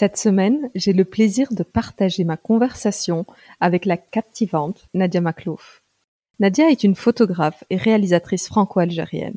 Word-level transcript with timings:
Cette 0.00 0.16
semaine, 0.16 0.70
j'ai 0.74 0.94
le 0.94 1.04
plaisir 1.04 1.48
de 1.52 1.62
partager 1.62 2.24
ma 2.24 2.38
conversation 2.38 3.26
avec 3.60 3.84
la 3.84 3.98
captivante 3.98 4.88
Nadia 4.94 5.20
Maklouf. 5.20 5.82
Nadia 6.38 6.70
est 6.70 6.84
une 6.84 6.94
photographe 6.94 7.64
et 7.68 7.76
réalisatrice 7.76 8.46
franco-algérienne. 8.46 9.36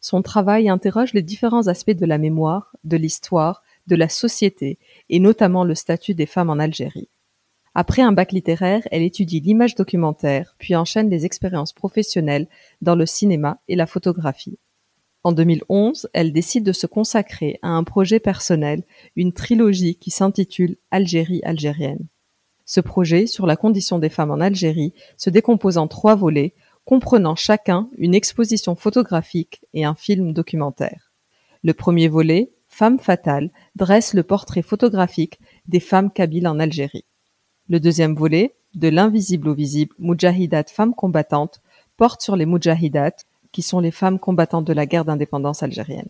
Son 0.00 0.22
travail 0.22 0.68
interroge 0.68 1.12
les 1.12 1.22
différents 1.22 1.66
aspects 1.66 1.90
de 1.90 2.06
la 2.06 2.18
mémoire, 2.18 2.76
de 2.84 2.96
l'histoire, 2.96 3.64
de 3.88 3.96
la 3.96 4.08
société 4.08 4.78
et 5.08 5.18
notamment 5.18 5.64
le 5.64 5.74
statut 5.74 6.14
des 6.14 6.26
femmes 6.26 6.50
en 6.50 6.60
Algérie. 6.60 7.08
Après 7.74 8.02
un 8.02 8.12
bac 8.12 8.30
littéraire, 8.30 8.86
elle 8.92 9.02
étudie 9.02 9.40
l'image 9.40 9.74
documentaire, 9.74 10.54
puis 10.60 10.76
enchaîne 10.76 11.08
des 11.08 11.26
expériences 11.26 11.72
professionnelles 11.72 12.46
dans 12.80 12.94
le 12.94 13.06
cinéma 13.06 13.58
et 13.66 13.74
la 13.74 13.86
photographie. 13.86 14.60
En 15.26 15.32
2011, 15.32 16.08
elle 16.12 16.32
décide 16.32 16.62
de 16.62 16.70
se 16.70 16.86
consacrer 16.86 17.58
à 17.60 17.70
un 17.70 17.82
projet 17.82 18.20
personnel, 18.20 18.84
une 19.16 19.32
trilogie 19.32 19.96
qui 19.96 20.12
s'intitule 20.12 20.76
Algérie 20.92 21.40
algérienne. 21.42 22.06
Ce 22.64 22.78
projet 22.78 23.26
sur 23.26 23.44
la 23.44 23.56
condition 23.56 23.98
des 23.98 24.08
femmes 24.08 24.30
en 24.30 24.38
Algérie 24.38 24.94
se 25.16 25.28
décompose 25.28 25.78
en 25.78 25.88
trois 25.88 26.14
volets, 26.14 26.54
comprenant 26.84 27.34
chacun 27.34 27.88
une 27.98 28.14
exposition 28.14 28.76
photographique 28.76 29.62
et 29.74 29.84
un 29.84 29.96
film 29.96 30.32
documentaire. 30.32 31.10
Le 31.64 31.74
premier 31.74 32.06
volet, 32.06 32.52
Femme 32.68 33.00
fatale, 33.00 33.50
dresse 33.74 34.14
le 34.14 34.22
portrait 34.22 34.62
photographique 34.62 35.40
des 35.66 35.80
femmes 35.80 36.12
kabyles 36.12 36.46
en 36.46 36.60
Algérie. 36.60 37.04
Le 37.68 37.80
deuxième 37.80 38.14
volet, 38.14 38.54
De 38.76 38.88
l'invisible 38.88 39.48
au 39.48 39.54
visible, 39.54 39.96
Mujahidat 39.98 40.66
femmes 40.68 40.94
combattantes, 40.94 41.60
porte 41.96 42.22
sur 42.22 42.36
les 42.36 42.46
Mujahidat, 42.46 43.16
qui 43.52 43.62
sont 43.62 43.80
les 43.80 43.90
femmes 43.90 44.18
combattantes 44.18 44.66
de 44.66 44.72
la 44.72 44.86
guerre 44.86 45.04
d'indépendance 45.04 45.62
algérienne. 45.62 46.08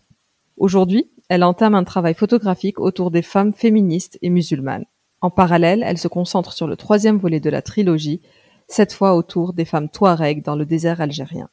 Aujourd'hui, 0.57 1.09
elle 1.29 1.43
entame 1.43 1.75
un 1.75 1.83
travail 1.83 2.13
photographique 2.13 2.79
autour 2.79 3.11
des 3.11 3.21
femmes 3.21 3.53
féministes 3.53 4.17
et 4.21 4.29
musulmanes. 4.29 4.85
En 5.21 5.29
parallèle, 5.29 5.83
elle 5.85 5.97
se 5.97 6.07
concentre 6.07 6.53
sur 6.53 6.67
le 6.67 6.77
troisième 6.77 7.17
volet 7.17 7.39
de 7.39 7.49
la 7.49 7.61
trilogie, 7.61 8.21
cette 8.67 8.93
fois 8.93 9.15
autour 9.15 9.53
des 9.53 9.65
femmes 9.65 9.89
touaregs 9.89 10.43
dans 10.43 10.55
le 10.55 10.65
désert 10.65 11.01
algérien. 11.01 11.49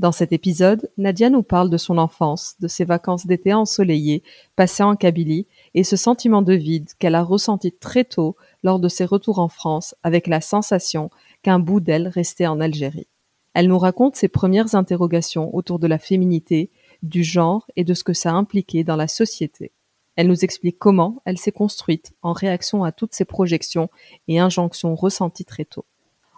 Dans 0.00 0.12
cet 0.12 0.32
épisode, 0.32 0.90
Nadia 0.96 1.28
nous 1.28 1.42
parle 1.42 1.68
de 1.68 1.76
son 1.76 1.98
enfance, 1.98 2.54
de 2.58 2.68
ses 2.68 2.86
vacances 2.86 3.26
d'été 3.26 3.52
ensoleillées 3.52 4.22
passées 4.56 4.82
en 4.82 4.96
Kabylie 4.96 5.46
et 5.74 5.84
ce 5.84 5.96
sentiment 5.96 6.40
de 6.40 6.54
vide 6.54 6.88
qu'elle 6.98 7.14
a 7.14 7.22
ressenti 7.22 7.70
très 7.70 8.04
tôt 8.04 8.34
lors 8.62 8.80
de 8.80 8.88
ses 8.88 9.04
retours 9.04 9.40
en 9.40 9.48
France 9.48 9.94
avec 10.02 10.26
la 10.26 10.40
sensation 10.40 11.10
qu'un 11.42 11.58
bout 11.58 11.80
d'elle 11.80 12.08
restait 12.08 12.46
en 12.46 12.60
Algérie. 12.60 13.08
Elle 13.54 13.68
nous 13.68 13.78
raconte 13.78 14.16
ses 14.16 14.28
premières 14.28 14.74
interrogations 14.74 15.54
autour 15.54 15.78
de 15.78 15.86
la 15.86 15.98
féminité, 15.98 16.70
du 17.02 17.24
genre 17.24 17.66
et 17.76 17.84
de 17.84 17.94
ce 17.94 18.04
que 18.04 18.12
ça 18.12 18.32
impliquait 18.32 18.84
dans 18.84 18.96
la 18.96 19.08
société. 19.08 19.72
Elle 20.16 20.28
nous 20.28 20.44
explique 20.44 20.78
comment 20.78 21.22
elle 21.24 21.38
s'est 21.38 21.52
construite 21.52 22.12
en 22.22 22.32
réaction 22.32 22.84
à 22.84 22.92
toutes 22.92 23.14
ces 23.14 23.24
projections 23.24 23.88
et 24.28 24.38
injonctions 24.38 24.94
ressenties 24.94 25.44
très 25.44 25.64
tôt. 25.64 25.84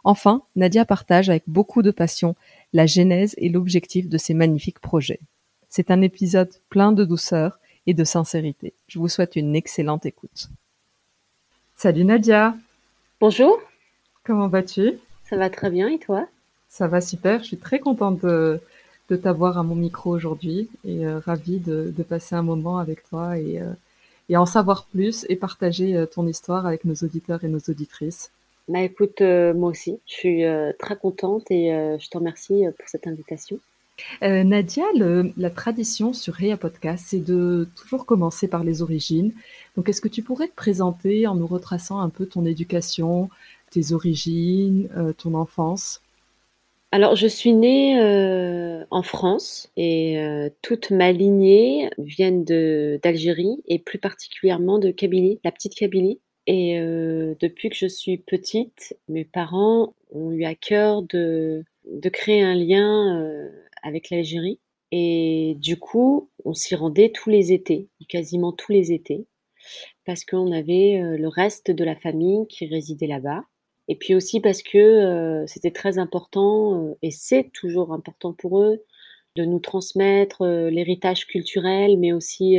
Enfin, 0.04 0.42
Nadia 0.56 0.84
partage 0.84 1.30
avec 1.30 1.44
beaucoup 1.46 1.82
de 1.82 1.90
passion 1.90 2.34
la 2.72 2.86
genèse 2.86 3.34
et 3.38 3.48
l'objectif 3.48 4.08
de 4.08 4.18
ces 4.18 4.34
magnifiques 4.34 4.80
projets. 4.80 5.20
C'est 5.68 5.90
un 5.90 6.02
épisode 6.02 6.50
plein 6.68 6.92
de 6.92 7.04
douceur 7.04 7.58
et 7.86 7.94
de 7.94 8.04
sincérité. 8.04 8.74
Je 8.88 8.98
vous 8.98 9.08
souhaite 9.08 9.36
une 9.36 9.56
excellente 9.56 10.06
écoute. 10.06 10.48
Salut 11.76 12.04
Nadia. 12.04 12.54
Bonjour. 13.20 13.58
Comment 14.24 14.48
vas-tu? 14.48 14.98
Ça 15.28 15.36
va 15.36 15.50
très 15.50 15.70
bien 15.70 15.88
et 15.88 15.98
toi? 15.98 16.28
Ça 16.72 16.88
va 16.88 17.02
super. 17.02 17.40
Je 17.40 17.48
suis 17.48 17.58
très 17.58 17.78
contente 17.78 18.22
de, 18.22 18.58
t'avoir 19.22 19.58
à 19.58 19.62
mon 19.62 19.74
micro 19.74 20.10
aujourd'hui 20.10 20.70
et 20.86 21.06
euh, 21.06 21.18
ravie 21.18 21.58
de, 21.58 21.92
passer 22.08 22.34
un 22.34 22.42
moment 22.42 22.78
avec 22.78 23.06
toi 23.10 23.38
et, 23.38 23.60
euh, 23.60 23.74
et 24.30 24.38
en 24.38 24.46
savoir 24.46 24.86
plus 24.86 25.26
et 25.28 25.36
partager 25.36 25.94
euh, 25.94 26.06
ton 26.06 26.26
histoire 26.26 26.66
avec 26.66 26.86
nos 26.86 26.94
auditeurs 26.94 27.44
et 27.44 27.48
nos 27.48 27.60
auditrices. 27.68 28.30
Bah 28.68 28.80
écoute, 28.80 29.20
moi 29.20 29.68
aussi, 29.68 29.98
je 30.06 30.14
suis 30.14 30.44
très 30.78 30.96
contente 30.96 31.50
et 31.50 31.70
je 32.00 32.08
te 32.08 32.16
remercie 32.16 32.62
pour 32.78 32.88
cette 32.88 33.08
invitation. 33.08 33.58
Nadia, 34.22 34.84
la 35.36 35.50
tradition 35.50 36.12
sur 36.12 36.32
Réa 36.34 36.56
Podcast, 36.56 37.06
c'est 37.08 37.18
de 37.18 37.68
toujours 37.76 38.06
commencer 38.06 38.46
par 38.46 38.62
les 38.62 38.80
origines. 38.80 39.32
Donc, 39.76 39.88
est-ce 39.88 40.00
que 40.00 40.06
tu 40.06 40.22
pourrais 40.22 40.46
te 40.46 40.54
présenter 40.54 41.26
en 41.26 41.34
nous 41.34 41.48
retraçant 41.48 41.98
un 41.98 42.08
peu 42.08 42.24
ton 42.24 42.46
éducation, 42.46 43.28
tes 43.72 43.92
origines, 43.92 44.88
ton 45.18 45.34
enfance? 45.34 46.00
Alors, 46.94 47.16
je 47.16 47.26
suis 47.26 47.54
née 47.54 47.98
euh, 47.98 48.84
en 48.90 49.02
France 49.02 49.72
et 49.78 50.18
euh, 50.20 50.50
toute 50.60 50.90
ma 50.90 51.10
lignée 51.10 51.88
vient 51.96 52.32
d'Algérie 52.32 53.62
et 53.66 53.78
plus 53.78 53.98
particulièrement 53.98 54.78
de 54.78 54.90
Kabylie, 54.90 55.40
la 55.42 55.52
petite 55.52 55.74
Kabylie. 55.74 56.20
Et 56.46 56.78
euh, 56.78 57.34
depuis 57.40 57.70
que 57.70 57.76
je 57.76 57.86
suis 57.86 58.18
petite, 58.18 58.94
mes 59.08 59.24
parents 59.24 59.94
ont 60.10 60.32
eu 60.32 60.44
à 60.44 60.54
cœur 60.54 61.02
de, 61.02 61.64
de 61.90 62.08
créer 62.10 62.42
un 62.42 62.54
lien 62.54 63.50
avec 63.82 64.10
l'Algérie. 64.10 64.60
Et 64.90 65.56
du 65.60 65.78
coup, 65.78 66.30
on 66.44 66.52
s'y 66.52 66.74
rendait 66.74 67.10
tous 67.10 67.30
les 67.30 67.54
étés, 67.54 67.88
quasiment 68.06 68.52
tous 68.52 68.72
les 68.72 68.92
étés, 68.92 69.26
parce 70.04 70.26
qu'on 70.26 70.52
avait 70.52 71.00
le 71.16 71.28
reste 71.28 71.70
de 71.70 71.84
la 71.84 71.96
famille 71.96 72.46
qui 72.48 72.66
résidait 72.66 73.06
là-bas. 73.06 73.44
Et 73.88 73.96
puis 73.96 74.14
aussi 74.14 74.40
parce 74.40 74.62
que 74.62 74.78
euh, 74.78 75.46
c'était 75.46 75.70
très 75.70 75.98
important, 75.98 76.86
euh, 76.86 76.94
et 77.02 77.10
c'est 77.10 77.50
toujours 77.52 77.92
important 77.92 78.32
pour 78.32 78.60
eux, 78.60 78.82
de 79.36 79.44
nous 79.44 79.58
transmettre 79.58 80.42
euh, 80.42 80.70
l'héritage 80.70 81.26
culturel, 81.26 81.98
mais 81.98 82.12
aussi 82.12 82.58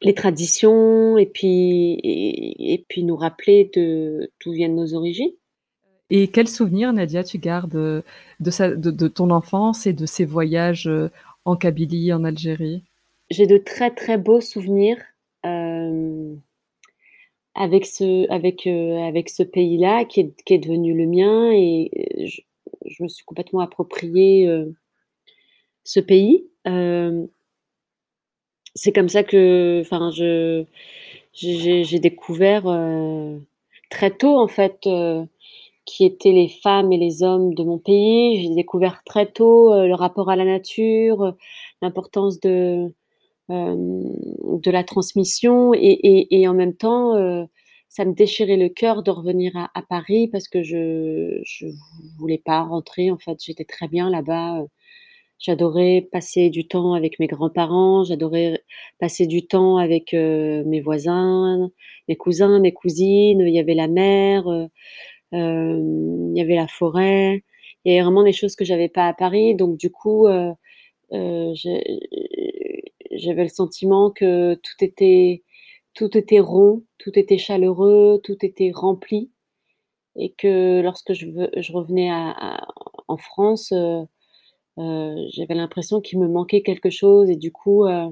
les 0.00 0.14
traditions, 0.14 1.18
et 1.18 1.26
puis, 1.26 1.98
et, 2.02 2.84
puis 2.88 3.04
nous 3.04 3.16
rappeler 3.16 3.70
d'où 3.74 4.52
viennent 4.52 4.76
nos 4.76 4.94
origines. 4.94 5.32
Et 6.10 6.28
quel 6.28 6.48
souvenir, 6.48 6.92
Nadia, 6.92 7.24
tu 7.24 7.38
gardes 7.38 7.72
de, 7.72 8.02
de, 8.40 9.08
ton 9.08 9.30
enfance 9.30 9.86
et 9.86 9.92
de 9.92 10.04
ces 10.04 10.24
voyages 10.24 10.90
en 11.44 11.56
Kabylie, 11.56 12.12
en 12.12 12.24
Algérie? 12.24 12.82
J'ai 13.30 13.46
de 13.46 13.56
très 13.56 13.90
très 13.90 14.18
beaux 14.18 14.42
souvenirs 14.42 14.98
avec 17.54 17.86
ce, 17.86 18.30
avec, 18.30 18.66
euh, 18.66 18.98
avec 19.06 19.28
ce 19.28 19.42
pays-là 19.42 20.04
qui 20.04 20.20
est, 20.20 20.42
qui 20.44 20.54
est, 20.54 20.58
devenu 20.58 20.94
le 20.94 21.06
mien 21.06 21.52
et 21.52 21.90
euh, 22.22 22.26
je, 22.86 23.02
me 23.02 23.08
suis 23.08 23.24
complètement 23.24 23.60
approprié 23.60 24.48
euh, 24.48 24.66
ce 25.84 26.00
pays. 26.00 26.46
c'est 28.74 28.92
comme 28.92 29.08
ça 29.08 29.22
que, 29.22 29.82
j'ai 31.34 31.98
découvert 31.98 32.64
très 33.90 34.10
tôt 34.10 34.38
en 34.38 34.48
fait 34.48 34.88
qui 35.84 36.04
étaient 36.04 36.32
les 36.32 36.48
femmes 36.48 36.92
et 36.92 36.98
les 36.98 37.22
hommes 37.22 37.54
de 37.54 37.64
mon 37.64 37.78
pays. 37.78 38.42
J'ai 38.42 38.54
découvert 38.54 39.02
très 39.04 39.26
tôt 39.26 39.74
le 39.74 39.94
rapport 39.94 40.30
à 40.30 40.36
la 40.36 40.44
nature, 40.44 41.34
l'importance 41.82 42.40
de, 42.40 42.92
de 43.48 44.70
la 44.70 44.84
transmission 44.84 45.72
et, 45.74 46.48
en 46.48 46.54
même 46.54 46.74
temps, 46.74 47.46
ça 47.88 48.04
me 48.04 48.14
déchirait 48.14 48.56
le 48.56 48.68
cœur 48.68 49.02
de 49.02 49.10
revenir 49.10 49.52
à, 49.56 49.82
Paris 49.82 50.28
parce 50.28 50.48
que 50.48 50.62
je 50.62 50.76
ne 50.76 52.18
voulais 52.18 52.40
pas 52.44 52.62
rentrer. 52.62 53.10
En 53.10 53.18
fait, 53.18 53.38
j'étais 53.44 53.64
très 53.64 53.88
bien 53.88 54.10
là-bas. 54.10 54.64
J'adorais 55.38 56.08
passer 56.12 56.50
du 56.50 56.68
temps 56.68 56.94
avec 56.94 57.18
mes 57.18 57.26
grands-parents, 57.26 58.04
j'adorais 58.04 58.62
passer 59.00 59.26
du 59.26 59.46
temps 59.46 59.76
avec 59.76 60.12
mes 60.12 60.80
voisins, 60.80 61.70
mes 62.08 62.16
cousins, 62.16 62.60
mes 62.60 62.72
cousines. 62.72 63.40
Il 63.40 63.54
y 63.54 63.58
avait 63.58 63.74
la 63.74 63.88
mer, 63.88 64.44
il 65.32 66.32
y 66.34 66.40
avait 66.40 66.56
la 66.56 66.68
forêt. 66.68 67.42
Il 67.84 67.92
y 67.92 67.96
avait 67.96 68.04
vraiment 68.04 68.22
des 68.22 68.32
choses 68.32 68.54
que 68.56 68.64
j'avais 68.64 68.88
pas 68.88 69.08
à 69.08 69.14
Paris. 69.14 69.54
Donc 69.56 69.76
du 69.76 69.90
coup, 69.90 70.26
j'avais 73.22 73.44
le 73.44 73.48
sentiment 73.48 74.10
que 74.10 74.54
tout 74.54 74.84
était 74.84 75.42
tout 75.94 76.16
était 76.16 76.40
rond, 76.40 76.84
tout 76.98 77.18
était 77.18 77.38
chaleureux, 77.38 78.20
tout 78.24 78.36
était 78.44 78.70
rempli. 78.74 79.30
Et 80.16 80.32
que 80.32 80.80
lorsque 80.82 81.14
je, 81.14 81.26
revenais 81.72 82.10
en 83.08 83.16
France, 83.16 83.72
euh, 83.72 84.02
euh, 84.78 85.16
j'avais 85.32 85.54
l'impression 85.54 86.00
qu'il 86.00 86.18
me 86.18 86.28
manquait 86.28 86.62
quelque 86.62 86.90
chose 86.90 87.30
et 87.30 87.36
du 87.36 87.50
coup, 87.50 87.86
euh, 87.86 88.10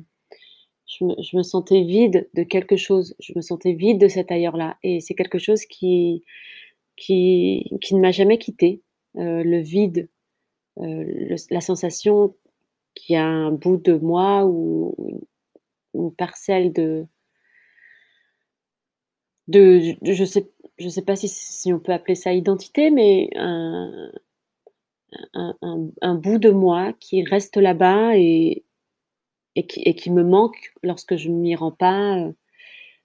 je, 0.86 1.04
me, 1.36 1.42
sentais 1.42 1.82
vide 1.82 2.28
de 2.34 2.42
quelque 2.42 2.76
chose. 2.76 3.14
Je 3.20 3.32
me 3.36 3.42
sentais 3.42 3.72
vide 3.72 4.00
de 4.00 4.08
cet 4.08 4.32
ailleurs-là. 4.32 4.78
Et 4.82 5.00
c'est 5.00 5.14
quelque 5.14 5.38
chose 5.38 5.64
qui, 5.66 6.24
qui, 6.96 7.70
qui 7.82 7.94
ne 7.94 8.00
m'a 8.00 8.12
jamais 8.12 8.38
quitté. 8.38 8.82
le 9.14 9.60
vide, 9.60 10.08
la 10.76 11.60
sensation 11.60 12.34
qu'il 13.00 13.14
y 13.14 13.18
a 13.18 13.26
un 13.26 13.52
bout 13.52 13.76
de 13.78 13.94
moi 13.94 14.44
ou 14.46 15.26
une 15.94 16.14
parcelle 16.14 16.72
de, 16.72 17.06
de, 19.48 19.96
je 20.02 20.24
sais 20.24 20.50
je 20.78 20.88
sais 20.88 21.02
pas 21.02 21.14
si, 21.16 21.72
on 21.72 21.78
peut 21.78 21.92
appeler 21.92 22.14
ça 22.14 22.32
identité, 22.32 22.90
mais 22.90 23.28
un, 25.34 26.14
bout 26.14 26.38
de 26.38 26.50
moi 26.50 26.92
qui 26.94 27.22
reste 27.24 27.56
là-bas 27.56 28.16
et, 28.16 28.64
et, 29.56 29.66
qui, 29.66 29.82
et, 29.82 29.94
qui, 29.94 30.10
me 30.10 30.22
manque 30.24 30.72
lorsque 30.82 31.16
je 31.16 31.28
ne 31.28 31.36
m'y 31.36 31.54
rends 31.54 31.72
pas 31.72 32.18
euh, 32.18 32.32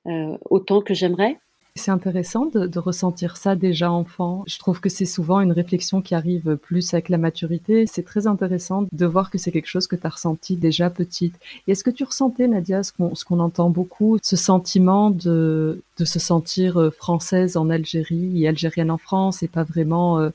euh, 0.08 0.38
autant 0.50 0.82
que 0.82 0.94
j'aimerais. 0.94 1.38
C'est 1.78 1.92
intéressant 1.92 2.46
de, 2.46 2.80
ressentir 2.80 3.36
ça 3.36 3.56
déjà 3.56 3.92
enfant. 3.92 4.44
Je 4.48 4.58
trouve 4.60 4.80
que 4.80 4.88
c'est 4.88 5.06
souvent 5.06 5.42
une 5.42 5.52
réflexion 5.52 6.02
qui 6.02 6.16
arrive 6.16 6.56
plus 6.56 6.94
avec 6.94 7.10
la 7.10 7.18
maturité. 7.18 7.86
C'est 7.86 8.06
très 8.06 8.28
intéressant 8.28 8.88
de 8.90 9.06
voir 9.06 9.30
que 9.30 9.38
c'est 9.38 9.52
quelque 9.52 9.68
chose 9.68 9.86
que 9.86 9.98
tu 9.98 10.08
as 10.08 10.10
ressenti 10.10 10.56
déjà 10.56 10.90
petite. 10.90 11.36
Et 11.68 11.74
est-ce 11.74 11.84
que 11.84 11.90
tu 11.90 12.06
ressentais, 12.06 12.48
Nadia, 12.48 12.82
ce 12.82 12.94
qu'on 12.94 13.40
entend 13.40 13.70
beaucoup, 13.70 14.18
ce 14.24 14.38
sentiment 14.38 15.10
de, 15.12 15.84
se 16.00 16.18
sentir 16.18 16.80
euh, 16.80 16.92
française 16.92 17.58
en 17.58 17.70
Algérie 17.70 18.44
et 18.44 18.48
algérienne 18.48 18.90
en 18.90 18.98
France 18.98 19.44
et 19.44 19.50
pas 19.50 19.64
vraiment, 19.64 20.20
euh, 20.20 20.30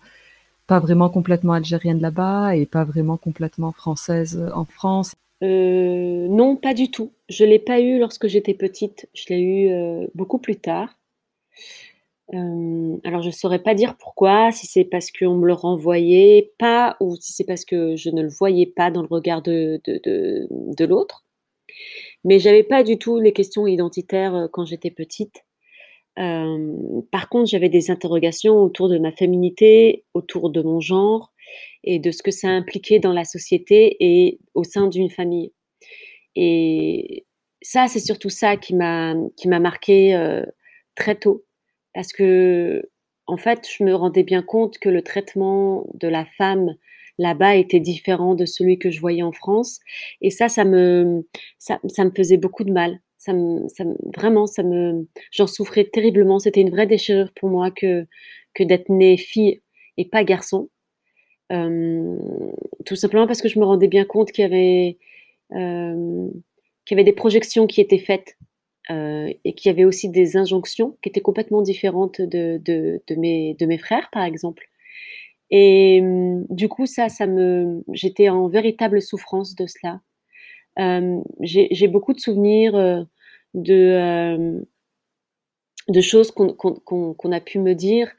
pas 0.66 0.78
vraiment 0.78 1.08
complètement 1.08 1.54
algérienne 1.54 2.02
là-bas 2.02 2.54
et 2.54 2.66
pas 2.66 2.84
vraiment 2.84 3.16
complètement 3.16 3.72
française 3.72 4.38
euh, 4.38 4.54
en 4.54 4.66
France? 4.66 5.14
Non, 5.42 6.56
pas 6.56 6.75
du 6.75 6.90
tout. 6.90 7.12
Je 7.31 7.44
l'ai 7.46 7.58
pas 7.58 7.81
eu 7.81 7.98
lorsque 7.98 8.28
j'étais 8.28 8.54
petite. 8.54 9.08
Je 9.14 9.25
l'ai 9.31 9.40
eu 9.40 10.08
beaucoup 10.14 10.38
plus 10.38 10.56
tard. 10.56 11.00
Euh, 12.35 12.97
alors 13.03 13.23
je 13.23 13.29
ne 13.29 13.33
saurais 13.33 13.59
pas 13.59 13.75
dire 13.75 13.97
pourquoi, 13.99 14.53
si 14.53 14.67
c'est 14.67 14.85
parce 14.85 15.11
qu'on 15.11 15.35
me 15.35 15.47
le 15.47 15.53
renvoyait 15.53 16.53
pas 16.59 16.97
ou 17.01 17.17
si 17.17 17.33
c'est 17.33 17.45
parce 17.45 17.65
que 17.65 17.97
je 17.97 18.09
ne 18.11 18.23
le 18.23 18.29
voyais 18.29 18.67
pas 18.67 18.91
dans 18.91 19.03
le 19.03 19.09
regard 19.11 19.43
de, 19.43 19.81
de, 19.85 20.01
de, 20.51 20.85
l'autre. 20.85 21.25
Mais 22.25 22.39
j'avais 22.39 22.62
pas 22.62 22.83
du 22.85 22.99
tout 22.99 23.19
les 23.19 23.33
questions 23.33 23.67
identitaires 23.67 24.35
euh, 24.35 24.49
quand 24.53 24.65
j'étais 24.65 24.91
petite. 24.91 25.45
Euh, 26.19 27.03
par 27.11 27.29
contre, 27.29 27.51
j'avais 27.51 27.69
des 27.69 27.91
interrogations 27.91 28.62
autour 28.62 28.89
de 28.89 28.99
ma 28.99 29.12
féminité, 29.12 30.05
autour 30.15 30.51
de 30.51 30.62
mon 30.62 30.81
genre 30.81 31.33
et 31.85 31.99
de 31.99 32.11
ce 32.11 32.23
que 32.23 32.31
ça 32.31 32.49
impliquait 32.49 32.99
dans 33.01 33.12
la 33.12 33.25
société 33.25 33.97
et 34.01 34.39
au 34.55 34.65
sein 34.65 34.89
d'une 34.89 35.11
famille. 35.11 35.53
Et 36.37 37.27
ça, 37.62 37.89
c'est 37.89 38.01
surtout 38.01 38.31
ça 38.31 38.57
qui 38.57 38.75
m'a 38.75 39.15
marqué 39.47 40.43
très 40.95 41.15
tôt 41.17 41.45
parce 41.94 42.12
que 42.12 42.88
en 43.26 43.37
fait, 43.37 43.66
je 43.78 43.84
me 43.84 43.94
rendais 43.94 44.25
bien 44.25 44.42
compte 44.42 44.78
que 44.78 44.88
le 44.88 45.02
traitement 45.02 45.87
de 45.94 46.08
la 46.08 46.25
femme 46.37 46.75
là-bas 47.19 47.56
était 47.56 47.81
différent 47.81 48.34
de 48.34 48.44
celui 48.44 48.78
que 48.78 48.90
je 48.90 49.00
voyais 49.00 49.22
en 49.22 49.32
France 49.32 49.81
et 50.20 50.31
ça 50.31 50.48
ça 50.48 50.64
me 50.64 51.26
ça, 51.58 51.78
me 51.84 52.10
faisait 52.16 52.38
beaucoup 52.38 52.64
de 52.64 52.72
mal. 52.72 53.00
Ça 53.19 53.34
me, 53.34 53.69
ça 53.69 53.84
vraiment 54.16 54.46
ça 54.46 54.62
me 54.62 55.06
j'en 55.31 55.46
souffrais 55.46 55.84
terriblement, 55.84 56.38
c'était 56.38 56.62
une 56.62 56.70
vraie 56.70 56.87
déchirure 56.87 57.31
pour 57.37 57.50
moi 57.50 57.70
que 57.70 58.06
que 58.54 58.64
d'être 58.64 58.88
née 58.88 59.16
fille 59.16 59.60
et 59.96 60.06
pas 60.06 60.25
garçon. 60.25 60.69
Tout 61.50 62.96
simplement 62.96 63.26
parce 63.26 63.42
que 63.42 63.48
je 63.48 63.58
me 63.58 63.64
rendais 63.64 63.88
bien 63.88 64.04
compte 64.04 64.32
qu'il 64.32 64.42
y 64.42 64.46
avait 64.46 64.98
qu'il 65.50 66.96
y 66.96 67.00
avait 67.00 67.04
des 67.04 67.12
projections 67.12 67.66
qui 67.66 67.81
étaient 67.81 67.98
faites 67.98 68.37
euh, 68.90 69.32
et 69.44 69.54
qu'il 69.54 69.70
y 69.70 69.72
avait 69.72 69.84
aussi 69.84 70.08
des 70.08 70.37
injonctions 70.37 70.96
qui 71.02 71.08
étaient 71.08 71.20
complètement 71.20 71.62
différentes 71.62 72.20
de, 72.20 72.60
de, 72.64 73.02
de, 73.06 73.14
mes, 73.14 73.54
de 73.54 73.66
mes 73.66 73.78
frères, 73.78 74.08
par 74.12 74.25
exemple. 74.25 74.69
Et 75.50 76.00
hum, 76.02 76.46
du 76.50 76.69
coup, 76.69 76.87
ça, 76.87 77.08
ça 77.08 77.26
me, 77.26 77.82
j'étais 77.92 78.28
en 78.28 78.48
véritable 78.48 79.00
souffrance 79.02 79.54
de 79.54 79.66
cela. 79.66 80.00
Euh, 80.78 81.20
j'ai 81.40 81.88
beaucoup 81.88 82.14
de 82.14 82.20
souvenirs 82.20 82.75
euh, 82.76 83.02
de, 83.54 84.64
de 85.90 86.00
choses 86.00 86.31
qu'on 86.31 87.32
a 87.32 87.40
pu 87.40 87.58
me 87.58 87.75
dire 87.75 88.10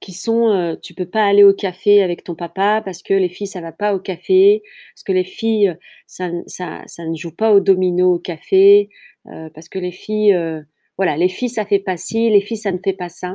qui 0.00 0.12
sont 0.12 0.48
euh, 0.48 0.76
tu 0.82 0.94
peux 0.94 1.08
pas 1.08 1.26
aller 1.26 1.44
au 1.44 1.52
café 1.52 2.02
avec 2.02 2.24
ton 2.24 2.34
papa 2.34 2.80
parce 2.84 3.02
que 3.02 3.12
les 3.12 3.28
filles 3.28 3.46
ça 3.46 3.60
va 3.60 3.72
pas 3.72 3.94
au 3.94 3.98
café 3.98 4.62
parce 4.94 5.04
que 5.04 5.12
les 5.12 5.24
filles 5.24 5.76
ça, 6.06 6.30
ça, 6.46 6.82
ça 6.86 7.06
ne 7.06 7.14
joue 7.14 7.34
pas 7.34 7.52
au 7.52 7.60
domino 7.60 8.14
au 8.14 8.18
café 8.18 8.88
euh, 9.26 9.50
parce 9.54 9.68
que 9.68 9.78
les 9.78 9.92
filles, 9.92 10.32
euh, 10.34 10.62
voilà, 10.96 11.16
les 11.16 11.28
filles 11.28 11.48
ça 11.48 11.66
fait 11.66 11.78
pas 11.78 11.96
ci, 11.96 12.30
les 12.30 12.40
filles 12.40 12.56
ça 12.56 12.72
ne 12.72 12.78
fait 12.78 12.92
pas 12.92 13.08
ça. 13.08 13.34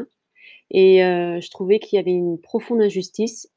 Et 0.71 1.03
euh, 1.03 1.39
je 1.41 1.49
trouvais 1.51 1.79
qu'il 1.79 1.97
y 1.97 1.99
avait 1.99 2.11
une 2.11 2.39
profonde 2.39 2.81
injustice. 2.81 3.51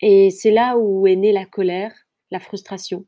Et 0.00 0.30
c'est 0.30 0.50
là 0.50 0.76
où 0.78 1.06
est 1.06 1.16
née 1.16 1.32
la 1.32 1.46
colère, 1.46 1.92
la 2.30 2.40
frustration. 2.40 3.06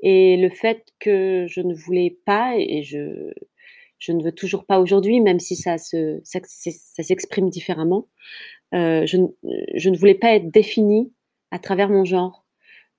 Et 0.00 0.36
le 0.36 0.50
fait 0.50 0.84
que 0.98 1.46
je 1.48 1.60
ne 1.60 1.74
voulais 1.74 2.16
pas, 2.24 2.54
et 2.56 2.82
je, 2.82 3.32
je 4.00 4.12
ne 4.12 4.22
veux 4.24 4.32
toujours 4.32 4.64
pas 4.64 4.80
aujourd'hui, 4.80 5.20
même 5.20 5.38
si 5.38 5.54
ça, 5.54 5.78
se, 5.78 6.20
ça, 6.24 6.40
ça 6.42 7.02
s'exprime 7.02 7.50
différemment, 7.50 8.08
euh, 8.74 9.04
je, 9.06 9.18
ne 9.18 9.96
voulais 9.96 10.14
pas 10.14 10.34
être 10.34 10.50
définie 10.50 11.12
à 11.50 11.58
travers 11.58 11.90
mon 11.90 12.04
genre. 12.04 12.44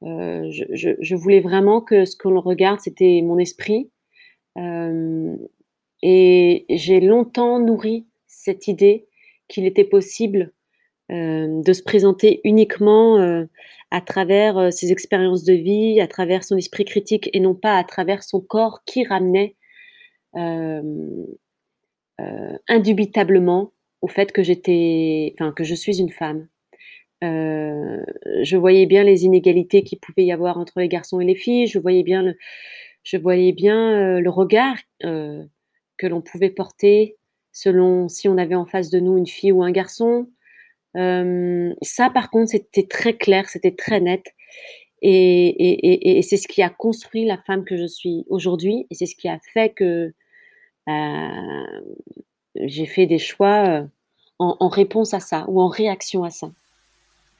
Euh, 0.04 0.48
je, 0.50 1.16
voulais 1.16 1.42
vraiment 1.42 1.82
que 1.82 2.06
ce 2.06 2.16
qu'on 2.16 2.40
regarde, 2.40 2.80
c'était 2.80 3.22
mon 3.24 3.40
esprit, 3.40 3.92
euh, 4.58 5.36
et 6.04 6.66
j'ai 6.70 7.00
longtemps 7.00 7.60
nourri 7.60 8.08
cette 8.28 8.68
idée 8.68 9.08
qu'il 9.48 9.66
était 9.66 9.84
possible 9.84 10.54
de 11.10 11.74
se 11.74 11.84
présenter 11.84 12.40
uniquement 12.46 13.46
à 13.92 14.00
travers 14.00 14.72
ses 14.72 14.94
expériences 14.94 15.44
de 15.44 15.52
vie, 15.52 16.00
à 16.00 16.08
travers 16.08 16.46
son 16.46 16.56
esprit 16.56 16.86
critique 16.86 17.30
et 17.34 17.42
non 17.42 17.54
pas 17.54 17.78
à 17.78 17.84
travers 17.84 18.24
son 18.24 18.40
corps 18.40 18.86
qui 18.86 19.04
ramenait 19.04 19.58
indubitablement 22.68 23.74
au 24.02 24.08
fait 24.08 24.32
que 24.32 24.44
j'étais, 24.44 25.34
enfin 25.40 25.52
que 25.52 25.64
je 25.64 25.76
suis 25.76 26.00
une 26.00 26.12
femme. 26.12 26.48
je 27.22 28.56
voyais 28.58 28.86
bien 28.86 29.04
les 29.04 29.26
inégalités 29.26 29.84
qu'il 29.84 30.00
pouvait 30.00 30.26
y 30.26 30.32
avoir 30.32 30.58
entre 30.58 30.80
les 30.80 30.88
garçons 30.88 31.20
et 31.20 31.26
les 31.26 31.36
filles. 31.36 31.68
Je 31.68 31.80
voyais 31.80 32.04
bien 32.04 32.24
le, 32.24 32.36
je 33.04 33.18
voyais 33.18 33.52
bien 33.54 34.20
le 34.20 34.30
regard 34.30 34.78
que 35.02 36.08
l'on 36.08 36.22
pouvait 36.22 36.50
porter 36.50 37.18
selon 37.52 38.08
si 38.08 38.28
on 38.28 38.38
avait 38.38 38.56
en 38.56 38.66
face 38.66 38.90
de 38.90 39.00
nous 39.00 39.18
une 39.18 39.28
fille 39.28 39.52
ou 39.52 39.64
un 39.64 39.72
garçon. 39.72 40.28
ça, 40.96 42.10
par 42.10 42.30
contre, 42.30 42.52
c'était 42.52 42.88
très 42.88 43.16
clair, 43.16 43.50
c'était 43.50 43.76
très 43.76 44.00
net. 44.00 44.24
Et, 45.02 46.22
c'est 46.24 46.38
ce 46.38 46.48
qui 46.48 46.62
a 46.62 46.70
construit 46.70 47.26
la 47.26 47.38
femme 47.38 47.66
que 47.66 47.78
je 47.78 47.88
suis 47.88 48.26
aujourd'hui. 48.30 48.88
Et 48.90 48.96
c'est 48.96 49.06
ce 49.06 49.16
qui 49.16 49.28
a 49.28 49.40
fait 49.54 49.74
que 49.74 50.14
bah, 50.88 51.64
j'ai 52.56 52.86
fait 52.86 53.06
des 53.06 53.20
choix 53.20 53.84
en 54.40 54.70
réponse 54.70 55.14
à 55.14 55.20
ça 55.20 55.46
ou 55.48 55.62
en 55.62 55.68
réaction 55.68 56.24
à 56.24 56.30
ça 56.30 56.50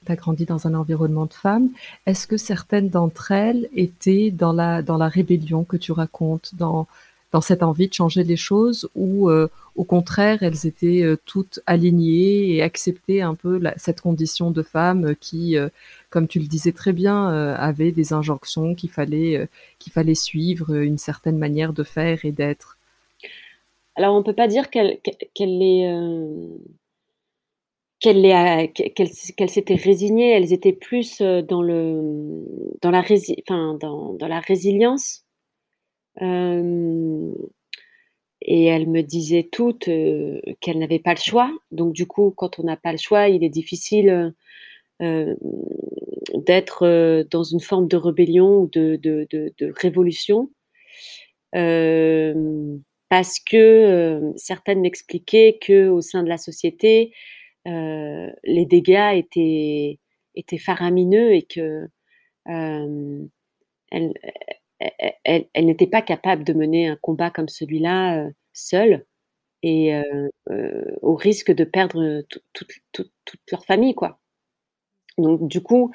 tu 0.04 0.12
as 0.12 0.16
grandi 0.16 0.44
dans 0.44 0.66
un 0.66 0.74
environnement 0.74 1.26
de 1.26 1.32
femmes. 1.32 1.70
Est-ce 2.06 2.26
que 2.26 2.36
certaines 2.36 2.88
d'entre 2.88 3.30
elles 3.30 3.68
étaient 3.74 4.30
dans 4.30 4.52
la, 4.52 4.82
dans 4.82 4.96
la 4.96 5.08
rébellion 5.08 5.64
que 5.64 5.76
tu 5.76 5.92
racontes, 5.92 6.54
dans, 6.54 6.86
dans 7.30 7.40
cette 7.40 7.62
envie 7.62 7.88
de 7.88 7.94
changer 7.94 8.24
les 8.24 8.36
choses 8.36 8.88
ou 8.94 9.30
au 9.30 9.84
contraire 9.84 10.42
elles 10.42 10.66
étaient 10.66 11.04
toutes 11.24 11.60
alignées 11.66 12.54
et 12.54 12.62
acceptaient 12.62 13.22
un 13.22 13.34
peu 13.34 13.60
cette 13.76 14.00
condition 14.00 14.50
de 14.50 14.62
femme 14.62 15.14
qui, 15.20 15.56
comme 16.10 16.28
tu 16.28 16.40
le 16.40 16.46
disais 16.46 16.72
très 16.72 16.92
bien, 16.92 17.28
avait 17.54 17.92
des 17.92 18.12
injonctions 18.12 18.74
qu'il 18.74 18.90
fallait 18.90 19.48
qu'il 19.78 19.92
fallait 19.92 20.14
suivre, 20.14 20.74
une 20.74 20.98
certaine 20.98 21.38
manière 21.38 21.72
de 21.72 21.84
faire 21.84 22.24
et 22.24 22.32
d'être? 22.32 22.76
Alors 23.96 24.14
on 24.14 24.22
peut 24.22 24.34
pas 24.34 24.48
dire 24.48 24.70
qu'elle 24.70 25.00
qu'elle 25.34 25.58
qu'elle 28.00 28.72
qu'elle 29.36 29.50
s'était 29.50 29.74
résignée, 29.74 30.32
elles 30.32 30.52
étaient 30.52 30.72
plus 30.72 31.20
dans 31.20 31.62
le 31.62 32.44
dans 32.80 32.90
la 32.90 34.40
résilience. 34.40 35.24
Euh, 36.20 37.32
et 38.42 38.64
elles 38.66 38.88
me 38.88 39.02
disaient 39.02 39.48
toutes 39.50 39.88
euh, 39.88 40.40
qu'elles 40.60 40.78
n'avaient 40.78 40.98
pas 40.98 41.14
le 41.14 41.20
choix. 41.20 41.50
Donc 41.70 41.92
du 41.92 42.06
coup, 42.06 42.32
quand 42.36 42.58
on 42.58 42.64
n'a 42.64 42.76
pas 42.76 42.92
le 42.92 42.98
choix, 42.98 43.28
il 43.28 43.44
est 43.44 43.48
difficile 43.48 44.34
euh, 45.00 45.34
d'être 46.34 47.24
dans 47.30 47.44
une 47.44 47.60
forme 47.60 47.88
de 47.88 47.96
rébellion 47.96 48.62
ou 48.62 48.68
de 48.68 49.72
révolution. 49.80 50.50
Parce 53.12 53.40
que 53.40 54.32
certaines 54.36 54.80
m'expliquaient 54.80 55.58
que 55.60 55.90
au 55.90 56.00
sein 56.00 56.22
de 56.22 56.30
la 56.30 56.38
société, 56.38 57.12
euh, 57.68 58.30
les 58.42 58.64
dégâts 58.64 59.18
étaient, 59.18 60.00
étaient 60.34 60.56
faramineux 60.56 61.34
et 61.34 61.42
que 61.42 61.90
euh, 62.48 63.26
elle, 63.90 64.14
n'était 65.54 65.86
pas 65.86 66.00
capable 66.00 66.42
de 66.42 66.54
mener 66.54 66.88
un 66.88 66.96
combat 66.96 67.30
comme 67.30 67.48
celui-là 67.48 68.16
euh, 68.16 68.30
seule 68.54 69.04
et 69.62 69.92
au 71.02 71.14
risque 71.14 71.52
de 71.52 71.64
perdre 71.64 72.22
toute 72.54 73.40
leur 73.50 73.66
famille, 73.66 73.94
quoi. 73.94 74.20
Donc 75.18 75.46
du 75.48 75.60
coup, 75.60 75.92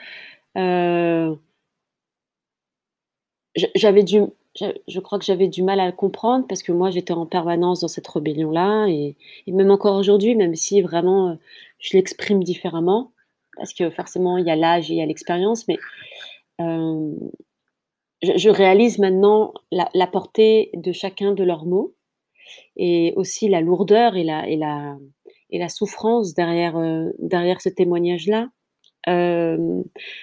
j'avais 3.75 4.03
dû 4.03 4.21
je, 4.87 4.99
crois 4.99 5.19
que 5.19 5.25
j'avais 5.25 5.47
du 5.47 5.63
mal 5.63 5.79
à 5.79 5.85
le 5.85 5.91
comprendre 5.91 6.45
parce 6.47 6.63
que 6.63 6.71
moi 6.71 6.89
j'étais 6.89 7.13
en 7.13 7.25
permanence 7.25 7.81
dans 7.81 7.87
cette 7.87 8.07
rébellion-là 8.07 8.87
et, 8.87 9.15
même 9.47 9.71
encore 9.71 9.97
aujourd'hui, 9.97 10.35
même 10.35 10.55
si 10.55 10.81
vraiment 10.81 11.29
euh, 11.29 11.35
je 11.79 11.95
l'exprime 11.95 12.43
différemment, 12.43 13.11
parce 13.55 13.73
que 13.73 13.89
forcément 13.89 14.37
il 14.37 14.45
y 14.45 14.51
a 14.51 14.55
l'âge 14.55 14.89
et 14.89 14.95
il 14.95 14.97
y 14.97 15.01
a 15.01 15.05
l'expérience, 15.05 15.67
mais 15.67 15.77
euh, 16.61 17.11
je, 18.21 18.49
réalise 18.49 18.97
maintenant 18.99 19.53
la, 19.71 20.07
portée 20.07 20.71
de 20.73 20.91
chacun 20.91 21.33
de 21.33 21.43
leurs 21.43 21.65
mots 21.65 21.93
et 22.75 23.13
aussi 23.15 23.49
la 23.49 23.61
lourdeur 23.61 24.15
et 24.15 24.23
la, 24.23 25.69
souffrance 25.69 26.33
derrière, 26.33 26.77
euh, 26.77 27.09
derrière 27.19 27.61
ce 27.61 27.69
témoignage-là. 27.69 28.49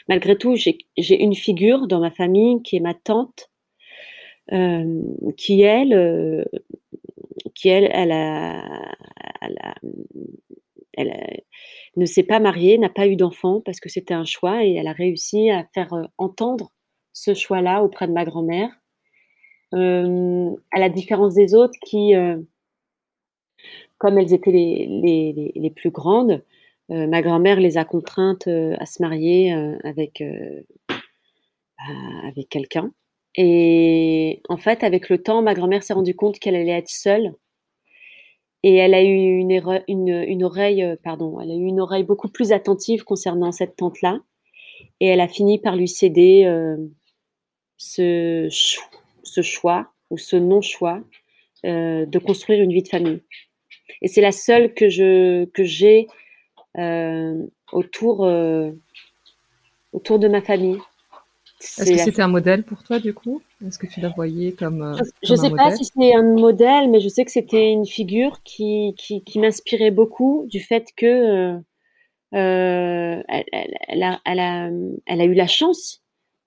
malgré 0.08 0.36
tout, 0.36 0.56
j'ai 0.56 1.22
une 1.22 1.34
figure 1.34 1.86
dans 1.86 2.00
ma 2.00 2.10
famille 2.10 2.62
qui 2.62 2.76
est 2.76 2.80
ma 2.80 2.94
tante, 2.94 3.50
qui 4.48 5.62
elle, 5.62 5.94
euh, 5.94 6.44
qui 7.54 7.68
elle, 7.68 7.88
elle, 7.92 8.12
a, 8.12 8.64
elle, 10.96 11.42
ne 11.96 12.06
s'est 12.06 12.22
pas 12.22 12.40
mariée, 12.40 12.78
n'a 12.78 12.88
pas 12.88 13.06
eu 13.06 13.16
d'enfant 13.16 13.60
parce 13.60 13.80
que 13.80 13.88
c'était 13.88 14.14
un 14.14 14.24
choix 14.24 14.64
et 14.64 14.74
elle 14.74 14.88
a 14.88 14.92
réussi 14.92 15.50
à 15.50 15.64
faire 15.74 15.92
euh, 15.94 16.04
entendre 16.18 16.70
ce 17.12 17.34
choix-là 17.34 17.82
auprès 17.82 18.06
de 18.08 18.12
ma 18.12 18.24
grand-mère. 18.24 18.70
à 19.72 20.78
la 20.78 20.88
différence 20.88 21.34
des 21.34 21.54
autres 21.54 21.78
qui, 21.84 22.12
comme 23.98 24.18
elles 24.18 24.32
étaient 24.32 24.50
les, 24.50 25.72
plus 25.74 25.90
grandes, 25.90 26.42
ma 26.88 27.22
grand-mère 27.22 27.60
les 27.60 27.78
a 27.78 27.84
contraintes 27.84 28.48
à 28.48 28.86
se 28.86 29.00
marier 29.00 29.52
avec, 29.84 30.24
bah, 30.88 30.96
avec 32.26 32.48
quelqu'un. 32.48 32.92
Et 33.36 34.42
en 34.48 34.56
fait, 34.56 34.84
avec 34.84 35.08
le 35.08 35.22
temps, 35.22 35.42
ma 35.42 35.54
grand-mère 35.54 35.82
s'est 35.82 35.92
rendue 35.92 36.14
compte 36.14 36.38
qu'elle 36.38 36.54
allait 36.54 36.70
être 36.70 36.88
seule. 36.88 37.34
Et 38.62 38.76
elle 38.76 38.94
a 38.94 39.02
eu 39.02 39.12
une, 39.12 39.52
oreille, 40.42 40.82
euh, 40.82 40.96
pardon, 41.02 41.38
elle 41.40 41.50
a 41.50 41.54
eu 41.54 41.64
une 41.64 41.80
oreille 41.80 42.04
beaucoup 42.04 42.28
plus 42.28 42.52
attentive 42.52 43.04
concernant 43.04 43.52
cette 43.52 43.76
tante-là. 43.76 44.20
Et 45.00 45.06
elle 45.08 45.20
a 45.20 45.28
fini 45.28 45.58
par 45.58 45.76
lui 45.76 45.88
céder 45.88 46.44
euh, 46.46 46.76
ce, 47.76 48.48
ce, 49.22 49.42
choix 49.42 49.92
ou 50.08 50.16
ce 50.16 50.36
non-choix 50.36 51.02
euh, 51.66 52.06
de 52.06 52.18
construire 52.18 52.62
une 52.62 52.72
vie 52.72 52.82
de 52.82 52.88
famille. 52.88 53.20
Et 54.00 54.08
c'est 54.08 54.22
la 54.22 54.32
seule 54.32 54.72
que 54.72 54.88
je 54.88 55.44
que 55.46 55.64
j'ai 55.64 56.06
autour 57.72 58.20
autour 59.92 60.18
de 60.18 60.28
ma 60.28 60.40
famille. 60.40 60.78
Est-ce 61.78 61.90
que 61.90 61.99
c'était 61.99 62.23
un 62.23 62.28
modèle 62.28 62.62
pour 62.62 62.83
toi 62.83 62.99
du 62.99 63.14
coup? 63.14 63.42
Est-ce 63.66 63.78
que 63.78 63.87
tu 63.87 64.00
la 64.00 64.09
voyais 64.09 64.52
comme, 64.52 64.83
euh, 64.83 65.02
Je 65.23 65.33
ne 65.33 65.38
sais 65.38 65.50
pas 65.50 65.75
si 65.75 65.85
c'est 65.85 66.14
un 66.14 66.23
modèle, 66.23 66.90
mais 66.90 67.00
je 67.00 67.09
sais 67.09 67.25
que 67.25 67.30
c'était 67.30 67.71
une 67.71 67.87
figure 67.87 68.42
qui, 68.42 68.94
qui, 68.97 69.38
m'inspirait 69.38 69.90
beaucoup 69.90 70.47
du 70.49 70.61
fait 70.61 70.88
que 70.97 71.06
euh, 71.06 71.59
euh, 72.35 73.23
elle, 73.28 74.02
a, 74.02 74.21
elle, 74.25 74.40
a, 74.40 74.71
elle, 75.06 75.21
a, 75.21 75.25
eu 75.25 75.35
la 75.35 75.47
chance 75.47 76.02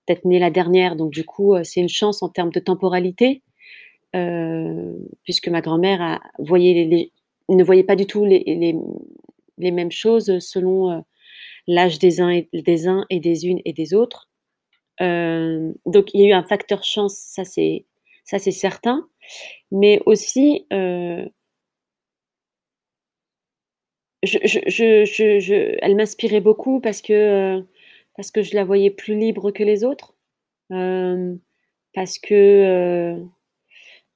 d'être 0.06 0.24
née 0.24 0.38
la 0.38 0.50
dernière, 0.50 0.96
donc 0.96 1.10
du 1.10 1.24
coup 1.24 1.54
c'est 1.64 1.80
une 1.80 1.88
chance 1.88 2.22
en 2.22 2.28
termes 2.28 2.50
de 2.50 2.60
temporalité, 2.60 3.42
puisque 5.24 5.48
ma 5.48 5.60
grand-mère 5.60 6.20
voyait 6.38 7.10
ne 7.48 7.64
voyait 7.64 7.84
pas 7.84 7.96
du 7.96 8.06
tout 8.06 8.24
les, 8.24 8.42
les, 8.46 8.76
les 9.58 9.70
mêmes 9.70 9.90
choses 9.90 10.38
selon 10.38 11.02
l'âge 11.66 11.98
des 11.98 12.20
uns, 12.20 12.30
et, 12.30 12.48
des 12.52 12.88
uns 12.88 13.04
et 13.10 13.20
des 13.20 13.46
unes 13.46 13.60
et 13.64 13.72
des 13.72 13.94
autres. 13.94 14.27
Euh, 15.00 15.72
donc 15.86 16.12
il 16.14 16.20
y 16.20 16.24
a 16.24 16.28
eu 16.28 16.32
un 16.32 16.44
facteur 16.44 16.82
chance, 16.84 17.14
ça 17.16 17.44
c'est 17.44 17.86
ça 18.24 18.38
c'est 18.38 18.50
certain, 18.52 19.08
mais 19.72 20.00
aussi 20.06 20.66
euh, 20.72 21.26
elle 24.22 25.96
m'inspirait 25.96 26.40
beaucoup 26.40 26.80
parce 26.80 27.00
que 27.02 27.62
parce 28.16 28.30
que 28.30 28.42
je 28.42 28.54
la 28.54 28.64
voyais 28.64 28.90
plus 28.90 29.16
libre 29.16 29.50
que 29.52 29.62
les 29.62 29.84
autres, 29.84 30.14
euh, 30.72 31.36
parce 31.94 32.18
que 32.18 33.18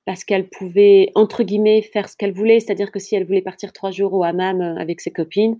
parce 0.05 0.25
qu'elle 0.25 0.49
pouvait 0.49 1.11
entre 1.15 1.45
guillemets 1.45 1.83
faire 1.83 2.09
ce 2.09 2.17
qu'elle 2.17 2.33
voulait, 2.33 2.61
c'est-à-dire 2.61 2.91
que 2.91 2.99
si 2.99 3.15
elle 3.15 3.25
voulait 3.27 3.43
partir 3.43 3.73
trois 3.73 3.91
jours 3.93 4.13
au 4.15 4.25
hammam 4.25 4.61
avec 4.61 5.01
ses 5.01 5.13
copines, 5.13 5.57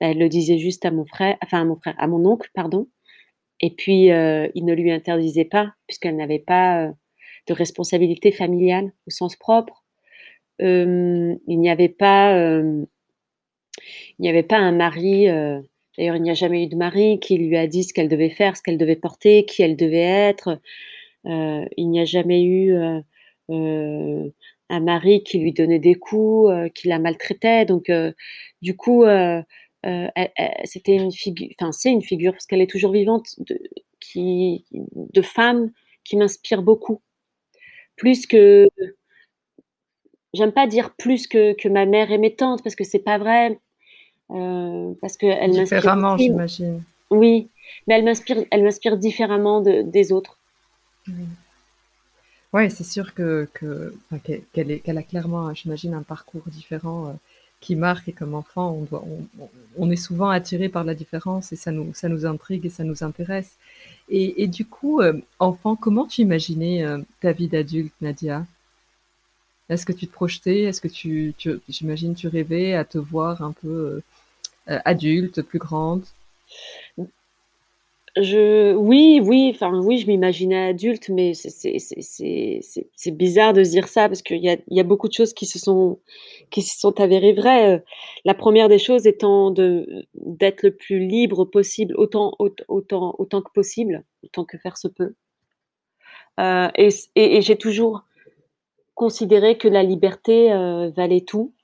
ben, 0.00 0.10
elle 0.12 0.18
le 0.18 0.28
disait 0.28 0.58
juste 0.58 0.84
à 0.84 0.90
mon 0.90 1.06
frère, 1.06 1.36
enfin 1.44 1.60
à 1.62 1.64
mon 1.64 1.76
frère, 1.76 1.94
à 1.98 2.06
mon 2.08 2.24
oncle, 2.26 2.50
pardon, 2.54 2.88
et 3.60 3.70
puis, 3.70 4.10
euh, 4.10 4.48
il 4.54 4.64
ne 4.64 4.74
lui 4.74 4.90
interdisait 4.90 5.44
pas, 5.44 5.72
puisqu'elle 5.86 6.16
n'avait 6.16 6.38
pas 6.38 6.86
euh, 6.86 6.92
de 7.48 7.54
responsabilité 7.54 8.32
familiale 8.32 8.92
au 9.06 9.10
sens 9.10 9.36
propre. 9.36 9.84
il 10.60 11.38
n'y 11.46 11.70
avait 11.70 11.88
pas, 11.88 12.36
il 12.38 12.86
n'y 14.18 14.28
avait 14.28 14.42
pas 14.42 14.58
un 14.58 14.72
mari. 14.72 15.26
D'ailleurs, 15.26 16.16
il 16.16 16.22
n'y 16.22 16.30
a 16.30 16.34
jamais 16.34 16.64
eu 16.64 16.68
de 16.68 16.76
mari 16.76 17.20
qui 17.20 17.36
lui 17.38 17.56
a 17.56 17.66
dit 17.66 17.84
ce 17.84 17.92
qu'elle 17.92 18.08
devait 18.08 18.30
faire, 18.30 18.56
ce 18.56 18.62
qu'elle 18.62 18.78
devait 18.78 18.96
porter, 18.96 19.44
qui 19.44 19.62
elle 19.62 19.76
devait 19.76 19.98
être. 19.98 20.60
il 21.24 21.90
n'y 21.90 22.00
a 22.00 22.04
jamais 22.04 22.42
eu 22.44 22.74
un 23.48 24.80
mari 24.80 25.22
qui 25.22 25.38
lui 25.38 25.52
donnait 25.52 25.78
des 25.80 25.96
coups, 25.96 26.50
qui 26.74 26.88
la 26.88 26.98
maltraitait. 26.98 27.66
Donc, 27.66 27.90
du 28.62 28.76
coup, 28.76 29.04
euh, 29.84 30.08
c'était 30.64 30.94
une 30.94 31.12
figure, 31.12 31.48
enfin 31.60 31.72
c'est 31.72 31.90
une 31.90 32.02
figure 32.02 32.32
parce 32.32 32.46
qu'elle 32.46 32.60
est 32.62 32.70
toujours 32.70 32.92
vivante 32.92 33.34
de, 33.38 33.58
qui, 34.00 34.64
de 34.72 35.22
femme 35.22 35.70
qui 36.04 36.16
m'inspire 36.16 36.62
beaucoup. 36.62 37.00
Plus 37.96 38.26
que, 38.26 38.68
j'aime 40.32 40.52
pas 40.52 40.66
dire 40.66 40.94
plus 40.96 41.26
que, 41.26 41.52
que, 41.54 41.68
ma 41.68 41.86
mère 41.86 42.10
et 42.10 42.18
mes 42.18 42.34
tantes 42.34 42.62
parce 42.62 42.74
que 42.74 42.84
c'est 42.84 42.98
pas 42.98 43.18
vrai, 43.18 43.58
euh, 44.30 44.94
parce 45.00 45.16
que 45.16 45.26
elle 45.26 45.52
différemment, 45.52 46.16
j'imagine. 46.16 46.82
Oui, 47.10 47.50
mais 47.86 47.94
elle 47.94 48.04
m'inspire, 48.04 48.44
elle 48.50 48.64
m'inspire 48.64 48.96
différemment 48.96 49.60
de, 49.60 49.82
des 49.82 50.12
autres. 50.12 50.38
Oui, 52.52 52.70
c'est 52.70 52.84
sûr 52.84 53.14
que, 53.14 53.48
que 53.52 53.94
qu'elle, 54.52 54.80
qu'elle 54.80 54.98
a 54.98 55.02
clairement, 55.02 55.52
j'imagine, 55.52 55.92
un 55.94 56.02
parcours 56.02 56.44
différent. 56.46 57.16
Qui 57.64 57.76
marque 57.76 58.08
et 58.08 58.12
comme 58.12 58.34
enfant, 58.34 58.72
on, 58.72 58.82
doit, 58.82 59.02
on, 59.78 59.90
est 59.90 59.96
souvent 59.96 60.28
attiré 60.28 60.68
par 60.68 60.84
la 60.84 60.94
différence 60.94 61.50
et 61.50 61.56
ça 61.56 61.72
nous, 61.72 61.94
ça 61.94 62.10
nous 62.10 62.26
intrigue 62.26 62.66
et 62.66 62.68
ça 62.68 62.84
nous 62.84 63.02
intéresse. 63.02 63.56
Et, 64.10 64.46
du 64.48 64.66
coup, 64.66 65.00
euh, 65.00 65.18
enfant, 65.38 65.74
comment 65.74 66.06
tu 66.06 66.20
imaginais 66.20 66.84
euh, 66.84 66.98
ta 67.22 67.32
vie 67.32 67.48
d'adulte, 67.48 67.94
Nadia? 68.02 68.44
Est-ce 69.70 69.86
que 69.86 69.94
tu 69.94 70.06
te 70.06 70.12
projetais? 70.12 70.64
Est-ce 70.64 70.82
que 70.82 70.88
tu, 70.88 71.34
j'imagine, 71.70 72.14
tu 72.14 72.28
rêvais 72.28 72.74
à 72.74 72.84
te 72.84 72.98
voir 72.98 73.40
un 73.40 73.52
peu 73.52 74.02
euh, 74.68 74.78
adulte, 74.84 75.40
plus 75.40 75.58
grande? 75.58 76.04
Oui, 78.16 79.20
oui, 79.24 79.50
enfin, 79.54 79.76
oui, 79.82 79.98
je 79.98 80.06
m'imaginais 80.06 80.68
adulte, 80.68 81.08
mais 81.08 81.32
c'est 81.34 83.10
bizarre 83.10 83.52
de 83.52 83.64
se 83.64 83.70
dire 83.70 83.88
ça 83.88 84.08
parce 84.08 84.22
qu'il 84.22 84.38
y 84.38 84.48
a 84.48 84.56
y 84.68 84.78
a 84.78 84.84
beaucoup 84.84 85.08
de 85.08 85.12
choses 85.12 85.34
qui 85.34 85.46
se 85.46 85.58
sont 85.58 85.98
qui 86.50 86.62
se 86.62 86.78
sont 86.78 87.00
avérées 87.00 87.32
vraies, 87.32 87.82
la 88.24 88.34
première 88.34 88.68
des 88.68 88.78
choses 88.78 89.06
étant 89.08 89.50
d'être 89.50 90.62
le 90.62 90.70
plus 90.76 91.00
libre 91.00 91.44
possible, 91.44 91.94
autant 91.96 92.34
aut 92.38 92.54
autant 92.68 93.16
autant 93.18 93.42
que 93.42 93.50
possible, 93.52 94.04
autant 94.22 94.44
que 94.44 94.58
faire 94.58 94.76
se 94.78 94.86
peut. 94.86 95.14
Heu 96.38 96.70
et 96.76 96.88
et 97.14 97.42
j'ai 97.42 97.56
toujours 97.56 98.04
considéré 98.94 99.58
que 99.58 99.68
la 99.68 99.82
liberté, 99.84 100.52
heu, 100.52 100.90
valait 100.96 101.22
tout 101.22 101.54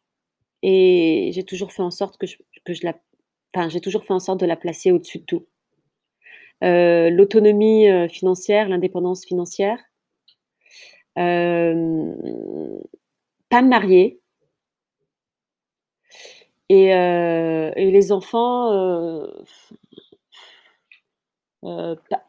et 0.62 1.30
j'ai 1.34 1.44
toujours 1.44 1.72
fait 1.72 1.82
en 1.82 1.90
sorte 1.92 2.18
que 2.18 2.26
je 2.26 2.36
que 2.64 2.74
je 2.74 2.84
la 2.86 2.94
enfin, 3.54 3.68
j'ai 3.70 3.80
toujours 3.82 4.04
fait 4.04 4.14
en 4.14 4.20
sorte 4.20 4.40
de 4.40 4.46
la 4.46 4.56
placer 4.56 4.92
au-dessus 4.92 5.20
de 5.20 5.24
tout. 5.24 5.46
Heu, 6.62 7.10
l'autonomie, 7.10 7.88
heu, 7.88 8.08
financière, 8.08 8.68
l'indépendance 8.68 9.24
financière. 9.24 9.78
Hem, 11.16 12.14
pas 13.48 13.62
me 13.62 13.68
marier. 13.68 14.20
Et 16.68 17.90
les 17.90 18.12
enfants, 18.12 18.70
pas 21.62 22.22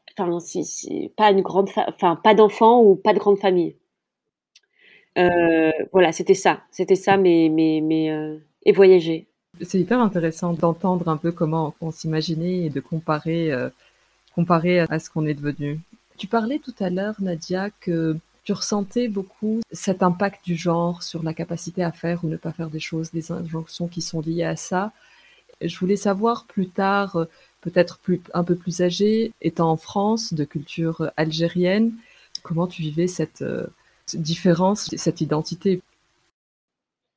pas 1.16 1.32
une 1.32 1.42
grande 1.42 1.70
enfin 1.88 2.16
pas 2.16 2.34
d'enfants 2.34 2.82
ou 2.82 2.96
pas 2.96 3.14
de 3.14 3.20
grande 3.20 3.38
famille. 3.38 3.76
Voilà, 5.16 6.12
c'était 6.12 6.34
ça, 6.34 6.62
c'était 6.72 6.96
ça 6.96 7.18
mes 7.18 7.50
mes, 7.50 8.12
heu 8.12 8.42
et 8.64 8.72
voyager. 8.72 9.28
C'est 9.62 9.80
hyper 9.80 10.00
intéressant 10.00 10.54
d'entendre 10.54 11.08
un 11.10 11.18
peu 11.18 11.32
comment 11.32 11.76
on 11.82 11.92
s'imaginait 11.92 12.66
et 12.66 12.70
de 12.70 12.80
comparer, 12.80 13.52
comparer 14.34 14.80
à 14.80 15.00
ce 15.00 15.10
qu'on 15.10 15.26
est 15.26 15.34
devenu. 15.34 15.80
Tu 16.18 16.28
parlais 16.28 16.60
tout 16.60 16.74
à 16.80 16.90
l'heure, 16.90 17.16
Nadia, 17.20 17.70
que 17.82 18.18
tu 18.44 18.54
ressentais 18.54 19.08
beaucoup 19.08 19.62
cet 19.72 20.04
impact 20.04 20.46
du 20.46 20.56
genre 20.56 21.04
sur 21.04 21.24
la 21.24 21.34
capacité 21.34 21.84
à 21.84 21.92
faire 21.92 22.24
ou 22.24 22.28
ne 22.28 22.38
pas 22.38 22.52
faire 22.52 22.70
des 22.70 22.80
choses, 22.80 23.12
des 23.12 23.32
injonctions 23.32 23.88
qui 23.88 24.02
sont 24.02 24.22
liées 24.22 24.44
à 24.44 24.56
ça. 24.56 24.92
Je 25.62 25.78
voulais 25.78 25.96
savoir 25.96 26.46
plus 26.46 26.70
tard, 26.70 27.26
peut-être 27.62 28.00
plus 28.00 28.22
un 28.34 28.44
peu 28.44 28.56
plus 28.56 28.82
âgée, 28.82 29.32
étant 29.42 29.72
en 29.72 29.78
France, 29.78 30.34
de 30.34 30.44
culture, 30.44 31.12
algérienne, 31.18 31.94
comment 32.42 32.68
tu 32.68 32.82
vivais 32.82 33.08
cette, 33.08 33.44
cette 34.06 34.22
différence, 34.22 34.90
cette 34.96 35.22
identité? 35.22 35.82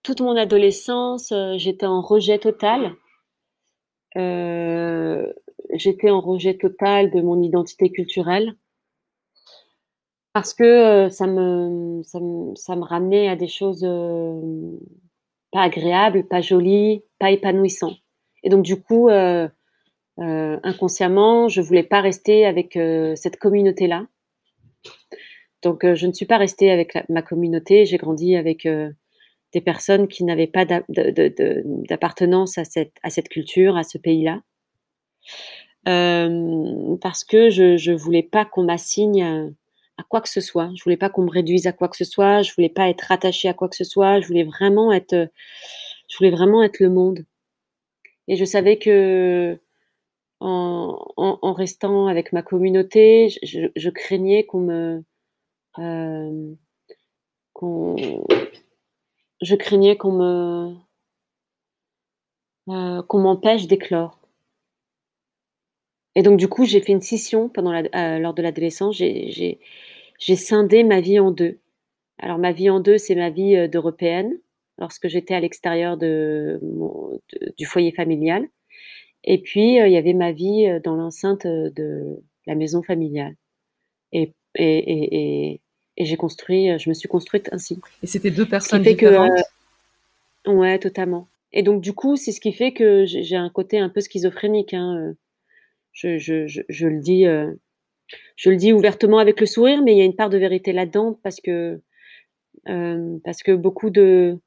Toute 0.02 0.21
mon 0.21 0.37
adolescence, 0.37 1.33
heu, 1.33 1.56
j'étais 1.56 1.87
en 1.87 2.02
rejet 2.02 2.38
total. 2.38 2.94
Heu, 4.16 5.35
j'étais 5.75 6.11
en 6.11 6.21
rejet 6.21 6.54
total 6.54 7.11
de 7.11 7.21
mon 7.21 7.43
identité 7.43 7.90
culturelle 7.90 8.54
parce 10.33 10.52
que, 10.54 11.07
heu, 11.07 11.11
ça 11.11 11.26
me 11.26 12.02
ça 12.02 12.19
me 12.76 12.85
ramenait 12.85 13.28
à 13.28 13.37
des 13.37 13.47
choses, 13.49 13.85
hem, 13.85 14.78
pas 15.52 15.62
agréables, 15.62 16.26
pas 16.26 16.40
jolies, 16.40 17.02
pas 17.19 17.31
épanouissant 17.31 17.93
et 18.43 18.49
donc 18.50 18.64
du 18.64 18.81
coup, 18.81 19.09
heu, 19.11 19.49
inconsciemment, 20.19 21.49
je 21.49 21.61
voulais 21.61 21.83
pas 21.83 22.00
rester 22.00 22.47
avec, 22.47 22.78
cette 23.16 23.38
communauté-là. 23.38 24.07
Donc 25.62 25.87
je 25.95 26.07
ne 26.07 26.12
suis 26.12 26.26
pas 26.26 26.38
restée 26.38 26.71
avec 26.71 26.99
ma 27.09 27.23
communauté, 27.23 27.87
j'ai 27.87 27.97
grandi 27.97 28.37
avec, 28.37 28.66
des 29.54 29.61
personnes 29.61 30.09
qui 30.09 30.25
n'avaient 30.25 30.49
pas 30.49 30.66
d'appartenance 30.66 32.59
à 32.59 32.64
cette 32.64 32.95
à 33.02 33.11
cette 33.11 33.28
culture, 33.28 33.76
à 33.76 33.85
ce 33.85 33.99
pays-là. 33.99 34.43
Hem, 35.87 36.99
parce 37.03 37.25
que 37.25 37.50
je 37.50 37.76
je 37.76 37.93
voulais 37.93 38.23
pas 38.23 38.45
qu'on 38.45 38.64
m'assigne, 38.64 39.23
heu, 39.25 39.55
à 39.99 40.03
quoi 40.05 40.21
que 40.23 40.29
ce 40.29 40.41
soit. 40.41 40.71
Je 40.76 40.83
voulais 40.85 40.97
pas 40.97 41.11
qu'on 41.11 41.23
me 41.25 41.31
réduise 41.31 41.67
à 41.67 41.73
quoi 41.73 41.88
que 41.88 41.97
ce 41.97 42.05
soit, 42.05 42.43
je 42.43 42.53
voulais 42.55 42.69
pas 42.71 42.88
être 42.91 43.03
rattachée 43.03 43.49
à 43.49 43.55
quoi 43.55 43.69
que 43.69 43.76
ce 43.76 43.85
soit, 43.85 44.21
je 44.21 44.26
voulais 44.29 44.45
vraiment 44.45 44.93
être, 44.93 45.12
heu, 45.14 45.29
je 46.09 46.17
voulais 46.19 46.31
vraiment 46.31 46.62
être 46.62 46.81
le 46.81 46.91
monde 46.91 47.25
et 48.29 48.37
je 48.37 48.45
savais 48.45 48.79
qu'en 48.79 49.59
en 50.41 51.53
restant 51.55 52.07
avec 52.07 52.33
ma 52.33 52.43
communauté, 52.43 53.28
je 53.43 53.91
craignais 53.91 54.45
qu'on 54.47 54.61
me, 54.61 55.04
je 59.43 59.54
craignais 59.54 59.97
qu'on 59.97 60.13
me 60.13 60.75
qu'on 62.67 63.19
m'empêche 63.21 63.67
d'éclore. 63.67 64.19
Et 66.17 66.23
donc 66.23 66.39
du 66.39 66.49
coup, 66.49 66.65
j'ai 66.65 66.81
fait 66.81 66.93
une 66.93 67.00
scission 67.00 67.49
pendant 67.49 67.73
heu, 67.75 68.19
lors 68.21 68.35
de 68.35 68.43
l'adolescence. 68.43 68.97
J'ai 68.97 69.59
scindé 70.37 70.85
ma 70.85 71.00
vie 71.00 71.19
en 71.19 71.31
2. 71.31 71.59
Alors 72.19 72.39
ma 72.39 72.53
vie 72.53 72.71
en 72.71 72.81
2, 72.81 72.99
c'est 72.99 73.15
ma 73.17 73.31
vie, 73.31 73.57
heu, 73.57 73.69
d'Européenne, 73.69 74.39
lorsque 74.79 75.09
j'étais 75.09 75.35
à 75.35 75.41
l'extérieur 75.41 75.97
de 75.97 76.61
du 77.59 77.67
foyer 77.67 77.93
familial 77.93 78.49
et 79.25 79.39
puis, 79.39 79.81
heu, 79.81 79.87
il 79.87 79.93
y 79.93 79.97
avait 79.97 80.13
ma 80.15 80.33
vie, 80.33 80.67
heu, 80.69 80.81
dans 80.81 80.97
l'enceinte, 80.97 81.47
de 81.47 82.19
la 82.47 82.55
maison 82.55 82.83
familiale 82.83 83.35
et 84.13 84.33
et 84.57 84.79
et 84.79 85.17
et 85.53 85.61
et 85.97 86.05
j'ai 86.05 86.17
construit, 86.17 86.79
je 86.79 86.89
me 86.89 86.95
suis 86.95 87.09
construite 87.09 87.49
ainsi. 87.53 87.79
Et 88.03 88.07
c'était 88.07 88.31
2 88.31 88.45
Ce 88.45 88.49
qui 88.49 88.50
personnes 88.50 88.83
que, 88.85 89.07
différentes? 89.07 89.33
heu 90.47 90.53
ouais, 90.53 90.79
totalement 90.79 91.27
et 91.57 91.63
donc 91.63 91.81
du 91.83 91.93
coup, 91.93 92.17
c'est 92.17 92.33
ce 92.33 92.41
qui 92.41 92.53
fait 92.53 92.73
que 92.73 93.05
j'ai 93.07 93.37
un 93.37 93.49
côté 93.49 93.79
un 93.79 93.89
peu 93.89 94.00
schizophrénique, 94.00 94.75
hein, 94.75 95.15
je 95.95 96.87
le 96.89 97.00
dis, 97.00 97.26
heu, 97.26 97.59
je 98.37 98.50
le 98.50 98.57
dis 98.57 98.73
ouvertement 98.73 99.19
avec 99.19 99.41
le 99.41 99.47
sourire, 99.47 99.83
mais 99.83 99.95
il 99.95 99.99
y 99.99 100.02
a 100.02 100.04
une 100.04 100.17
part 100.17 100.30
de 100.30 100.39
vérité 100.39 100.73
là-dedans 100.73 101.19
parce 101.25 101.41
que, 101.41 101.80
hem, 102.67 103.21
parce 103.25 103.43
que 103.43 103.52
beaucoup 103.52 103.91
de 103.91 104.39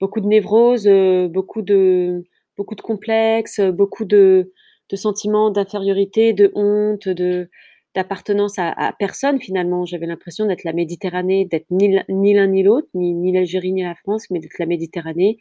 beaucoup 0.00 0.20
de 0.20 0.26
névroses, 0.28 0.88
heu, 0.88 1.28
beaucoup 1.28 1.62
de 1.62 2.24
beaucoup 2.58 2.74
de 2.76 2.82
complexes, 2.82 3.60
beaucoup 3.60 4.04
de 4.06 4.52
sentiments 4.94 5.50
d'infériorité, 5.50 6.32
de 6.34 6.52
honte, 6.54 7.08
de 7.08 7.48
d'appartenance 7.94 8.58
à 8.58 8.94
personne 8.98 9.40
finalement. 9.40 9.86
J'avais 9.86 10.06
l'impression 10.06 10.46
d'être 10.46 10.64
la 10.64 10.72
Méditerranée, 10.74 11.46
d'être 11.46 11.66
ni 11.70 11.92
l'un 11.94 12.04
ni 12.10 12.34
l'un 12.34 12.46
ni 12.48 12.62
l'autre, 12.62 12.88
ni 12.94 13.14
ni 13.14 13.32
l'Algérie 13.32 13.72
ni 13.72 13.82
la 13.84 13.94
France, 13.96 14.26
mais 14.30 14.40
d'être 14.40 14.58
la 14.60 14.66
Méditerranée 14.66 15.38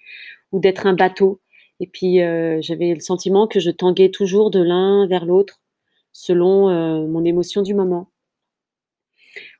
ou 0.53 0.59
d'être 0.59 0.87
un 0.87 0.93
bateau 0.95 1.41
et 1.79 1.87
puis, 1.87 2.21
heu, 2.21 2.59
j'avais 2.61 2.93
le 2.93 2.99
sentiment 3.01 3.47
que 3.47 3.59
je 3.59 3.71
tanguais 3.71 4.09
toujours 4.09 4.51
de 4.51 4.61
l'un 4.61 5.07
vers 5.07 5.25
l'autre 5.25 5.61
selon, 6.13 6.69
heu, 6.69 7.07
mon 7.07 7.25
émotion 7.25 7.61
du 7.63 7.73
moment. 7.73 8.09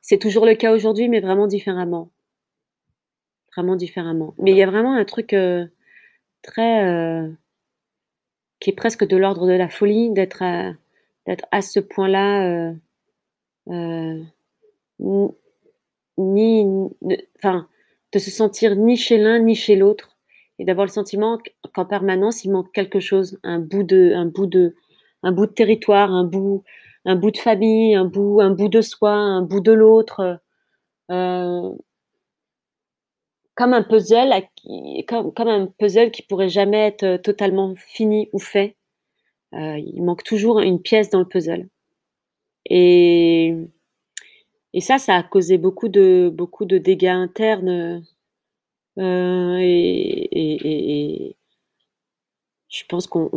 C'est 0.00 0.16
toujours 0.16 0.46
le 0.46 0.54
cas 0.54 0.72
aujourd'hui, 0.74 1.06
mais 1.10 1.20
vraiment 1.20 1.46
différemment. 1.46 2.10
Vraiment 3.56 3.76
différemment. 3.76 4.34
Mais 4.38 4.50
il 4.52 4.56
y 4.56 4.62
a 4.62 4.66
vraiment 4.70 4.94
un 4.94 5.04
truc, 5.04 5.32
heu, 5.32 5.68
très, 6.42 6.84
qui 8.60 8.70
est 8.70 8.74
presque 8.74 9.06
de 9.06 9.16
l'ordre 9.16 9.46
de 9.46 9.52
la 9.52 9.68
folie 9.68 10.10
d'être 10.10 10.42
à 10.42 11.62
ce 11.62 11.80
point-là, 11.80 12.72
ni 16.18 16.66
enfin, 17.38 17.68
de 18.12 18.18
se 18.18 18.30
sentir 18.30 18.76
ni 18.76 18.96
chez 18.96 19.18
l'un 19.18 19.38
ni 19.40 19.54
chez 19.54 19.76
l'autre 19.76 20.15
et 20.58 20.64
d'avoir 20.64 20.86
le 20.86 20.92
sentiment 20.92 21.38
qu'en 21.74 21.86
permanence, 21.86 22.44
il 22.44 22.50
manque 22.52 22.72
quelque 22.72 23.00
chose, 23.00 23.38
un 23.44 23.58
bout 23.60 23.82
de 23.84 24.12
un 24.14 24.26
bout 24.26 24.46
de 24.46 24.74
un 25.22 25.32
bout 25.32 25.46
de 25.46 25.52
territoire, 25.52 26.12
un 26.12 26.24
bout 26.24 26.64
un 27.06 27.16
bout 27.16 27.30
de 27.32 27.38
famille, 27.38 27.94
un 27.96 28.04
bout 28.06 28.40
un 28.40 28.50
bout 28.50 28.68
de 28.68 28.80
soi, 28.82 29.12
un 29.12 29.42
bout 29.42 29.60
de 29.60 29.72
l'autre, 29.72 30.40
heu 31.12 31.78
comme 33.56 33.72
un 33.72 33.82
puzzle 33.82 34.34
qui 34.54 35.04
comme 35.06 35.48
un 35.48 35.66
puzzle 35.78 36.10
qui 36.10 36.20
pourrait 36.22 36.50
jamais 36.50 36.88
être, 36.88 37.16
totalement 37.22 37.74
fini 37.74 38.28
ou 38.34 38.38
fait. 38.38 38.76
Heu, 39.54 39.78
il 39.78 40.02
manque 40.04 40.24
toujours 40.24 40.60
une 40.60 40.82
pièce 40.82 41.10
dans 41.10 41.20
le 41.20 41.28
puzzle 41.28 41.68
et 42.70 43.54
et 44.74 44.80
ça, 44.80 44.98
ça 44.98 45.14
a 45.16 45.22
causé 45.22 45.58
beaucoup 45.58 45.88
de 45.88 46.30
beaucoup 46.32 46.64
de 46.64 46.78
dégâts 46.78 47.06
internes, 47.06 48.02
heu 48.98 49.58
et 49.60 51.36
je 52.68 52.84
pense 52.88 53.06
qu'on 53.06 53.30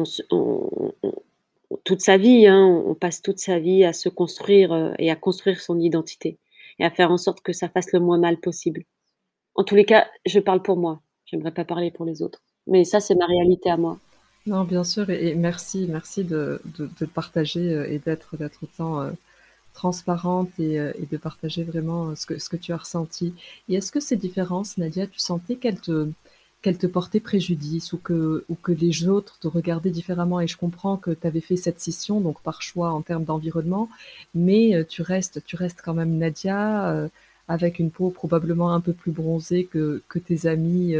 toute 1.83 2.01
sa 2.01 2.17
vie, 2.17 2.47
hein, 2.47 2.65
on 2.85 2.95
passe 2.95 3.21
toute 3.21 3.39
sa 3.39 3.59
vie 3.59 3.83
à 3.83 3.93
se 3.93 4.09
construire, 4.09 4.73
heu 4.73 4.93
et 4.97 5.11
à 5.11 5.15
construire 5.15 5.61
son 5.61 5.79
identité 5.79 6.37
et 6.79 6.85
à 6.85 6.89
faire 6.89 7.11
en 7.11 7.17
sorte 7.17 7.41
que 7.41 7.53
ça 7.53 7.69
fasse 7.69 7.91
le 7.93 7.99
moins 7.99 8.17
mal 8.17 8.37
possible. 8.37 8.83
En 9.55 9.63
tous 9.63 9.75
les 9.75 9.85
cas, 9.85 10.07
je 10.25 10.39
parle 10.39 10.61
pour 10.61 10.77
moi, 10.77 11.01
j'aimerais 11.25 11.53
pas 11.53 11.65
parler 11.65 11.91
pour 11.91 12.05
les 12.05 12.21
autres, 12.21 12.41
mais 12.67 12.83
ça, 12.85 12.99
c'est 12.99 13.15
ma 13.15 13.25
réalité 13.25 13.69
à 13.69 13.77
moi. 13.77 13.97
Non, 14.45 14.63
bien 14.63 14.83
sûr 14.83 15.09
et 15.09 15.35
merci 15.35 15.87
merci 15.89 16.23
de 16.23 16.61
de 16.77 16.89
de 16.99 17.05
partager, 17.05 17.73
heu 17.73 17.91
et 17.91 17.99
d'être 17.99 18.37
d'être 18.37 18.63
autant, 18.63 19.03
transparente 19.81 20.51
et 20.59 20.79
heu 20.79 20.93
et 21.01 21.05
de 21.13 21.17
partager 21.17 21.63
vraiment, 21.71 22.01
heu, 22.11 22.15
ce 22.19 22.25
que 22.29 22.35
ce 22.43 22.49
que 22.51 22.57
tu 22.63 22.71
as 22.73 22.77
ressenti 22.85 23.27
et 23.67 23.73
est-ce 23.75 23.91
que 23.93 23.99
ces 24.09 24.17
différences, 24.27 24.77
Nadia, 24.77 25.05
tu 25.07 25.19
sentais 25.19 25.55
qu'elles 25.61 25.79
te 25.89 25.97
qu'elle 26.61 26.77
te 26.77 26.87
portait 26.87 27.21
préjudice 27.31 27.93
ou 27.93 27.97
que, 28.07 28.43
ou 28.49 28.55
que 28.55 28.73
les 28.73 29.07
autres 29.07 29.35
te 29.39 29.47
regardaient 29.47 29.91
différemment? 30.01 30.41
Et 30.41 30.47
je 30.47 30.57
comprends 30.57 30.97
que 30.97 31.11
tu 31.11 31.25
avais 31.27 31.39
fait 31.49 31.55
cette 31.65 31.79
scission, 31.79 32.19
donc 32.21 32.37
par 32.41 32.61
choix 32.61 32.89
en 32.91 33.01
termes 33.01 33.23
d'environnement, 33.29 33.89
mais 34.35 34.75
euh, 34.75 34.83
tu 34.93 35.01
restes, 35.01 35.37
tu 35.45 35.55
restes 35.55 35.81
quand 35.85 35.93
même 35.93 36.17
Nadia, 36.17 36.89
euh, 36.91 37.07
avec 37.47 37.79
une 37.79 37.91
peau 37.91 38.09
probablement 38.21 38.73
un 38.73 38.81
peu 38.81 38.93
plus 38.93 39.11
bronzée 39.13 39.63
que, 39.71 40.01
que 40.09 40.19
tes 40.19 40.47
amis 40.47 40.95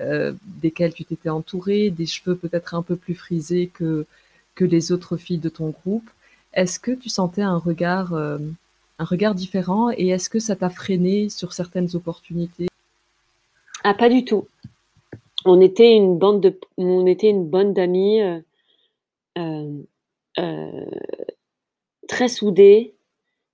euh, 0.00 0.32
desquels 0.62 0.94
tu 0.94 1.04
t'étais 1.04 1.30
entourée, 1.30 1.90
des 1.90 2.06
cheveux 2.06 2.36
peut-être 2.36 2.74
un 2.74 2.82
peu 2.82 2.96
plus 2.96 3.14
frisés 3.14 3.68
que, 3.72 4.06
que 4.54 4.64
les 4.64 4.92
autres 4.92 5.16
filles 5.16 5.38
de 5.38 5.48
ton 5.48 5.70
groupe. 5.70 6.08
Est-ce 6.56 6.80
que 6.80 6.90
tu 6.90 7.08
sentais 7.08 7.42
un 7.42 7.58
regard, 7.58 8.12
un 8.14 9.04
regard 9.04 9.36
différent 9.36 9.90
et 9.90 10.08
est-ce 10.08 10.28
que 10.28 10.40
ça 10.40 10.56
t'a 10.56 10.70
freiné 10.70 11.28
sur 11.28 11.52
certaines 11.52 11.94
opportunités? 11.94 12.66
Ah, 13.84 13.94
pas 13.94 14.08
du 14.08 14.24
tout 14.24 14.48
on 15.46 15.60
était 15.60 15.96
une 15.96 16.18
bande 16.18 16.42
d'amis 17.72 18.20
euh, 18.20 18.40
euh, 19.38 19.82
euh, 20.38 20.86
très 22.08 22.28
soudés, 22.28 22.94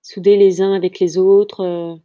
soudés 0.01 0.37
les 0.37 0.61
uns 0.61 0.73
avec 0.73 0.99
les 0.99 1.17
autres. 1.17 1.99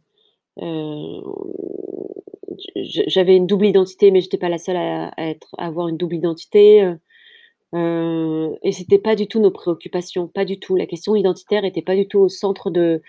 J'avais 2.75 3.35
une 3.35 3.47
double 3.47 3.67
identité, 3.67 4.11
mais 4.11 4.21
j'étais 4.21 4.37
pas 4.37 4.49
la 4.49 4.57
seule 4.57 4.77
à, 4.77 5.11
être, 5.17 5.55
avoir 5.57 5.87
une 5.87 5.97
double 5.97 6.15
identité. 6.15 6.93
Et 7.73 8.71
c'était 8.71 8.97
pas 8.99 9.15
du 9.15 9.27
tout 9.27 9.39
nos 9.39 9.51
préoccupations, 9.51 10.27
pas 10.27 10.45
du 10.45 10.59
tout. 10.59 10.75
La 10.75 10.87
question 10.87 11.15
identitaire 11.15 11.65
était 11.65 11.81
pas 11.81 11.95
du 11.95 12.07
tout 12.07 12.19
au 12.19 12.29
centre 12.29 12.71
de, 12.71 13.01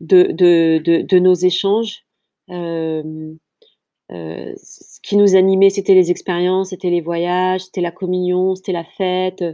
de, 0.00 0.32
de, 0.32 1.18
nos 1.18 1.34
échanges. 1.34 2.04
Euh, 4.12 4.52
ce 4.62 5.00
qui 5.02 5.16
nous 5.16 5.34
animait, 5.36 5.70
c'était 5.70 5.94
les 5.94 6.10
expériences, 6.10 6.70
c'était 6.70 6.90
les 6.90 7.00
voyages, 7.00 7.62
c'était 7.62 7.80
la 7.80 7.90
communion, 7.90 8.54
c'était 8.54 8.72
la 8.72 8.84
fête. 8.84 9.44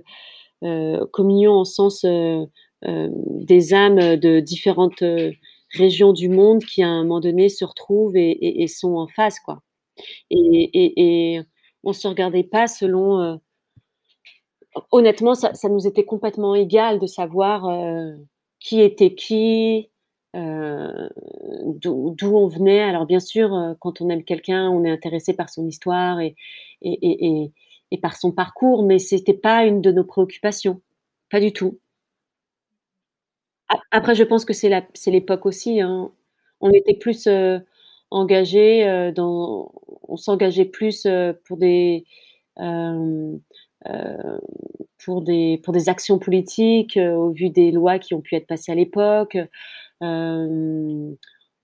Euh, 0.65 1.07
communion 1.13 1.53
en 1.53 1.65
sens 1.65 2.05
euh, 2.05 2.45
des 2.83 3.75
âmes 3.75 4.17
de 4.17 4.41
différentes 4.41 5.05
régions 5.73 6.13
du 6.13 6.29
monde 6.29 6.65
qui, 6.65 6.83
à 6.83 6.89
un 6.89 7.03
moment 7.03 7.21
donné, 7.21 7.49
se 7.49 7.65
retrouvent 7.65 8.17
et, 8.17 8.67
sont 8.67 8.95
en 8.97 9.07
face, 9.07 9.39
quoi. 9.41 9.63
Et, 10.31 11.35
et, 11.35 11.41
on 11.85 11.93
se 11.93 12.09
regardait 12.09 12.45
pas 12.45 12.67
selon. 12.67 13.39
Honnêtement, 14.93 15.35
ça, 15.35 15.53
nous 15.69 15.87
était 15.87 16.05
complètement 16.05 16.55
égal 16.55 16.99
de 16.99 17.07
savoir 17.07 17.67
qui 18.61 18.81
était 18.81 19.15
qui, 19.15 19.91
euh, 20.37 21.09
d'où 21.65 22.37
on 22.37 22.47
venait. 22.47 22.83
Alors 22.83 23.07
bien 23.07 23.21
sûr, 23.21 23.55
euh, 23.55 23.75
quand 23.81 24.01
on 24.01 24.11
aime 24.11 24.25
quelqu'un, 24.25 24.69
on 24.71 24.85
est 24.85 24.91
intéressé 24.91 25.35
par 25.35 25.49
son 25.49 25.67
histoire 25.67 26.21
et, 26.21 26.37
par 28.03 28.17
son 28.17 28.31
parcours, 28.33 28.85
mais 28.85 28.99
c'était 28.99 29.35
pas 29.35 29.65
une 29.65 29.81
de 29.81 29.91
nos 29.91 30.05
préoccupations, 30.05 30.81
pas 31.31 31.41
du 31.41 31.53
tout. 31.53 31.81
Après, 33.91 34.15
je 34.15 34.25
pense 34.25 34.45
que 34.45 34.53
c'est 34.53 34.71
l'époque 35.07 35.47
aussi. 35.47 35.81
Hein. 35.81 36.11
On 36.61 36.71
était 36.71 36.95
plus 36.95 37.27
euh, 37.27 37.59
engagés 38.11 39.13
on 39.17 40.17
s'engageait 40.17 40.65
plus 40.65 41.07
pour 41.45 41.57
des 41.57 42.05
pour 45.05 45.23
des 45.23 45.61
pour 45.65 45.73
des 45.73 45.89
actions 45.89 46.19
politiques 46.19 46.99
au 46.99 47.31
vu 47.31 47.51
des 47.51 47.71
lois 47.71 47.99
qui 47.99 48.15
ont 48.15 48.21
pu 48.21 48.35
être 48.37 48.47
passées 48.47 48.73
à 48.73 48.75
l'époque. 48.75 49.37
Euh, 50.03 51.15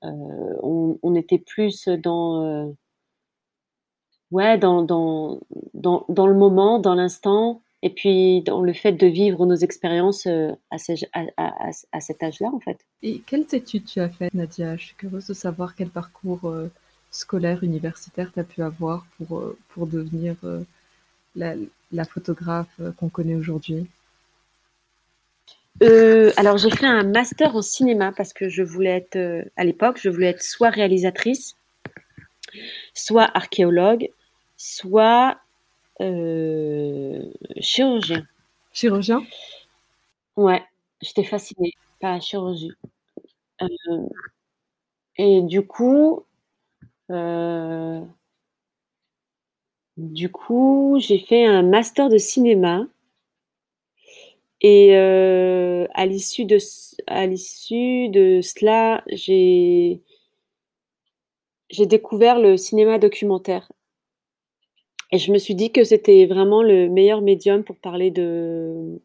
euh, 0.05 0.55
on, 0.63 1.15
était 1.15 1.39
plus 1.39 1.89
dans 1.89 2.45
euh, 2.45 2.73
ouais, 4.31 4.59
dans, 4.59 4.83
dans, 4.83 5.41
dans, 5.73 6.05
dans, 6.09 6.27
le 6.27 6.35
moment, 6.35 6.79
dans 6.79 6.95
l'instant, 6.95 7.63
et 7.83 7.91
puis 7.91 8.43
dans 8.43 8.61
le 8.61 8.75
fait 8.75 8.93
de 8.93 9.07
vivre 9.07 9.47
nos 9.47 9.55
expériences 9.55 10.27
à, 10.27 10.77
à, 11.37 11.71
à, 11.93 12.01
cet 12.01 12.23
âge-là, 12.23 12.49
en 12.53 12.61
fait. 12.61 12.79
Et 13.03 13.21
quelles 13.27 13.47
études 13.53 13.87
tu 13.87 14.01
as 14.01 14.11
faites, 14.11 14.35
Nadia? 14.35 14.77
Je 14.77 14.87
suis 14.87 14.97
curieuse 14.97 15.27
de 15.27 15.35
savoir 15.35 15.75
quel 15.75 15.89
parcours 15.89 16.53
scolaire, 17.11 17.65
universitaire 17.65 18.31
tu 18.33 18.41
as 18.41 18.45
pu 18.45 18.63
avoir 18.63 19.07
pour, 19.17 19.43
pour 19.71 19.87
devenir 19.87 20.37
la, 21.35 21.55
la, 21.93 22.05
photographe 22.05 22.81
qu'on 22.97 23.09
connaît 23.09 23.35
aujourd'hui. 23.35 23.87
Euh, 25.83 26.33
alors 26.37 26.57
j'ai 26.57 26.71
fait 26.71 26.87
un 26.87 27.03
master 27.03 27.55
en 27.55 27.61
cinéma 27.63 28.13
parce 28.13 28.33
que 28.33 28.49
je 28.49 28.63
voulais 28.63 28.97
être, 28.97 29.17
euh, 29.17 29.45
à 29.57 29.65
l'époque, 29.65 29.99
je 30.01 30.09
voulais 30.09 30.29
être 30.29 30.43
soit 30.43 30.71
réalisatrice, 30.71 31.57
soit 32.95 33.31
archéologue, 33.37 34.11
soit 34.57 35.39
euh, 36.01 37.23
chirurgien. 37.61 38.27
Chirurgien 38.73 39.23
Ouais, 40.37 40.63
j'étais 41.03 41.25
fascinée 41.25 41.73
par 42.01 42.13
la 42.13 42.21
chirurgie. 42.21 42.73
et 45.19 45.43
du 45.43 45.67
coup, 45.67 46.25
du 49.97 50.31
coup, 50.31 50.97
j'ai 51.01 51.19
fait 51.19 51.45
un 51.45 51.63
master 51.63 52.09
de 52.09 52.19
cinéma 52.19 52.87
et 54.61 54.97
euh, 54.97 55.87
à 55.95 56.07
l'issue 56.07 56.45
de, 56.45 56.59
cela, 56.59 57.27
j'ai, 59.09 60.01
découvert 61.87 62.39
le 62.39 62.57
cinéma 62.57 62.99
documentaire. 62.99 63.71
Et 65.13 65.19
je 65.19 65.33
me 65.33 65.39
suis 65.39 65.55
dit 65.55 65.73
que 65.73 65.85
c'était 65.85 66.27
vraiment 66.27 66.63
le 66.63 66.89
meilleur 66.89 67.21
médium 67.21 67.65
pour 67.65 67.77
parler 67.77 68.11
de, 68.11 69.01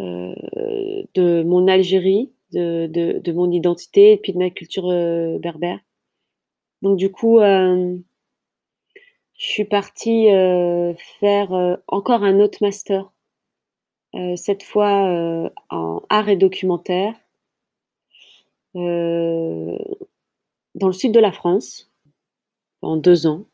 euh, 0.00 0.34
mon 1.16 1.68
Algérie, 1.68 2.32
de, 2.52 3.32
mon 3.32 3.50
identité 3.50 4.12
et 4.12 4.16
puis 4.16 4.32
de 4.32 4.38
ma 4.38 4.50
culture 4.50 4.90
euh, 4.90 5.38
berbère. 5.38 5.80
Donc 6.82 6.96
du 6.96 7.10
coup, 7.10 7.38
je 9.36 9.46
suis 9.46 9.64
partie 9.64 10.28
faire 11.20 11.78
encore 11.88 12.22
un 12.22 12.40
autre 12.40 12.58
master 12.60 13.10
euh, 14.14 14.36
cette 14.36 14.62
fois 14.62 15.08
euh, 15.08 15.50
en 15.70 16.02
art 16.08 16.28
et 16.28 16.36
documentaire, 16.36 17.14
euh, 18.76 19.76
dans 20.76 20.86
le 20.86 20.92
sud 20.92 21.10
de 21.12 21.18
la 21.18 21.32
France, 21.32 21.90
en 22.80 22.96
deux 22.96 23.26
ans. 23.26 23.44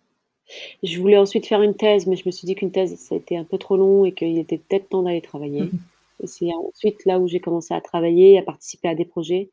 Je 0.83 1.01
voulais 1.01 1.16
ensuite 1.16 1.47
faire 1.47 1.62
une 1.62 1.77
thèse, 1.77 2.07
mais 2.07 2.16
je 2.16 2.25
me 2.27 2.31
suis 2.31 2.45
dit 2.45 2.55
qu'une 2.57 2.73
thèse, 2.73 2.95
ça 2.97 3.14
a 3.14 3.19
été 3.19 3.38
un 3.38 3.45
peu 3.45 3.57
trop 3.57 3.77
long 3.77 4.05
et 4.05 4.12
qu'il 4.12 4.37
était 4.38 4.59
peut-être 4.59 4.90
temps 4.90 5.03
d'aller 5.03 5.23
travailler. 5.23 5.62
Mhm. 5.62 5.81
C'est 6.25 6.53
ensuite 6.53 7.07
là 7.07 7.19
où 7.19 7.27
j'ai 7.27 7.40
commencé 7.40 7.73
à 7.73 7.81
travailler, 7.81 8.38
à 8.38 8.43
participer 8.43 8.88
à 8.88 8.95
des 8.95 9.07
projets. 9.07 9.51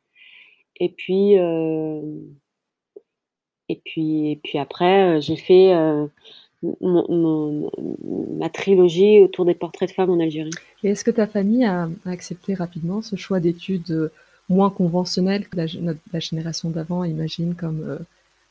Et 0.76 0.90
puis, 0.90 1.36
et 3.68 3.80
puis, 3.84 4.32
et 4.32 4.36
puis 4.36 4.58
après, 4.58 5.20
j'ai 5.20 5.36
fait 5.36 5.72
ma 6.62 8.48
trilogie 8.48 9.20
autour 9.20 9.44
des 9.44 9.54
portraits 9.54 9.88
de 9.88 9.94
femmes 9.94 10.10
en 10.10 10.20
Algérie. 10.20 10.50
Et 10.82 10.90
est-ce 10.90 11.04
que 11.04 11.10
ta 11.10 11.26
famille 11.26 11.64
a, 11.64 11.88
accepté 12.06 12.54
rapidement 12.54 13.02
ce 13.02 13.16
choix 13.16 13.40
d'études 13.40 13.90
euh, 13.90 14.12
moins 14.48 14.70
conventionnels 14.70 15.48
que 15.48 15.56
la, 15.56 16.20
génération 16.20 16.70
d'avant 16.70 17.04
imagine 17.04 17.54
comme, 17.54 17.84
euh, 17.86 17.98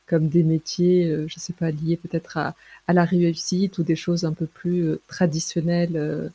comme 0.05 0.29
des 0.29 0.43
métiers, 0.43 1.05
euh, 1.05 1.27
je 1.27 1.35
ne 1.35 1.39
sais 1.39 1.53
pas, 1.53 1.71
liés 1.71 1.97
peut-être 1.97 2.37
à, 2.37 2.55
à, 2.87 2.93
la 2.93 3.03
réussite 3.03 3.77
ou 3.77 3.83
des 3.83 3.95
choses 3.95 4.23
un 4.23 4.33
peu 4.33 4.45
plus 4.45 4.97
traditionnelles 5.07 6.31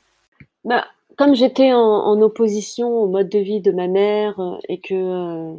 bah, 0.64 0.84
Comme 1.16 1.34
j'étais 1.34 1.72
en, 1.72 2.20
opposition 2.20 2.88
au 2.88 3.08
mode 3.08 3.30
de 3.30 3.38
vie 3.38 3.60
de 3.60 3.72
ma 3.72 3.88
mère 3.88 4.58
et 4.68 4.78
que, 4.78 5.54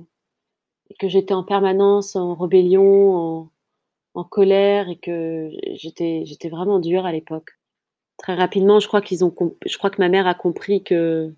et 0.90 0.96
que 0.96 1.08
j'étais 1.08 1.34
en 1.34 1.44
permanence 1.44 2.16
en 2.16 2.36
rébellion, 2.36 3.50
en, 4.16 4.24
colère 4.24 4.90
et 4.90 4.98
que 4.98 5.50
j'étais 5.74 6.50
vraiment 6.50 6.80
dure 6.80 7.06
à 7.06 7.12
l'époque. 7.12 7.52
Très 8.18 8.36
rapidement, 8.36 8.80
je 8.80 8.88
crois 8.88 9.02
que 9.02 10.00
ma 10.00 10.10
mère 10.10 10.28
a 10.28 10.36
compris 10.36 10.84
euh, 10.92 11.32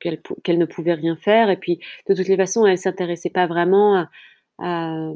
qu'elle 0.00 0.58
ne 0.58 0.64
pouvait 0.66 0.94
rien 0.94 1.16
faire 1.16 1.50
et 1.50 1.56
puis 1.56 1.80
de 2.08 2.14
toutes 2.14 2.28
les 2.28 2.36
façons, 2.36 2.66
elle 2.66 2.78
s'intéressait 2.78 3.30
pas 3.30 3.46
vraiment 3.46 4.06
à, 4.58 5.12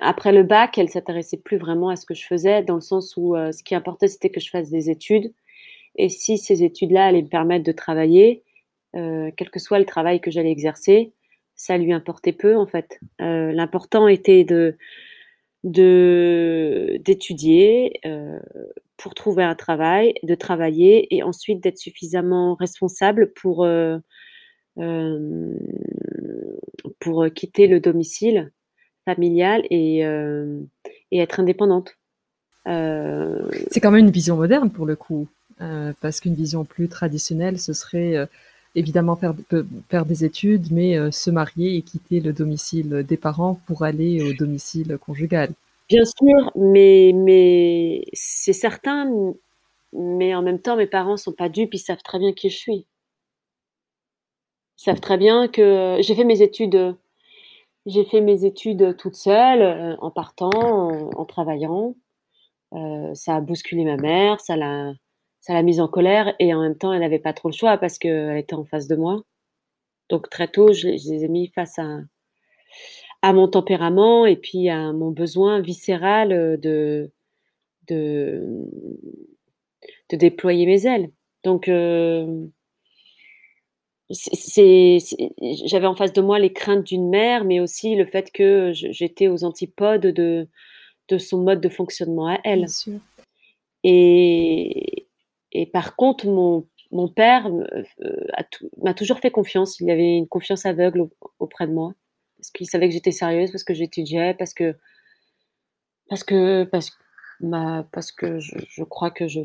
après 0.00 0.32
le 0.32 0.42
bac, 0.44 0.78
elle 0.78 0.88
s'intéressait 0.88 1.36
plus 1.36 1.58
vraiment 1.58 1.88
à 1.88 1.96
ce 1.96 2.06
que 2.06 2.14
je 2.14 2.24
faisais 2.24 2.62
dans 2.62 2.76
le 2.76 2.80
sens 2.80 3.16
où 3.16 3.36
euh, 3.36 3.52
ce 3.52 3.62
qui 3.62 3.74
importait 3.74 4.08
c'était 4.08 4.30
que 4.30 4.40
je 4.40 4.50
fasse 4.50 4.70
des 4.70 4.88
études 4.88 5.32
et 5.96 6.08
si 6.08 6.38
ces 6.38 6.62
études-là 6.62 7.06
allaient 7.06 7.22
me 7.22 7.28
permettre 7.28 7.64
de 7.64 7.72
travailler, 7.72 8.42
euh, 8.94 9.30
quel 9.36 9.50
que 9.50 9.58
soit 9.58 9.78
le 9.78 9.84
travail 9.84 10.20
que 10.20 10.30
j'allais 10.30 10.50
exercer, 10.50 11.12
ça 11.54 11.76
lui 11.76 11.92
importait 11.92 12.32
peu 12.32 12.56
en 12.56 12.66
fait. 12.66 12.98
Euh, 13.20 13.52
l'important 13.52 14.08
était 14.08 14.44
de 14.44 14.78
d'étudier 15.64 17.00
euh, 18.06 18.38
pour 18.96 19.14
trouver 19.14 19.42
un 19.42 19.56
travail, 19.56 20.14
de 20.22 20.36
travailler 20.36 21.12
et 21.14 21.24
ensuite 21.24 21.60
d'être 21.60 21.78
suffisamment 21.78 22.54
responsable 22.54 23.32
pour 23.32 23.66
pour 27.00 27.26
quitter 27.34 27.66
le 27.66 27.80
domicile 27.80 28.52
familiale 29.04 29.64
et, 29.70 30.02
et 31.10 31.18
être 31.18 31.40
indépendante. 31.40 31.96
C'est 32.64 33.80
quand 33.80 33.90
même 33.90 34.06
une 34.06 34.12
vision 34.12 34.36
moderne 34.36 34.70
pour 34.70 34.86
le 34.86 34.94
coup, 34.94 35.26
parce 36.00 36.20
qu'une 36.20 36.36
vision 36.36 36.64
plus 36.64 36.88
traditionnelle, 36.88 37.58
ce 37.58 37.72
serait 37.72 38.28
évidemment 38.76 39.16
faire, 39.16 39.34
faire 39.88 40.06
des 40.06 40.24
études, 40.24 40.70
mais 40.70 41.10
se 41.10 41.30
marier 41.30 41.76
et 41.76 41.82
quitter 41.82 42.20
le 42.20 42.32
domicile 42.32 43.04
des 43.08 43.16
parents 43.16 43.58
pour 43.66 43.82
aller 43.82 44.22
au 44.22 44.32
domicile 44.32 44.98
conjugal. 44.98 45.50
Bien 45.88 46.04
sûr, 46.04 46.50
mais, 46.56 47.12
mais 47.14 48.04
c'est 48.12 48.52
certain, 48.52 49.08
mais 49.92 50.34
en 50.34 50.42
même 50.42 50.60
temps, 50.60 50.76
mes 50.76 50.86
parents 50.86 51.16
sont 51.16 51.32
pas 51.32 51.48
dupes, 51.48 51.74
ils 51.74 51.78
savent 51.78 52.02
très 52.02 52.18
bien 52.18 52.32
qui 52.32 52.50
je 52.50 52.56
suis. 52.56 52.86
Ils 54.78 54.82
savent 54.82 55.00
très 55.00 55.16
bien 55.16 55.48
que 55.48 55.96
j'ai 56.00 56.14
fait 56.14 56.24
mes 56.24 56.42
études, 56.42 56.96
j'ai 57.86 58.04
fait 58.04 58.20
mes 58.20 58.44
études 58.44 58.96
toute 58.96 59.14
seule, 59.14 59.62
euh, 59.62 59.96
en 60.00 60.10
partant, 60.10 60.50
en, 61.16 61.24
travaillant. 61.24 61.94
Euh, 62.74 63.14
ça 63.14 63.36
a 63.36 63.40
bousculé 63.40 63.84
ma 63.84 63.96
mère, 63.96 64.40
ça 64.40 64.56
l'a, 64.56 64.92
ça 65.46 65.54
l'a 65.54 65.62
mise 65.62 65.78
en 65.78 65.86
colère 65.86 66.34
et 66.40 66.52
en 66.52 66.60
même 66.60 66.76
temps, 66.76 66.92
elle 66.92 67.02
n'avait 67.02 67.20
pas 67.20 67.32
trop 67.32 67.48
le 67.48 67.54
choix 67.54 67.78
parce 67.78 67.98
qu'elle 67.98 68.36
était 68.36 68.54
en 68.54 68.64
face 68.64 68.88
de 68.88 68.96
moi. 68.96 69.22
Donc 70.08 70.28
très 70.28 70.48
tôt, 70.48 70.72
je, 70.72 70.96
je 70.96 71.12
les 71.12 71.24
ai 71.24 71.28
mis 71.28 71.46
face 71.54 71.78
à, 71.78 72.00
à 73.22 73.32
mon 73.32 73.46
tempérament 73.46 74.26
et 74.26 74.34
puis 74.34 74.68
à 74.68 74.92
mon 74.92 75.12
besoin 75.12 75.60
viscéral 75.60 76.58
de, 76.60 77.12
de, 77.86 78.42
de 80.08 80.16
déployer 80.16 80.66
mes 80.66 80.84
ailes. 80.84 81.12
Donc, 81.44 81.68
euh, 81.68 82.44
c'est, 84.10 84.98
j'avais 85.64 85.86
en 85.86 85.94
face 85.94 86.12
de 86.12 86.22
moi 86.22 86.40
les 86.40 86.52
craintes 86.52 86.84
d'une 86.84 87.08
mère, 87.08 87.44
mais 87.44 87.60
aussi 87.60 87.94
le 87.94 88.04
fait 88.04 88.32
que 88.32 88.72
j'étais 88.72 89.28
aux 89.28 89.44
antipodes 89.44 90.08
de, 90.08 90.48
de 91.08 91.18
son 91.18 91.44
mode 91.44 91.60
de 91.60 91.68
fonctionnement 91.68 92.26
à 92.26 92.40
elle. 92.42 92.66
Et, 93.84 95.05
et 95.62 95.66
par 95.66 95.96
contre, 95.96 96.26
mon, 96.26 96.66
mon 96.90 97.08
père 97.08 97.46
euh, 97.48 97.82
m'a 98.82 98.94
toujours 98.94 99.18
fait 99.18 99.30
confiance. 99.30 99.80
Il 99.80 99.90
avait 99.90 100.16
une 100.16 100.28
confiance 100.28 100.66
aveugle 100.66 101.08
auprès 101.38 101.66
de 101.66 101.72
moi 101.72 101.94
parce 102.36 102.50
qu'il 102.50 102.66
savait 102.66 102.88
que 102.88 102.94
j'étais 102.94 103.12
sérieuse, 103.12 103.50
parce 103.50 103.64
que 103.64 103.74
j'étudiais, 103.74 104.34
parce 104.34 104.54
que 104.54 104.76
parce 106.08 106.22
que 106.22 106.64
parce, 106.64 106.92
que 108.12 108.38
je, 108.38 108.84
crois 108.84 109.10
que 109.10 109.26
je 109.26 109.40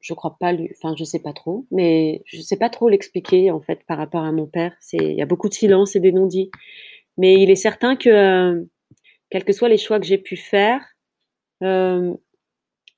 je 0.00 0.14
crois 0.14 0.36
pas 0.38 0.52
lui, 0.52 0.70
enfin 0.76 0.94
je 0.98 1.04
sais 1.04 1.20
pas 1.20 1.32
trop, 1.32 1.66
mais 1.70 2.22
je 2.26 2.40
sais 2.40 2.56
pas 2.56 2.70
trop 2.70 2.88
l'expliquer 2.88 3.50
en 3.50 3.60
fait 3.60 3.84
par 3.86 3.98
rapport 3.98 4.24
à 4.24 4.32
mon 4.32 4.46
père. 4.46 4.74
C'est 4.80 4.96
il 4.96 5.16
y 5.16 5.22
a 5.22 5.26
beaucoup 5.26 5.48
de 5.48 5.54
silence 5.54 5.94
et 5.96 6.00
des 6.00 6.12
non-dits, 6.12 6.50
mais 7.18 7.40
il 7.40 7.50
est 7.50 7.56
certain 7.56 7.96
que 7.96 8.08
euh, 8.08 8.64
quels 9.30 9.44
que 9.44 9.52
soient 9.52 9.68
les 9.68 9.78
choix 9.78 10.00
que 10.00 10.06
j'ai 10.06 10.18
pu 10.18 10.36
faire, 10.36 10.84
euh, 11.62 12.14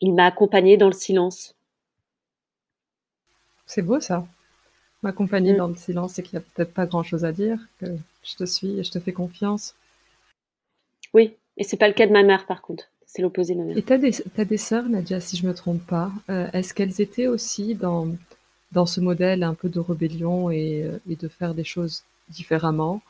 il 0.00 0.14
m'a 0.14 0.27
accompagné 0.27 0.77
dans 0.77 0.88
le 0.88 0.92
silence. 0.92 1.54
C'est 3.66 3.83
beau 3.83 4.00
ça. 4.00 4.27
M'accompagner 5.03 5.53
mmh. 5.53 5.57
dans 5.59 5.68
le 5.68 5.77
silence, 5.77 6.14
c'est 6.14 6.22
qu'il 6.22 6.38
n'y 6.38 6.44
a 6.44 6.46
peut-être 6.55 6.72
pas 6.72 6.87
grand-chose 6.87 7.24
à 7.24 7.33
dire, 7.33 7.59
que 7.79 7.87
je 8.22 8.37
te 8.37 8.44
suis 8.44 8.79
et 8.79 8.85
je 8.85 8.90
te 8.90 8.98
fais 8.98 9.12
confiance. 9.12 9.74
Oui, 11.12 11.35
et 11.57 11.64
c'est 11.64 11.77
pas 11.77 11.88
le 11.88 11.94
cas 11.94 12.07
de 12.07 12.12
ma 12.12 12.22
mère 12.22 12.46
par 12.46 12.62
contre. 12.62 12.85
C'est 13.07 13.22
l'opposé 13.22 13.55
de 13.55 13.61
ma 13.61 13.66
mère. 13.66 13.77
Et 13.77 13.83
tu 13.83 13.92
as 13.92 13.98
des, 13.98 14.22
as 14.38 14.44
des 14.44 14.57
sœurs, 14.57 14.88
Nadia, 14.88 15.20
si 15.20 15.37
je 15.37 15.46
me 15.46 15.55
trompe 15.55 15.85
pas. 15.87 16.11
Euh, 16.31 16.48
est-ce 16.53 16.74
qu'elles 16.74 17.00
étaient 17.00 17.29
aussi 17.29 17.74
dans, 17.74 18.09
dans 18.72 18.87
ce 18.87 19.00
modèle 19.00 19.42
un 19.42 19.55
peu 19.55 19.68
de 19.68 19.79
rébellion 19.79 20.50
et, 20.50 20.83
euh, 20.85 20.98
et 21.09 21.16
de 21.16 21.29
faire 21.29 21.55
des 21.55 21.64
choses 21.64 22.03
différemment? 22.29 23.03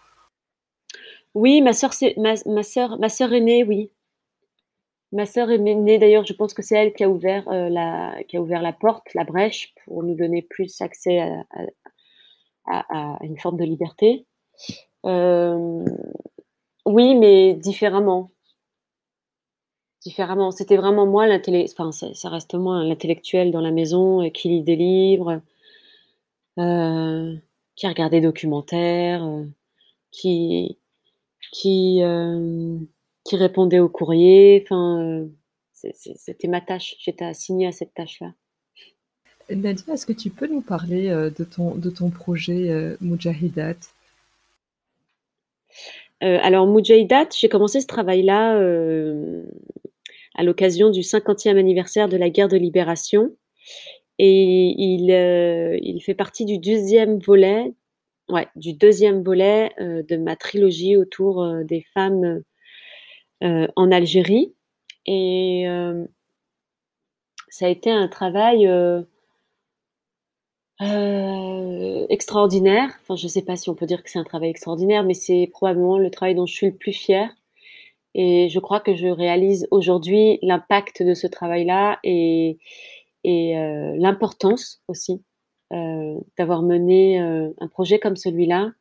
Oui, 1.35 1.63
ma 1.63 1.73
sœur, 1.73 1.93
ma, 2.17 2.35
ma 2.47 2.63
sœur, 2.63 2.99
ma 2.99 3.09
sœur 3.09 3.33
aînée, 3.33 3.65
oui. 3.65 3.91
Ma 5.15 5.27
sœur 5.27 5.53
est 5.53 5.59
née 5.59 5.99
d'ailleurs, 5.99 6.27
je 6.27 6.33
pense 6.33 6.55
que 6.55 6.63
c'est 6.63 6.75
elle 6.75 6.93
qui 6.93 7.05
a 7.05 7.09
ouvert 7.09 7.49
euh, 7.49 7.69
la 7.69 8.21
qui 8.25 8.37
a 8.37 8.43
ouvert 8.43 8.63
la 8.63 8.73
porte, 8.73 9.15
la 9.15 9.23
brèche 9.23 9.73
pour 9.85 10.03
nous 10.03 10.17
donner 10.17 10.43
plus 10.43 10.81
accès 10.81 11.21
à, 12.67 13.19
une 13.23 13.39
forme 13.39 13.57
de 13.57 13.65
liberté. 13.65 14.27
Euh, 15.07 15.85
oui, 16.85 17.15
mais 17.15 17.55
différemment. 17.55 18.33
Différemment. 20.03 20.51
C'était 20.51 20.77
vraiment 20.77 21.07
moi 21.07 21.29
l'intellectuel, 21.29 21.77
enfin, 21.79 21.93
ça, 21.93 22.29
reste 22.29 22.55
moi 22.55 22.83
l'intellectuel 22.83 23.53
dans 23.53 23.61
la 23.61 23.71
maison 23.71 24.21
euh, 24.25 24.31
qui 24.31 24.49
lit 24.49 24.63
des 24.63 24.77
livres, 24.77 25.43
qui 26.57 27.87
regarde 27.87 28.11
des 28.11 28.21
documentaires, 28.21 29.25
qui, 30.11 30.77
qui 33.25 33.37
répondait 33.37 33.81
aux 33.81 33.89
courriers. 33.89 34.63
Enfin, 34.65 35.27
c'était 35.73 36.49
ma 36.49 36.61
tâche. 36.61 36.95
J'étais 36.99 37.25
assignée 37.25 37.67
à 37.67 37.73
cette 37.73 37.95
tâche-là. 37.95 38.33
Nadia, 39.51 39.95
est-ce 39.95 40.07
que 40.07 40.13
tu 40.13 40.31
peux 40.31 40.47
nous 40.47 40.63
parler 40.63 41.11
euh, 41.11 41.31
de 41.31 41.45
ton, 41.45 41.75
de 41.75 41.91
ton 41.91 42.11
projet 42.11 42.71
euh, 42.71 42.97
Mujahidat 43.01 43.75
euh, 46.23 46.39
Alors, 46.43 46.67
Mujahidat, 46.67 47.29
j'ai 47.39 47.49
commencé 47.49 47.81
ce 47.81 47.87
travail-là 47.87 48.59
à 50.37 50.43
l'occasion 50.43 50.91
du 50.91 51.01
50e 51.01 51.59
anniversaire 51.59 52.09
de 52.09 52.17
la 52.17 52.31
guerre 52.31 52.49
de 52.49 52.57
libération. 52.57 53.37
Et 54.19 54.75
il, 54.79 55.11
il 55.83 56.01
fait 56.01 56.15
partie 56.15 56.45
du 56.45 56.59
deuxième 56.59 57.19
volet, 57.19 57.73
ouais, 58.29 58.47
du 58.57 58.73
deuxième 58.73 59.23
volet 59.23 59.71
de 59.79 60.17
ma 60.17 60.37
trilogie 60.37 60.97
autour 60.97 61.47
des 61.65 61.85
femmes 61.95 62.43
en 63.43 63.91
Algérie. 63.93 64.55
Et 65.07 65.67
ça 67.49 67.67
a 67.67 67.69
été 67.69 67.91
un 67.91 68.09
travail 68.09 68.67
euh, 70.83 72.07
extraordinaire. 72.09 72.91
Enfin, 73.03 73.17
je 73.17 73.27
ne 73.27 73.29
sais 73.29 73.43
pas 73.43 73.57
si 73.57 73.71
on 73.71 73.75
peut 73.75 73.87
dire 73.87 74.03
que 74.03 74.11
c'est 74.11 74.19
un 74.19 74.25
travail 74.25 74.51
extraordinaire, 74.51 75.05
mais 75.05 75.15
c'est 75.15 75.49
probablement 75.53 75.99
le 75.99 76.11
travail 76.11 76.35
dont 76.35 76.47
je 76.47 76.55
suis 76.55 76.67
le 76.67 76.75
plus 76.75 76.93
fière. 76.93 77.31
Et 78.15 78.49
je 78.49 78.59
crois 78.61 78.81
que 78.81 78.95
je 78.95 79.07
réalise 79.09 79.67
aujourd'hui 79.71 80.39
l'impact 80.43 81.03
de 81.03 81.15
ce 81.15 81.27
travail-là 81.27 81.99
et, 82.05 82.59
euh, 83.27 83.95
l'importance 83.97 84.83
aussi 84.89 85.23
euh, 85.73 86.21
d'avoir 86.39 86.63
mené 86.63 87.21
euh, 87.21 87.51
un 87.61 87.69
projet 87.69 87.99
comme 87.99 88.17
celui-là. 88.17 88.73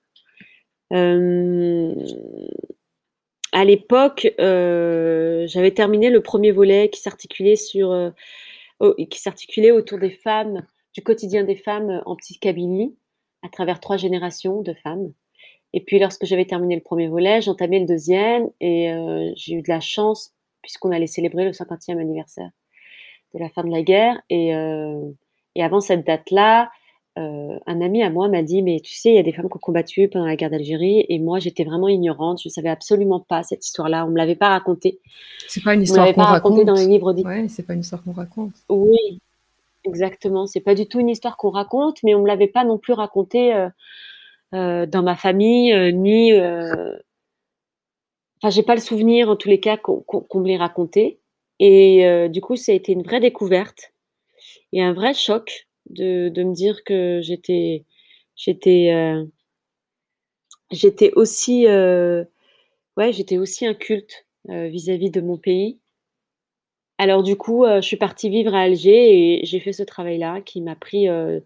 Euh, 3.53 3.59
à 3.59 3.65
l'époque, 3.65 4.33
j'avais 4.37 5.71
terminé 5.71 6.09
le 6.09 6.21
premier 6.21 6.51
volet 6.51 6.89
qui 6.89 7.01
s'articulait 7.01 7.55
sur, 7.55 8.11
qui 9.09 9.19
s'articulait 9.19 9.71
autour 9.71 9.99
des 9.99 10.11
femmes 10.11 10.65
du 10.93 11.01
quotidien 11.01 11.43
des 11.43 11.55
femmes 11.55 11.89
euh, 11.89 12.01
en 12.05 12.15
Kabylie, 12.15 12.95
à 13.41 13.49
travers 13.49 13.79
trois 13.79 13.97
générations 13.97 14.61
de 14.61 14.73
femmes. 14.73 15.11
Et 15.73 15.81
puis, 15.81 15.99
lorsque 15.99 16.25
j'avais 16.25 16.45
terminé 16.45 16.75
le 16.75 16.81
premier 16.81 17.07
volet, 17.07 17.41
j'entamais 17.41 17.79
le 17.79 17.87
deuxième 17.87 18.49
et 18.61 18.91
euh, 18.91 19.31
j'ai 19.35 19.55
eu 19.55 19.61
de 19.61 19.69
la 19.69 19.79
chance 19.79 20.33
puisqu'on 20.61 20.91
allait 20.91 21.07
célébrer 21.07 21.43
le 21.43 21.51
50e 21.51 21.99
anniversaire 21.99 22.51
de 23.33 23.39
la 23.39 23.49
fin 23.49 23.63
de 23.63 23.71
la 23.71 23.81
guerre. 23.81 24.21
Et, 24.29 24.55
euh, 24.55 25.01
et 25.55 25.63
avant 25.63 25.81
cette 25.81 26.05
date-là, 26.05 26.71
euh, 27.19 27.59
un 27.67 27.81
ami 27.81 28.01
à 28.01 28.09
moi 28.09 28.27
m'a 28.27 28.41
dit 28.41 28.63
Mais 28.63 28.79
tu 28.79 28.93
sais, 28.93 29.09
il 29.09 29.15
y 29.15 29.19
a 29.19 29.23
des 29.23 29.31
femmes 29.31 29.47
qui 29.47 29.55
ont 29.55 29.59
combattu 29.59 30.07
pendant 30.07 30.25
la 30.25 30.35
guerre 30.35 30.49
d'Algérie. 30.49 31.05
Et 31.09 31.19
moi, 31.19 31.39
j'étais 31.39 31.63
vraiment 31.63 31.87
ignorante. 31.87 32.41
Je 32.41 32.47
ne 32.47 32.51
savais 32.51 32.69
absolument 32.69 33.19
pas 33.19 33.43
cette 33.43 33.65
histoire-là. 33.65 34.05
On 34.05 34.07
ne 34.07 34.13
me 34.13 34.17
l'avait 34.17 34.35
pas 34.35 34.49
racontée. 34.49 34.99
C'est 35.47 35.63
pas 35.63 35.75
une 35.75 35.83
histoire 35.83 36.11
qu'on 36.13 36.21
raconte. 36.21 36.65
dans 36.65 36.73
les 36.73 36.87
livres 36.87 37.13
Ouais, 37.13 37.47
c'est 37.49 37.65
pas 37.65 37.73
une 37.73 37.81
histoire 37.81 38.03
qu'on 38.03 38.13
raconte. 38.13 38.53
Oui, 38.69 39.19
Exactement. 39.85 40.47
C'est 40.47 40.61
pas 40.61 40.75
du 40.75 40.87
tout 40.87 40.99
une 40.99 41.09
histoire 41.09 41.35
qu'on 41.35 41.49
raconte, 41.49 42.01
mais 42.03 42.15
on 42.15 42.21
me 42.21 42.27
l'avait 42.27 42.47
pas 42.47 42.63
non 42.63 42.77
plus 42.77 42.93
raconté 42.93 43.53
euh, 43.53 43.67
euh, 44.53 44.85
dans 44.85 45.03
ma 45.03 45.17
famille, 45.17 45.73
ni. 45.93 46.33
Enfin, 46.33 46.99
j'ai 48.49 48.63
pas 48.63 48.75
le 48.75 48.81
souvenir 48.81 49.29
en 49.29 49.35
tous 49.35 49.49
les 49.49 49.59
cas 49.59 49.77
qu'on 49.77 50.39
me 50.39 50.47
l'ait 50.47 50.57
raconté. 50.57 51.19
Et 51.59 52.27
du 52.29 52.41
coup, 52.41 52.55
ça 52.55 52.71
a 52.71 52.75
été 52.75 52.91
une 52.91 53.03
vraie 53.03 53.19
découverte 53.19 53.93
et 54.73 54.81
un 54.81 54.93
vrai 54.93 55.13
choc 55.13 55.67
de, 55.89 56.29
de 56.29 56.43
me 56.43 56.53
dire 56.53 56.83
que 56.83 57.19
j'étais, 57.21 57.85
j'étais, 58.35 58.91
j'étais 60.71 61.11
aussi, 61.13 61.65
ouais, 61.67 63.11
j'étais 63.11 63.37
aussi 63.37 63.65
un 63.65 63.73
culte 63.73 64.25
vis-à-vis 64.47 65.09
-vis 65.09 65.11
de 65.11 65.21
mon 65.21 65.37
pays 65.37 65.79
alors 66.97 67.23
du 67.23 67.35
coup, 67.35 67.65
euh, 67.65 67.81
je 67.81 67.87
suis 67.87 67.97
partie 67.97 68.29
vivre 68.29 68.53
à 68.53 68.61
Alger 68.61 69.41
et 69.41 69.45
j'ai 69.45 69.59
fait 69.59 69.73
ce 69.73 69.83
travail-là 69.83 70.41
qui 70.41 70.61
m'a 70.61 70.75
pris, 70.75 71.09
euh, 71.09 71.39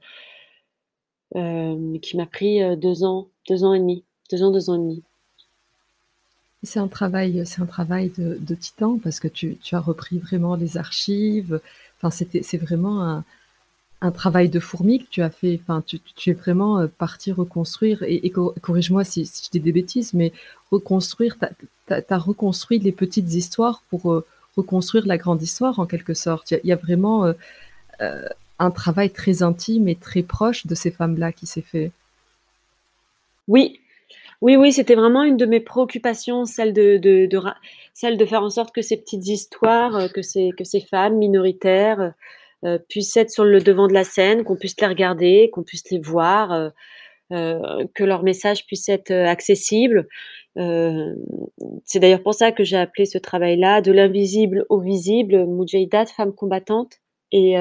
euh, 1.36 1.97
qui 2.00 2.17
m'a 2.17 2.26
pris, 2.26 2.60
deux 2.78 3.04
ans, 3.04 3.30
deux 3.50 3.63
ans 3.63 3.73
et 3.73 3.80
demi, 3.80 4.04
deux 4.30 4.43
ans, 4.43 4.52
deux 4.52 4.69
ans 4.69 4.76
et 4.76 4.80
demi. 4.80 5.04
C'est 6.63 6.80
un 6.80 6.88
travail, 6.88 7.43
c'est 7.45 7.62
un 7.62 7.65
travail 7.65 8.12
de 8.17 8.56
titan 8.56 9.00
parce 9.00 9.19
que 9.19 9.28
tu 9.28 9.58
tu 9.58 9.76
as 9.76 9.80
repris 9.80 10.17
vraiment 10.19 10.56
les 10.56 10.78
archives. 10.78 11.62
Enfin, 11.97 12.12
c'était 12.12 12.43
c'est 12.43 12.58
vraiment 12.58 13.02
un 13.04 13.23
un 14.01 14.12
travail 14.12 14.49
de 14.49 14.60
fourmi 14.60 14.99
que 14.99 15.10
tu 15.10 15.21
as 15.21 15.29
fait. 15.29 15.60
Enfin, 15.62 15.83
tu, 15.86 16.29
es 16.29 16.33
vraiment 16.33 16.79
euh, 16.79 16.88
parti 16.88 17.31
reconstruire, 17.31 18.03
et, 18.03 18.31
corrige-moi 18.62 19.03
si, 19.03 19.25
je 19.25 19.49
dis 19.49 19.60
des 19.60 19.71
bêtises, 19.71 20.13
mais 20.13 20.31
reconstruire, 20.71 21.38
tu 21.88 21.93
as, 21.93 22.17
reconstruit 22.17 22.79
les 22.79 22.91
petites 22.91 23.33
histoires 23.33 23.81
pour 23.89 24.13
euh, 24.13 24.25
reconstruire 24.55 25.05
la 25.07 25.17
grande 25.17 25.41
histoire 25.41 25.79
en 25.79 25.86
quelque 25.86 26.13
sorte. 26.13 26.51
Il 26.51 26.60
y, 26.63 26.71
a 26.71 26.75
vraiment 26.75 27.25
euh, 27.25 28.21
un 28.60 28.71
travail 28.71 29.10
très 29.10 29.41
intime 29.41 29.88
et 29.88 29.95
très 29.95 30.21
proche 30.21 30.67
de 30.67 30.75
ces 30.75 30.91
femmes-là 30.91 31.31
qui 31.31 31.47
s'est 31.47 31.62
fait. 31.62 31.91
Oui, 33.47 33.79
oui, 34.41 34.55
oui, 34.55 34.71
c'était 34.73 34.95
vraiment 34.95 35.23
une 35.23 35.38
de 35.38 35.45
mes 35.47 35.60
préoccupations, 35.60 36.45
celle 36.45 36.73
de, 36.73 36.97
de, 36.97 37.27
celle 37.95 38.17
de 38.17 38.25
faire 38.25 38.43
en 38.43 38.51
sorte 38.51 38.75
que 38.75 38.83
ces 38.83 38.97
petites 38.97 39.27
histoires, 39.27 40.12
que 40.12 40.21
ces, 40.21 40.51
que 40.55 40.63
ces 40.63 40.81
femmes 40.81 41.17
minoritaires, 41.17 42.13
puissent 42.89 43.17
être 43.17 43.30
sur 43.30 43.46
le 43.46 43.60
devant 43.60 43.88
de 43.88 43.93
la 43.93 44.04
scène, 44.04 44.43
qu'on 44.43 44.56
puisse 44.56 44.80
les 44.80 44.88
regarder, 44.88 45.50
qu'on 45.52 45.63
puisse 45.63 45.89
les 45.91 46.00
voir, 46.00 46.52
euh, 46.52 46.70
euh, 47.32 47.86
que 47.93 48.04
leur 48.04 48.24
message 48.24 48.65
puisse 48.65 48.89
être 48.89 49.12
accessible. 49.12 50.08
c'est 51.86 52.00
d'ailleurs 52.00 52.24
pour 52.24 52.34
ça 52.34 52.52
que 52.52 52.63
j'ai 52.63 52.78
appelé 52.78 53.06
ce 53.06 53.17
travail-là 53.20 53.82
de 53.82 53.91
l'invisible 53.91 54.65
au 54.70 54.80
visible, 54.80 55.46
Mujahidat, 55.46 56.08
femme 56.08 56.34
combattante. 56.34 57.00
Et, 57.32 57.56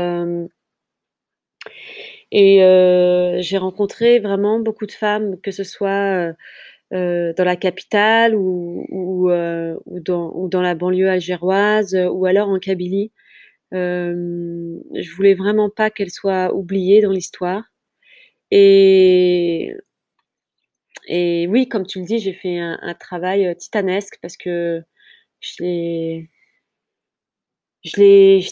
et 2.32 2.58
j'ai 3.40 3.58
rencontré 3.58 4.20
vraiment 4.20 4.60
beaucoup 4.60 4.86
de 4.86 4.92
femmes, 4.92 5.38
que 5.42 5.50
ce 5.50 5.64
soit 5.64 6.32
dans 6.92 7.44
la 7.44 7.56
capitale 7.56 8.34
ou, 8.34 8.86
ou, 8.88 9.30
dans, 10.00 10.32
ou, 10.34 10.48
dans, 10.48 10.62
la 10.62 10.74
banlieue 10.74 11.10
algéroise 11.10 11.94
ou 12.10 12.24
alors 12.24 12.48
en 12.48 12.58
Kabylie. 12.58 13.12
Euh, 13.74 14.78
je 14.94 15.14
voulais 15.14 15.34
vraiment 15.34 15.70
pas 15.70 15.90
qu'elle 15.90 16.10
soit 16.10 16.54
oubliée 16.54 17.00
dans 17.02 17.12
l'histoire. 17.12 17.64
Et, 18.50 19.74
oui, 21.48 21.68
comme 21.68 21.86
tu 21.86 22.00
le 22.00 22.06
dis, 22.06 22.18
j'ai 22.18 22.32
fait 22.32 22.58
un, 22.58 22.94
travail 22.98 23.46
euh, 23.46 23.54
titanesque 23.54 24.18
parce 24.22 24.36
que 24.36 24.82
je 25.40 25.62
l'ai, 25.62 26.30
je 27.84 27.96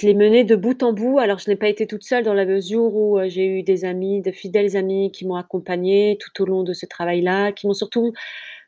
l'ai, 0.06 0.14
mené 0.14 0.44
de 0.44 0.56
bout 0.56 0.82
en 0.82 0.92
bout. 0.92 1.18
Alors, 1.18 1.38
je 1.38 1.50
n'ai 1.50 1.56
pas 1.56 1.68
été 1.68 1.86
toute 1.86 2.04
seule 2.04 2.24
dans 2.24 2.34
la 2.34 2.44
mesure 2.46 2.94
où 2.94 3.18
euh, 3.18 3.28
j'ai 3.28 3.46
eu 3.46 3.62
des 3.62 3.84
amis, 3.84 4.22
de 4.22 4.32
fidèles 4.32 4.76
amis 4.76 5.10
qui 5.12 5.26
m'ont 5.26 5.36
accompagnée 5.36 6.18
tout 6.20 6.42
au 6.42 6.46
long 6.46 6.62
de 6.64 6.72
ce 6.72 6.86
travail-là, 6.86 7.52
qui 7.52 7.66
m'ont 7.66 7.74
surtout 7.74 8.12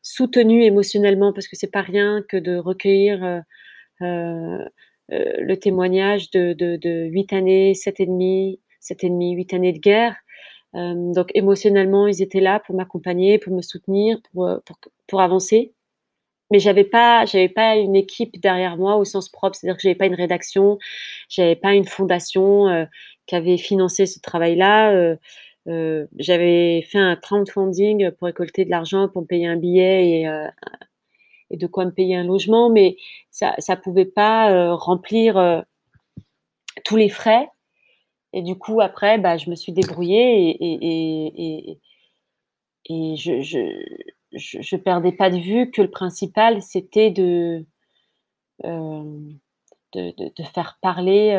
soutenue 0.02 0.64
émotionnellement 0.64 1.32
parce 1.32 1.48
que 1.48 1.56
c'est 1.56 1.70
pas 1.70 1.82
rien 1.82 2.24
que 2.28 2.36
de 2.36 2.56
recueillir 2.56 3.42
euh, 4.02 4.64
le 5.08 5.54
témoignage 5.54 6.30
de, 6.30 6.52
de, 6.52 6.76
de 6.76 7.06
8 7.06 7.32
années, 7.32 7.74
7 7.74 8.00
et 8.00 8.06
demi, 8.06 8.60
7 8.80 9.04
et 9.04 9.08
demi, 9.10 9.32
8 9.32 9.54
années 9.54 9.72
de 9.72 9.78
guerre. 9.78 10.16
Euh, 10.74 11.12
donc 11.12 11.30
émotionnellement, 11.34 12.06
ils 12.06 12.22
étaient 12.22 12.40
là 12.40 12.60
pour 12.60 12.76
m'accompagner, 12.76 13.38
pour 13.38 13.54
me 13.54 13.62
soutenir, 13.62 14.18
pour, 14.32 14.46
euh, 14.46 14.58
pour, 14.66 14.78
pour 15.06 15.20
avancer. 15.20 15.72
Mais 16.50 16.60
j'avais 16.60 16.84
pas, 16.84 17.24
j'avais 17.24 17.48
pas 17.48 17.76
une 17.76 17.96
équipe 17.96 18.40
derrière 18.40 18.76
moi 18.76 18.96
au 18.96 19.04
sens 19.04 19.28
propre, 19.28 19.56
c'est-à-dire 19.56 19.76
que 19.76 19.82
j'avais 19.82 19.96
pas 19.96 20.06
une 20.06 20.14
rédaction, 20.14 20.78
j'avais 21.28 21.56
pas 21.56 21.74
une 21.74 21.86
fondation 21.86 22.68
euh, 22.68 22.84
qui 23.26 23.34
avait 23.34 23.56
financé 23.56 24.06
ce 24.06 24.20
travail-là. 24.20 24.92
Euh, 24.92 25.16
euh, 25.68 26.06
j'avais 26.18 26.82
fait 26.82 26.98
un 26.98 27.16
crowdfunding 27.16 28.12
pour 28.12 28.26
récolter 28.26 28.64
de 28.64 28.70
l'argent 28.70 29.08
pour 29.08 29.22
me 29.22 29.26
payer 29.26 29.46
un 29.46 29.56
billet 29.56 30.20
et 30.22 30.28
et 31.50 31.56
de 31.56 31.66
quoi 31.66 31.84
me 31.84 31.92
payer 31.92 32.16
un 32.16 32.24
logement, 32.24 32.70
mais 32.70 32.96
ça 33.30 33.54
ça 33.58 33.76
pouvait 33.76 34.06
pas 34.06 34.52
euh, 34.52 34.74
remplir 34.74 35.36
euh, 35.36 35.60
tous 36.84 36.96
les 36.96 37.08
frais. 37.08 37.48
Et 38.32 38.42
du 38.42 38.56
coup, 38.56 38.80
après, 38.80 39.18
bah, 39.18 39.36
je 39.38 39.50
me 39.50 39.54
suis 39.54 39.72
débrouillée 39.72 40.50
et, 40.50 41.68
et, 41.70 41.80
et, 42.86 43.16
je, 43.16 43.40
je, 43.40 43.80
je, 44.32 44.76
perdais 44.76 45.12
pas 45.12 45.30
de 45.30 45.38
vue 45.38 45.70
que 45.70 45.80
le 45.80 45.90
principal, 45.90 46.60
c'était 46.60 47.10
de, 47.10 47.64
euh, 48.64 49.20
de, 49.94 50.12
de, 50.18 50.42
faire 50.42 50.78
parler, 50.82 51.32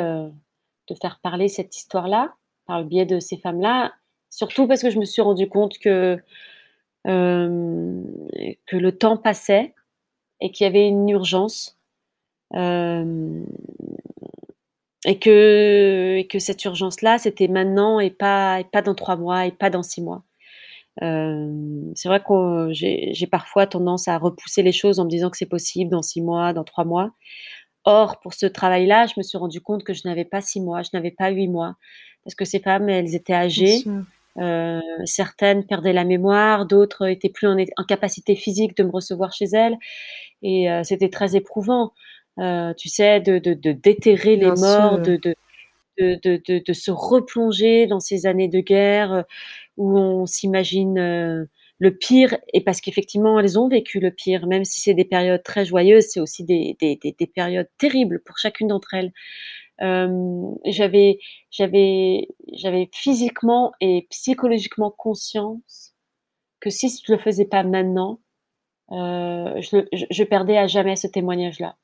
de 0.87 0.95
faire 0.95 1.19
parler 1.21 1.49
cette 1.49 1.75
histoire-là 1.75 2.33
par 2.65 2.79
le 2.79 2.85
biais 2.85 3.05
de 3.05 3.19
ces 3.19 3.37
femmes-là. 3.37 3.93
Surtout 4.31 4.67
parce 4.67 4.81
que 4.81 4.89
je 4.89 4.97
me 4.99 5.05
suis 5.05 5.21
rendu 5.21 5.47
compte 5.47 5.77
que, 5.77 6.17
que 7.05 8.75
le 8.75 8.97
temps 8.97 9.17
passait 9.17 9.75
et 10.41 10.51
qu'il 10.51 10.65
y 10.65 10.67
avait 10.67 10.87
une 10.87 11.09
urgence 11.09 11.77
euh, 12.55 13.43
et 15.05 15.19
que 15.19 16.15
et 16.17 16.27
que 16.27 16.39
cette 16.39 16.63
urgence 16.65 17.01
là 17.01 17.17
c'était 17.17 17.47
maintenant 17.47 17.99
et 17.99 18.09
pas 18.09 18.59
et 18.59 18.63
pas 18.63 18.81
dans 18.81 18.95
trois 18.95 19.15
mois 19.15 19.45
et 19.45 19.51
pas 19.51 19.69
dans 19.69 19.83
six 19.83 20.01
mois. 20.01 20.23
Euh, 21.03 21.91
c'est 21.95 22.09
vrai 22.09 22.21
que 22.27 22.69
j'ai 22.71 23.27
parfois 23.27 23.67
tendance 23.67 24.07
à 24.07 24.17
repousser 24.17 24.63
les 24.63 24.71
choses 24.71 24.99
en 24.99 25.05
me 25.05 25.09
disant 25.09 25.29
que 25.29 25.37
c'est 25.37 25.45
possible 25.45 25.91
dans 25.91 26.01
six 26.01 26.21
mois, 26.21 26.53
dans 26.53 26.63
trois 26.63 26.85
mois. 26.85 27.11
Or, 27.85 28.19
pour 28.19 28.33
ce 28.33 28.45
travail-là, 28.45 29.05
je 29.05 29.13
me 29.17 29.23
suis 29.23 29.37
rendu 29.37 29.61
compte 29.61 29.83
que 29.83 29.93
je 29.93 30.01
n'avais 30.05 30.25
pas 30.25 30.41
six 30.41 30.59
mois, 30.59 30.81
je 30.83 30.89
n'avais 30.93 31.11
pas 31.11 31.29
huit 31.29 31.47
mois, 31.47 31.75
parce 32.23 32.35
que 32.35 32.45
ces 32.45 32.59
femmes, 32.59 32.89
elles 32.89 33.15
étaient 33.15 33.33
âgées, 33.33 33.83
euh, 34.39 34.81
certaines 35.05 35.65
perdaient 35.65 35.93
la 35.93 36.03
mémoire, 36.03 36.65
d'autres 36.65 37.07
étaient 37.07 37.29
plus 37.29 37.47
en, 37.47 37.57
en, 37.57 37.83
capacité 37.85 38.35
physique 38.35 38.75
de 38.75 38.83
me 38.83 38.91
recevoir 38.91 39.31
chez 39.31 39.45
elles. 39.53 39.77
Et 40.41 40.69
euh, 40.71 40.83
c'était 40.83 41.09
très 41.09 41.35
éprouvant, 41.35 41.93
euh, 42.39 42.73
tu 42.75 42.89
sais, 42.89 43.19
de, 43.19 43.39
de, 43.39 43.53
de 43.53 43.71
déterrer 43.71 44.35
les 44.35 44.51
morts, 44.51 44.99
de, 44.99 45.17
de, 45.17 45.35
de, 45.97 46.19
de, 46.23 46.63
de, 46.65 46.73
se 46.73 46.91
replonger 46.91 47.87
dans 47.87 47.99
ces 47.99 48.25
années 48.27 48.47
de 48.47 48.59
guerre 48.59 49.11
euh, 49.13 49.21
où 49.77 49.97
on 49.97 50.25
s'imagine 50.25 50.99
euh, 50.99 51.45
le 51.79 51.97
pire. 51.97 52.37
Et 52.53 52.61
parce 52.61 52.81
qu'effectivement, 52.81 53.39
elles 53.39 53.57
ont 53.59 53.67
vécu 53.67 53.99
le 53.99 54.11
pire, 54.11 54.47
même 54.47 54.65
si 54.65 54.81
c'est 54.81 54.93
des 54.93 55.05
périodes 55.05 55.43
très 55.43 55.65
joyeuses, 55.65 56.05
c'est 56.09 56.19
aussi 56.19 56.43
des, 56.43 56.77
des, 56.79 56.97
des, 56.97 57.15
des, 57.17 57.27
périodes 57.27 57.69
terribles 57.77 58.21
pour 58.23 58.37
chacune 58.37 58.67
d'entre 58.67 58.93
elles. 58.93 59.11
Euh, 59.81 60.41
j'avais, 60.65 61.19
j'avais, 61.51 62.27
j'avais 62.53 62.89
physiquement 62.93 63.71
et 63.79 64.07
psychologiquement 64.09 64.91
conscience 64.91 65.93
que 66.59 66.69
si 66.69 66.89
je 66.89 67.11
le 67.11 67.19
faisais 67.19 67.45
pas 67.45 67.63
maintenant, 67.63 68.19
euh, 68.91 69.61
je, 69.61 70.23
perdais 70.23 70.57
à 70.57 70.67
jamais 70.67 70.95
ce 70.95 71.07
témoignage-là. 71.07 71.75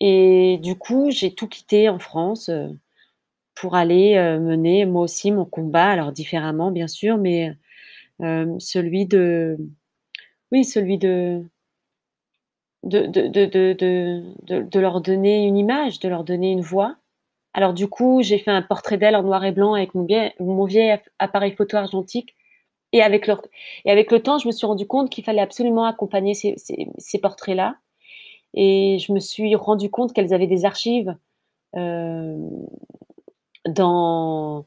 Et 0.00 0.58
du 0.62 0.76
coup, 0.76 1.10
j'ai 1.10 1.34
tout 1.34 1.48
quitté 1.48 1.88
en 1.88 1.98
France 1.98 2.48
euh, 2.48 2.68
pour 3.54 3.76
aller 3.76 4.16
euh, 4.16 4.40
mener 4.40 4.86
moi 4.86 5.02
aussi 5.02 5.32
mon 5.32 5.44
combat, 5.44 5.90
alors 5.90 6.12
différemment 6.12 6.70
bien 6.70 6.88
sûr, 6.88 7.18
mais 7.18 7.56
celui 8.60 9.06
de, 9.06 9.58
oui, 10.52 10.64
celui 10.64 10.96
de, 10.96 11.42
de, 12.84 13.06
de, 13.06 13.46
de, 13.74 14.62
de 14.62 14.80
leur 14.80 15.00
donner 15.00 15.44
une 15.44 15.56
image, 15.56 15.98
de 15.98 16.08
leur 16.08 16.22
donner 16.22 16.52
une 16.52 16.60
voix. 16.60 16.96
Alors 17.54 17.74
du 17.74 17.88
coup, 17.88 18.22
j'ai 18.22 18.38
fait 18.38 18.50
un 18.50 18.62
portrait 18.62 18.96
d'elle 18.96 19.16
en 19.16 19.22
noir 19.22 19.44
et 19.44 19.52
blanc 19.52 19.74
avec 19.74 19.94
mon 19.94 20.04
vieil, 20.04 20.32
mon 20.40 20.64
vieil 20.64 20.98
appareil 21.18 21.52
photo 21.52 21.76
argentique 21.76 22.34
et 22.92 23.00
avec, 23.00 23.26
le 23.26 24.20
temps, 24.20 24.38
je 24.38 24.46
me 24.46 24.52
suis 24.52 24.66
rendu 24.66 24.86
compte 24.86 25.08
qu'il 25.08 25.24
fallait 25.24 25.40
absolument 25.40 25.86
accompagner 25.86 26.34
ces, 26.34 27.18
portraits-là. 27.20 27.76
Et 28.54 28.98
je 28.98 29.12
me 29.12 29.20
suis 29.20 29.54
rendu 29.54 29.90
compte 29.90 30.12
qu'elles 30.12 30.34
avaient 30.34 30.46
des 30.46 30.66
archives 30.66 31.16
euh, 31.74 32.36
dans, 33.66 34.66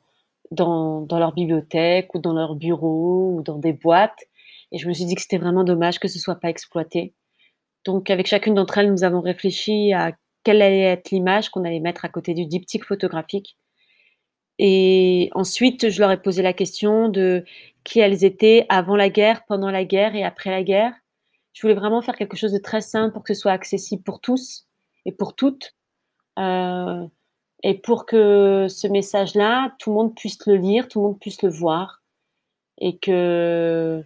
dans, 0.49 1.05
leur 1.11 1.33
bibliothèque 1.33 2.15
ou 2.15 2.19
dans 2.19 2.33
leur 2.33 2.55
bureau 2.55 3.35
ou 3.37 3.43
dans 3.43 3.59
des 3.59 3.73
boîtes. 3.73 4.23
Et 4.71 4.79
je 4.79 4.87
me 4.87 4.93
suis 4.93 5.05
dit 5.05 5.13
que 5.13 5.21
c'était 5.21 5.37
vraiment 5.37 5.63
dommage 5.63 5.99
que 5.99 6.07
ce 6.07 6.17
soit 6.17 6.35
pas 6.35 6.49
exploité. 6.49 7.13
Donc, 7.85 8.09
avec 8.09 8.25
chacune 8.25 8.55
d'entre 8.55 8.79
elles, 8.79 8.91
nous 8.91 9.03
avons 9.03 9.21
réfléchi 9.21 9.93
à 9.93 10.13
quelle 10.43 10.63
allait 10.63 10.81
être 10.81 11.11
l'image 11.11 11.49
qu'on 11.49 11.63
allait 11.63 11.79
mettre 11.79 12.05
à 12.05 12.09
côté 12.09 12.33
du 12.33 12.47
diptyque 12.47 12.85
photographique. 12.85 13.55
Et 14.59 15.29
ensuite, 15.33 15.89
je 15.89 15.99
leur 15.99 16.11
ai 16.11 16.21
posé 16.21 16.41
la 16.41 16.53
question 16.53 17.09
de 17.09 17.43
qui 17.83 17.99
elles 17.99 18.23
étaient 18.23 18.65
avant 18.69 18.95
la 18.95 19.09
guerre, 19.09 19.45
pendant 19.45 19.69
la 19.69 19.85
guerre 19.85 20.15
et 20.15 20.23
après 20.23 20.49
la 20.49 20.63
guerre. 20.63 20.93
Je 21.53 21.61
voulais 21.61 21.73
vraiment 21.73 22.01
faire 22.01 22.15
quelque 22.15 22.37
chose 22.37 22.51
de 22.51 22.57
très 22.57 22.81
simple 22.81 23.13
pour 23.13 23.23
que 23.23 23.33
ce 23.33 23.39
soit 23.39 23.51
accessible 23.51 24.03
pour 24.03 24.21
tous 24.21 24.67
et 25.05 25.11
pour 25.11 25.35
toutes. 25.35 25.75
Euh, 26.39 27.05
et 27.63 27.79
pour 27.79 28.05
que 28.05 28.67
ce 28.69 28.87
message-là, 28.87 29.75
tout 29.79 29.89
le 29.89 29.95
monde 29.95 30.15
puisse 30.15 30.45
le 30.45 30.55
lire, 30.55 30.87
tout 30.87 30.99
le 30.99 31.07
monde 31.07 31.19
puisse 31.19 31.41
le 31.41 31.49
voir. 31.49 32.03
Et 32.77 32.97
que, 32.97 34.03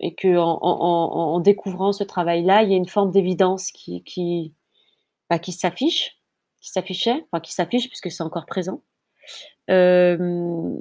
et 0.00 0.14
que 0.14 0.36
en, 0.38 1.40
découvrant 1.40 1.92
ce 1.92 2.04
travail-là, 2.04 2.62
il 2.62 2.70
y 2.70 2.74
a 2.74 2.76
une 2.76 2.88
forme 2.88 3.10
d'évidence 3.10 3.70
qui, 3.70 4.02
qui, 4.04 4.54
bah, 5.28 5.38
qui 5.38 5.52
s'affiche, 5.52 6.18
qui 6.60 6.70
s'affichait, 6.70 7.24
enfin 7.30 7.40
qui 7.40 7.52
s'affiche 7.52 7.88
puisque 7.88 8.10
c'est 8.10 8.22
encore 8.22 8.46
présent. 8.46 8.82
Euh, 9.70 10.76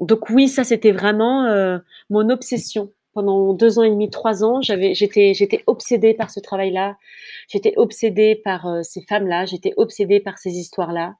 donc 0.00 0.28
oui, 0.30 0.48
ça 0.48 0.64
c'était 0.64 0.92
vraiment 0.92 1.46
euh, 1.46 1.78
mon 2.10 2.30
obsession. 2.30 2.92
Pendant 3.12 3.54
deux 3.54 3.78
ans 3.78 3.84
et 3.84 3.90
demi, 3.90 4.10
trois 4.10 4.42
ans, 4.42 4.60
j'avais, 4.60 4.92
j'étais, 4.94 5.34
j'étais 5.34 5.62
obsédée 5.68 6.14
par 6.14 6.30
ce 6.30 6.40
travail-là. 6.40 6.96
J'étais 7.48 7.72
obsédée 7.76 8.34
par 8.34 8.66
euh, 8.66 8.82
ces 8.82 9.02
femmes-là. 9.02 9.44
J'étais 9.46 9.72
obsédée 9.76 10.18
par 10.18 10.38
ces 10.38 10.50
histoires-là. 10.58 11.14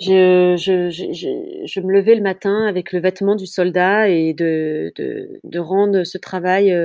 je, 0.00 0.56
je, 0.58 0.90
je, 0.90 1.80
me 1.80 1.92
levais 1.92 2.14
le 2.16 2.20
matin 2.20 2.66
avec 2.66 2.92
le 2.92 3.00
vêtement 3.00 3.34
du 3.34 3.46
soldat 3.46 4.10
et 4.10 4.34
de, 4.34 4.92
de, 4.96 5.58
rendre 5.58 6.04
ce 6.04 6.18
travail 6.18 6.76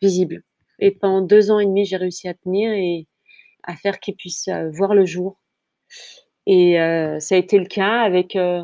visible. 0.00 0.44
Et 0.78 0.90
pendant 0.92 1.20
deux 1.20 1.50
ans 1.50 1.58
et 1.58 1.66
demi, 1.66 1.84
j'ai 1.84 1.96
réussi 1.96 2.28
à 2.28 2.34
tenir 2.34 2.72
et 2.72 3.06
à 3.64 3.76
faire 3.76 4.00
qu'il 4.00 4.14
puisse 4.16 4.48
voir 4.72 4.94
le 4.94 5.04
jour. 5.04 5.42
Et 6.46 6.80
euh, 6.80 7.20
ça 7.20 7.34
a 7.36 7.38
été 7.38 7.58
le 7.58 7.66
cas 7.66 8.00
avec 8.00 8.36
euh, 8.36 8.62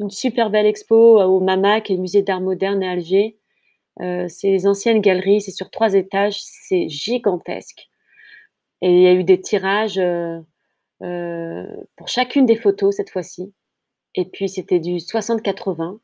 une 0.00 0.10
super 0.10 0.50
belle 0.50 0.66
expo 0.66 1.20
au 1.20 1.40
MAMA, 1.40 1.80
qui 1.80 1.92
est 1.92 1.96
le 1.96 2.02
musée 2.02 2.22
d'art 2.22 2.40
moderne 2.40 2.82
à 2.82 2.92
Alger. 2.92 3.38
Euh, 4.00 4.26
c'est 4.28 4.50
les 4.50 4.66
anciennes 4.66 5.00
galeries, 5.00 5.42
c'est 5.42 5.50
sur 5.50 5.70
trois 5.70 5.94
étages, 5.94 6.40
c'est 6.42 6.88
gigantesque. 6.88 7.88
Et 8.80 8.90
il 8.90 9.00
y 9.02 9.06
a 9.06 9.14
eu 9.14 9.24
des 9.24 9.40
tirages 9.40 9.98
euh, 9.98 10.40
euh, 11.02 11.66
pour 11.96 12.08
chacune 12.08 12.46
des 12.46 12.56
photos 12.56 12.96
cette 12.96 13.10
fois-ci. 13.10 13.52
Et 14.14 14.24
puis 14.24 14.48
c'était 14.48 14.80
du 14.80 14.96
60-80. 14.96 15.98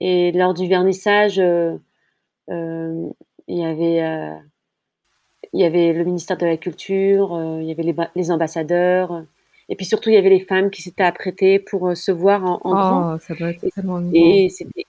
Et 0.00 0.32
lors 0.32 0.54
du 0.54 0.68
vernissage, 0.68 1.38
euh, 1.38 1.76
euh, 2.50 3.10
il 3.48 3.58
y 3.58 3.64
avait 3.64 4.02
euh, 4.02 4.38
le 5.54 6.04
ministère 6.04 6.36
de 6.36 6.46
la 6.46 6.56
Culture, 6.56 7.34
euh, 7.34 7.60
il 7.60 7.68
y 7.68 7.72
avait 7.72 7.94
les, 8.14 8.30
ambassadeurs, 8.30 9.24
et 9.68 9.76
puis 9.76 9.84
surtout 9.84 10.10
il 10.10 10.14
y 10.14 10.18
avait 10.18 10.30
les 10.30 10.40
femmes 10.40 10.70
qui 10.70 10.82
s'étaient 10.82 11.04
apprêtées 11.04 11.58
pour 11.58 11.96
se 11.96 12.10
voir 12.10 12.44
en, 12.44 12.60
en 12.62 12.70
oh, 12.70 12.72
grand. 12.72 13.18
Ça 13.18 13.34
doit 13.34 13.50
être 13.50 13.66
tellement 13.74 14.02
et 14.12 14.48
c'était 14.50 14.86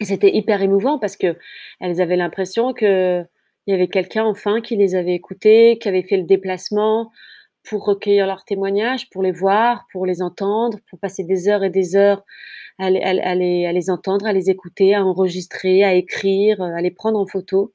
c'était 0.00 0.34
hyper 0.34 0.62
émouvant 0.62 0.98
parce 0.98 1.16
que 1.16 1.36
elles 1.80 2.00
avaient 2.00 2.16
l'impression 2.16 2.72
que 2.72 3.24
il 3.66 3.70
y 3.70 3.74
avait 3.74 3.88
quelqu'un 3.88 4.24
enfin 4.24 4.60
qui 4.60 4.76
les 4.76 4.94
avait 4.96 5.14
écoutées, 5.14 5.78
qui 5.80 5.88
avait 5.88 6.02
fait 6.02 6.16
le 6.16 6.24
déplacement 6.24 7.12
pour 7.62 7.84
recueillir 7.84 8.26
leurs 8.26 8.44
témoignages, 8.44 9.08
pour 9.10 9.22
les 9.22 9.30
voir, 9.30 9.86
pour 9.92 10.04
les 10.04 10.20
entendre, 10.20 10.78
pour 10.90 10.98
passer 10.98 11.22
des 11.22 11.48
heures 11.48 11.62
et 11.62 11.70
des 11.70 11.94
heures 11.94 12.24
à, 12.78 12.86
à, 12.86 12.88
à, 12.88 13.34
les, 13.36 13.66
à 13.66 13.72
les, 13.72 13.88
entendre, 13.88 14.26
à 14.26 14.32
les 14.32 14.50
écouter, 14.50 14.94
à 14.94 15.04
enregistrer, 15.04 15.84
à 15.84 15.94
écrire, 15.94 16.60
à 16.60 16.80
les 16.80 16.90
prendre 16.90 17.20
en 17.20 17.26
photo. 17.26 17.72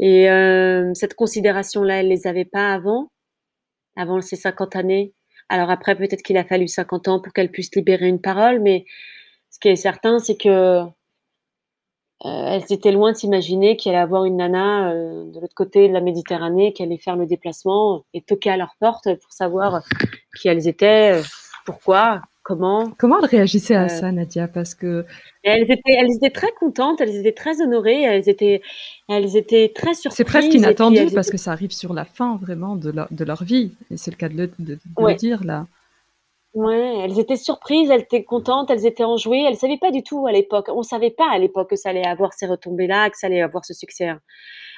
Et 0.00 0.28
euh, 0.28 0.92
cette 0.94 1.14
considération-là, 1.14 2.00
elle 2.00 2.08
les 2.08 2.26
avait 2.26 2.44
pas 2.44 2.72
avant, 2.72 3.10
avant 3.96 4.20
ces 4.20 4.36
50 4.36 4.76
années. 4.76 5.12
Alors 5.48 5.70
après, 5.70 5.94
peut-être 5.96 6.22
qu'il 6.22 6.36
a 6.36 6.44
fallu 6.44 6.68
50 6.68 7.08
ans 7.08 7.20
pour 7.20 7.32
qu'elles 7.32 7.50
puissent 7.50 7.74
libérer 7.74 8.08
une 8.08 8.20
parole, 8.20 8.60
mais 8.60 8.84
ce 9.50 9.58
qui 9.58 9.68
est 9.68 9.76
certain, 9.76 10.18
c'est 10.18 10.36
que 10.36 10.82
euh, 12.24 12.46
elles 12.46 12.72
étaient 12.72 12.92
loin 12.92 13.12
de 13.12 13.16
s'imaginer 13.16 13.76
qu'il 13.76 13.92
allait 13.92 14.00
avoir 14.00 14.24
une 14.24 14.38
nana 14.38 14.90
euh, 14.90 15.30
de 15.30 15.38
l'autre 15.38 15.54
côté 15.54 15.88
de 15.88 15.92
la 15.92 16.00
Méditerranée 16.00 16.72
qui 16.72 16.82
allait 16.82 16.98
faire 16.98 17.16
le 17.16 17.26
déplacement 17.26 18.04
et 18.14 18.22
toquer 18.22 18.50
à 18.50 18.56
leur 18.56 18.74
porte 18.80 19.04
pour 19.20 19.32
savoir 19.32 19.82
qui 20.40 20.48
elles 20.48 20.66
étaient, 20.66 21.20
euh, 21.20 21.22
pourquoi, 21.66 22.22
comment. 22.46 22.92
Comment 22.96 23.18
elles 23.18 23.26
réagissaient 23.38 23.74
à 23.74 23.88
ça, 23.88 24.12
Nadia? 24.12 24.46
Parce 24.46 24.74
que 24.74 25.04
elles 25.42 25.68
étaient, 25.70 25.96
elles 25.98 26.14
étaient 26.16 26.30
très 26.30 26.52
contentes, 26.52 27.00
elles 27.00 27.16
étaient 27.16 27.32
très 27.32 27.60
honorées, 27.60 28.02
elles 28.02 28.28
étaient, 28.28 28.62
elles 29.08 29.36
étaient 29.36 29.72
très 29.74 29.94
surprises. 29.94 30.16
C'est 30.16 30.24
presque 30.24 30.54
inattendu 30.54 31.06
parce 31.12 31.26
étaient... 31.26 31.36
que 31.36 31.42
ça 31.42 31.50
arrive 31.50 31.72
sur 31.72 31.92
la 31.92 32.04
fin 32.04 32.36
vraiment 32.36 32.76
de 32.76 32.90
leur, 32.90 33.08
de 33.10 33.24
leur 33.24 33.42
vie, 33.42 33.72
et 33.90 33.96
c'est 33.96 34.12
le 34.12 34.16
cas 34.16 34.28
de 34.28 34.36
le, 34.36 34.46
de, 34.60 34.74
de 34.74 34.80
ouais. 35.02 35.12
le 35.12 35.18
dire 35.18 35.42
là. 35.44 35.66
Ouais, 36.54 37.00
elles 37.02 37.18
étaient 37.18 37.36
surprises, 37.36 37.90
elles 37.90 38.02
étaient 38.02 38.24
contentes, 38.24 38.70
elles 38.70 38.86
étaient 38.86 39.04
enjouées. 39.04 39.44
Elles 39.46 39.56
savaient 39.56 39.76
pas 39.76 39.90
du 39.90 40.02
tout 40.02 40.26
à 40.26 40.32
l'époque. 40.32 40.68
On 40.68 40.82
savait 40.82 41.10
pas 41.10 41.28
à 41.30 41.38
l'époque 41.38 41.68
que 41.70 41.76
ça 41.76 41.90
allait 41.90 42.06
avoir 42.06 42.32
ces 42.32 42.46
retombées-là, 42.46 43.10
que 43.10 43.18
ça 43.18 43.26
allait 43.26 43.42
avoir 43.42 43.64
ce 43.66 43.74
succès. 43.74 44.08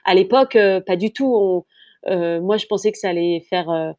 À 0.05 0.15
l'époque, 0.15 0.57
euh, 0.57 0.81
pas 0.81 0.97
du 0.97 1.13
tout. 1.13 1.33
On, 1.33 1.65
euh, 2.11 2.41
moi, 2.41 2.57
je 2.57 2.67
pensais 2.67 2.91
que 2.91 2.99
ça 2.99 3.11
allait 3.11 3.47
faire 3.49 3.71
euh, 3.71 3.93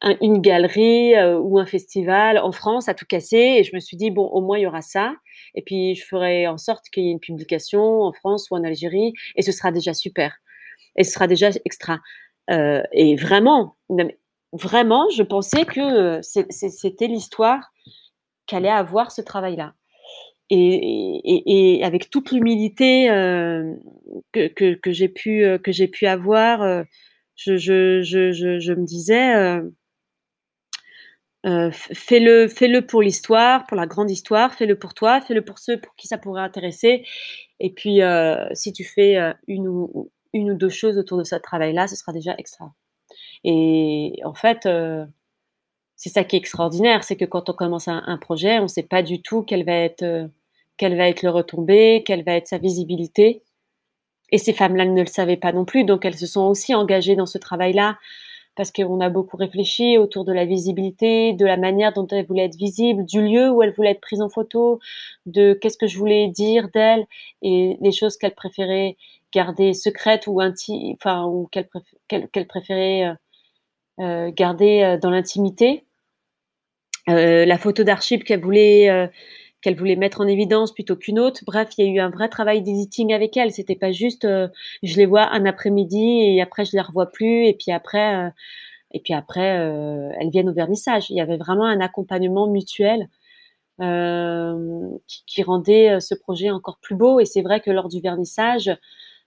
un, 0.00 0.16
une 0.20 0.40
galerie 0.40 1.14
euh, 1.14 1.38
ou 1.38 1.58
un 1.58 1.66
festival 1.66 2.38
en 2.38 2.52
France 2.52 2.88
à 2.88 2.94
tout 2.94 3.06
casser. 3.06 3.56
Et 3.58 3.64
je 3.64 3.74
me 3.74 3.80
suis 3.80 3.96
dit 3.96 4.10
bon, 4.10 4.26
au 4.26 4.40
moins 4.40 4.58
il 4.58 4.62
y 4.62 4.66
aura 4.66 4.82
ça. 4.82 5.14
Et 5.54 5.62
puis 5.62 5.94
je 5.94 6.04
ferai 6.04 6.46
en 6.46 6.58
sorte 6.58 6.84
qu'il 6.92 7.04
y 7.04 7.08
ait 7.08 7.12
une 7.12 7.20
publication 7.20 8.02
en 8.02 8.12
France 8.12 8.50
ou 8.50 8.56
en 8.56 8.64
Algérie, 8.64 9.12
et 9.36 9.42
ce 9.42 9.52
sera 9.52 9.72
déjà 9.72 9.94
super. 9.94 10.36
Et 10.96 11.04
ce 11.04 11.12
sera 11.12 11.26
déjà 11.26 11.50
extra. 11.64 12.00
Euh, 12.50 12.82
et 12.92 13.16
vraiment, 13.16 13.76
vraiment, 14.52 15.08
je 15.10 15.22
pensais 15.22 15.64
que 15.64 16.20
c'était 16.22 17.06
l'histoire 17.06 17.72
qu'allait 18.46 18.68
avoir 18.68 19.10
ce 19.10 19.22
travail-là. 19.22 19.74
Et, 20.50 21.78
et, 21.78 21.84
avec 21.84 22.10
toute 22.10 22.30
l'humilité 22.30 23.10
euh, 23.10 23.74
que, 24.32 24.74
que, 24.74 24.92
j'ai 24.92 25.08
pu, 25.08 25.42
que 25.62 25.86
pu 25.86 26.06
avoir, 26.06 26.62
euh, 26.62 26.82
je, 27.34 27.56
je, 27.56 28.02
je, 28.02 28.58
je, 28.60 28.72
me 28.72 28.84
disais, 28.84 29.34
euh, 29.34 29.62
euh, 31.44 31.70
fais-le, 31.72 32.48
fais-le 32.48 32.86
pour 32.86 33.02
l'histoire, 33.02 33.66
pour 33.66 33.76
la 33.76 33.86
grande 33.86 34.10
histoire, 34.10 34.54
fais-le 34.54 34.78
pour 34.78 34.94
toi, 34.94 35.20
fais-le 35.20 35.42
pour 35.42 35.58
ceux 35.58 35.80
pour 35.80 35.94
qui 35.96 36.08
ça 36.08 36.18
pourrait 36.18 36.42
intéresser. 36.42 37.04
Et 37.60 37.70
puis, 37.72 38.02
euh, 38.02 38.46
si 38.54 38.72
tu 38.72 38.84
fais 38.84 39.16
une 39.46 39.68
ou, 39.68 40.10
une 40.32 40.50
ou 40.50 40.54
deux 40.54 40.68
choses 40.68 40.98
autour 40.98 41.18
de 41.18 41.24
ce 41.24 41.36
travail-là, 41.36 41.88
ce 41.88 41.96
sera 41.96 42.12
déjà 42.12 42.34
extra. 42.38 42.72
Et 43.44 44.20
en 44.24 44.34
fait, 44.34 44.66
euh, 44.66 45.06
c'est 45.96 46.10
ça 46.10 46.24
qui 46.24 46.36
est 46.36 46.38
extraordinaire, 46.38 47.04
c'est 47.04 47.16
que 47.16 47.24
quand 47.24 47.50
on 47.50 47.52
commence 47.52 47.88
un, 47.88 48.18
projet, 48.18 48.58
on 48.58 48.64
ne 48.64 48.68
sait 48.68 48.82
pas 48.82 49.02
du 49.02 49.22
tout 49.22 49.42
quelle 49.42 49.64
va 49.64 49.72
être, 49.72 50.02
euh, 50.02 50.28
quelle 50.76 50.96
va 50.96 51.08
être 51.08 51.22
le 51.22 51.30
retombée, 51.30 52.02
quelle 52.06 52.24
va 52.24 52.32
être 52.34 52.48
sa 52.48 52.58
visibilité. 52.58 53.42
Et 54.30 54.38
ces 54.38 54.52
femmes-là 54.52 54.86
ne 54.86 55.00
le 55.00 55.06
savaient 55.06 55.36
pas 55.36 55.52
non 55.52 55.64
plus, 55.64 55.84
donc 55.84 56.04
elles 56.04 56.18
se 56.18 56.26
sont 56.26 56.42
aussi 56.42 56.74
engagées 56.74 57.16
dans 57.16 57.26
ce 57.26 57.38
travail-là 57.38 57.98
parce 58.56 58.70
qu'on 58.70 59.00
a 59.00 59.08
beaucoup 59.08 59.36
réfléchi 59.36 59.98
autour 59.98 60.24
de 60.24 60.32
la 60.32 60.44
visibilité, 60.44 61.32
de 61.32 61.44
la 61.44 61.56
manière 61.56 61.92
dont 61.92 62.06
elles 62.08 62.26
voulaient 62.26 62.44
être 62.44 62.56
visibles, 62.56 63.04
du 63.04 63.20
lieu 63.20 63.50
où 63.50 63.62
elles 63.62 63.72
voulaient 63.72 63.92
être 63.92 64.00
prises 64.00 64.22
en 64.22 64.28
photo, 64.28 64.78
de 65.26 65.54
qu'est-ce 65.54 65.78
que 65.78 65.86
je 65.86 65.98
voulais 65.98 66.28
dire 66.28 66.68
d'elles 66.72 67.06
et 67.42 67.76
les 67.80 67.92
choses 67.92 68.16
qu'elles 68.16 68.34
préféraient 68.34 68.96
garder 69.32 69.74
secrètes 69.74 70.26
ou 70.26 70.40
inti 70.40 70.96
enfin 70.96 71.24
ou 71.24 71.48
qu'elles 71.50 71.68
préfé 71.68 71.96
qu 72.08 72.44
préféraient 72.44 73.06
euh, 73.06 73.14
euh, 74.00 74.30
garder 74.32 74.82
euh, 74.82 74.98
dans 74.98 75.10
l'intimité. 75.10 75.84
La 77.06 77.58
photo 77.58 77.84
d'archives 77.84 78.22
qu'elle 78.22 78.40
voulait 78.40 79.10
qu'elle 79.64 79.76
voulait 79.76 79.96
mettre 79.96 80.20
en 80.20 80.26
évidence 80.26 80.72
plutôt 80.72 80.94
qu'une 80.96 81.18
autre. 81.18 81.42
Bref, 81.46 81.70
il 81.78 81.86
y 81.86 81.88
a 81.88 81.92
eu 81.92 81.98
un 81.98 82.10
vrai 82.10 82.28
travail 82.28 82.62
d'editing 82.62 83.12
avec 83.12 83.36
elle. 83.36 83.50
C'était 83.50 83.76
pas 83.76 83.92
juste 83.92 84.24
euh, 84.24 84.48
je 84.82 84.96
les 84.96 85.06
vois 85.06 85.32
un 85.32 85.46
après-midi 85.46 86.20
et 86.20 86.40
après 86.42 86.64
je 86.64 86.72
les 86.72 86.80
revois 86.80 87.10
plus 87.10 87.46
et 87.46 87.54
puis 87.54 87.72
après 87.72 88.32
et 88.92 89.00
puis 89.00 89.14
après 89.14 89.42
elles 89.42 90.30
viennent 90.30 90.50
au 90.50 90.54
vernissage. 90.54 91.10
Il 91.10 91.16
y 91.16 91.20
avait 91.20 91.36
vraiment 91.36 91.66
un 91.66 91.80
accompagnement 91.80 92.46
mutuel 92.48 93.08
qui, 93.80 95.24
qui, 95.26 95.42
rendait 95.42 95.98
ce 96.00 96.14
projet 96.14 96.50
encore 96.50 96.78
plus 96.80 96.94
beau. 96.94 97.18
Et 97.18 97.24
c'est 97.24 97.42
vrai 97.42 97.60
que 97.60 97.70
lors 97.70 97.88
du 97.88 98.00
vernissage, 98.00 98.70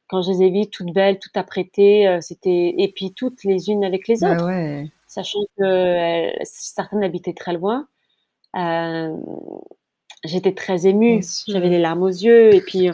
quand 0.07 0.21
je 0.21 0.31
les 0.31 0.43
ai 0.43 0.49
vues 0.49 0.69
toutes 0.69 0.93
belles, 0.93 1.19
toutes 1.19 1.37
apprêtées, 1.37 2.07
euh, 2.07 2.21
c'était 2.21 2.73
et 2.77 2.91
puis 2.93 3.13
toutes 3.13 3.43
les 3.43 3.69
unes 3.69 3.83
avec 3.83 4.07
les 4.07 4.23
autres, 4.23 4.37
bah 4.37 4.45
ouais. 4.45 4.89
sachant 5.07 5.41
que 5.57 5.63
euh, 5.63 6.31
certaines 6.43 7.03
habitaient 7.03 7.33
très 7.33 7.53
loin. 7.53 7.87
Euh, 8.55 9.15
J'étais 10.23 10.53
très 10.53 10.87
émue, 10.87 11.21
j'avais 11.47 11.69
les 11.69 11.79
larmes 11.79 12.03
aux 12.03 12.07
yeux 12.07 12.53
et 12.53 12.61
puis 12.61 12.89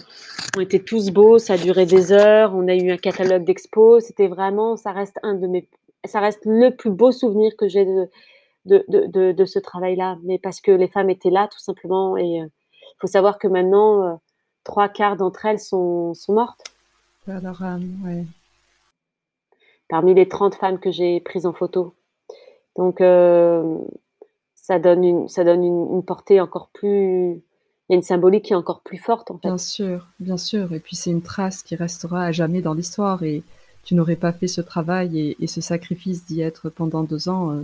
on 0.58 0.60
était 0.60 0.80
tous 0.80 1.10
beaux, 1.10 1.40
ça 1.40 1.54
a 1.54 1.58
duré 1.58 1.86
des 1.86 2.12
heures, 2.12 2.54
on 2.54 2.68
a 2.68 2.76
eu 2.76 2.92
un 2.92 2.98
catalogue 2.98 3.46
d'expo, 3.46 4.00
c'était 4.02 4.28
vraiment, 4.28 4.76
ça 4.76 4.92
reste 4.92 5.18
un 5.24 5.36
de 5.36 5.48
mes, 5.48 5.68
ça 6.06 6.20
reste 6.20 6.42
le 6.46 6.72
plus 6.72 6.92
beau 6.92 7.12
souvenir 7.12 7.54
que 7.58 7.70
j'ai 7.70 7.86
de, 7.86 8.10
de, 8.66 8.86
de, 8.90 9.06
de, 9.08 9.32
de 9.32 9.46
ce 9.46 9.60
travail-là, 9.60 10.18
mais 10.24 10.38
parce 10.38 10.60
que 10.60 10.72
les 10.72 10.90
femmes 10.90 11.10
étaient 11.10 11.30
là 11.30 11.48
tout 11.52 11.60
simplement. 11.60 12.18
Et 12.18 12.36
il 12.36 12.50
faut 13.00 13.08
savoir 13.08 13.40
que 13.40 13.48
maintenant 13.48 14.20
trois 14.64 14.90
quarts 14.90 15.18
d'entre 15.18 15.46
elles 15.46 15.60
sont, 15.60 16.14
sont 16.14 16.34
mortes. 16.34 16.64
Alors, 17.28 17.62
euh, 17.62 17.78
ouais. 18.06 18.26
Parmi 19.90 20.14
les 20.14 20.28
30 20.28 20.56
femmes 20.56 20.80
que 20.80 20.92
j'ai 20.92 21.20
prises 21.20 21.46
en 21.46 21.54
photo. 21.54 21.94
Donc, 22.78 23.02
euh, 23.02 23.78
ça 24.64 24.80
donne, 24.80 25.04
une, 25.04 26.04
portée 26.04 26.40
encore 26.40 26.70
plus. 26.70 27.34
Il 27.90 27.92
y 27.92 27.94
a 27.94 27.96
une 27.96 28.02
symbolique 28.02 28.46
qui 28.46 28.54
est 28.54 28.56
encore 28.56 28.80
plus 28.80 28.98
forte, 28.98 29.30
en. 29.30 29.36
Bien 29.36 29.58
sûr, 29.58 30.08
bien 30.22 30.38
sûr. 30.38 30.74
Et 30.74 30.80
puis, 30.80 30.96
c'est 30.96 31.12
une 31.12 31.22
trace 31.22 31.64
qui 31.64 31.76
restera 31.76 32.24
à 32.24 32.32
jamais 32.32 32.62
dans 32.62 32.74
l'histoire. 32.74 33.24
Et 33.24 33.44
tu 33.84 33.94
n'aurais 33.94 34.16
pas 34.16 34.32
fait 34.32 34.48
ce 34.48 34.62
travail 34.62 35.36
et, 35.38 35.48
ce 35.48 35.60
sacrifice 35.60 36.26
d'y 36.26 36.42
être 36.42 36.70
pendant 36.70 37.04
deux 37.04 37.28
ans, 37.28 37.52
euh, 37.52 37.64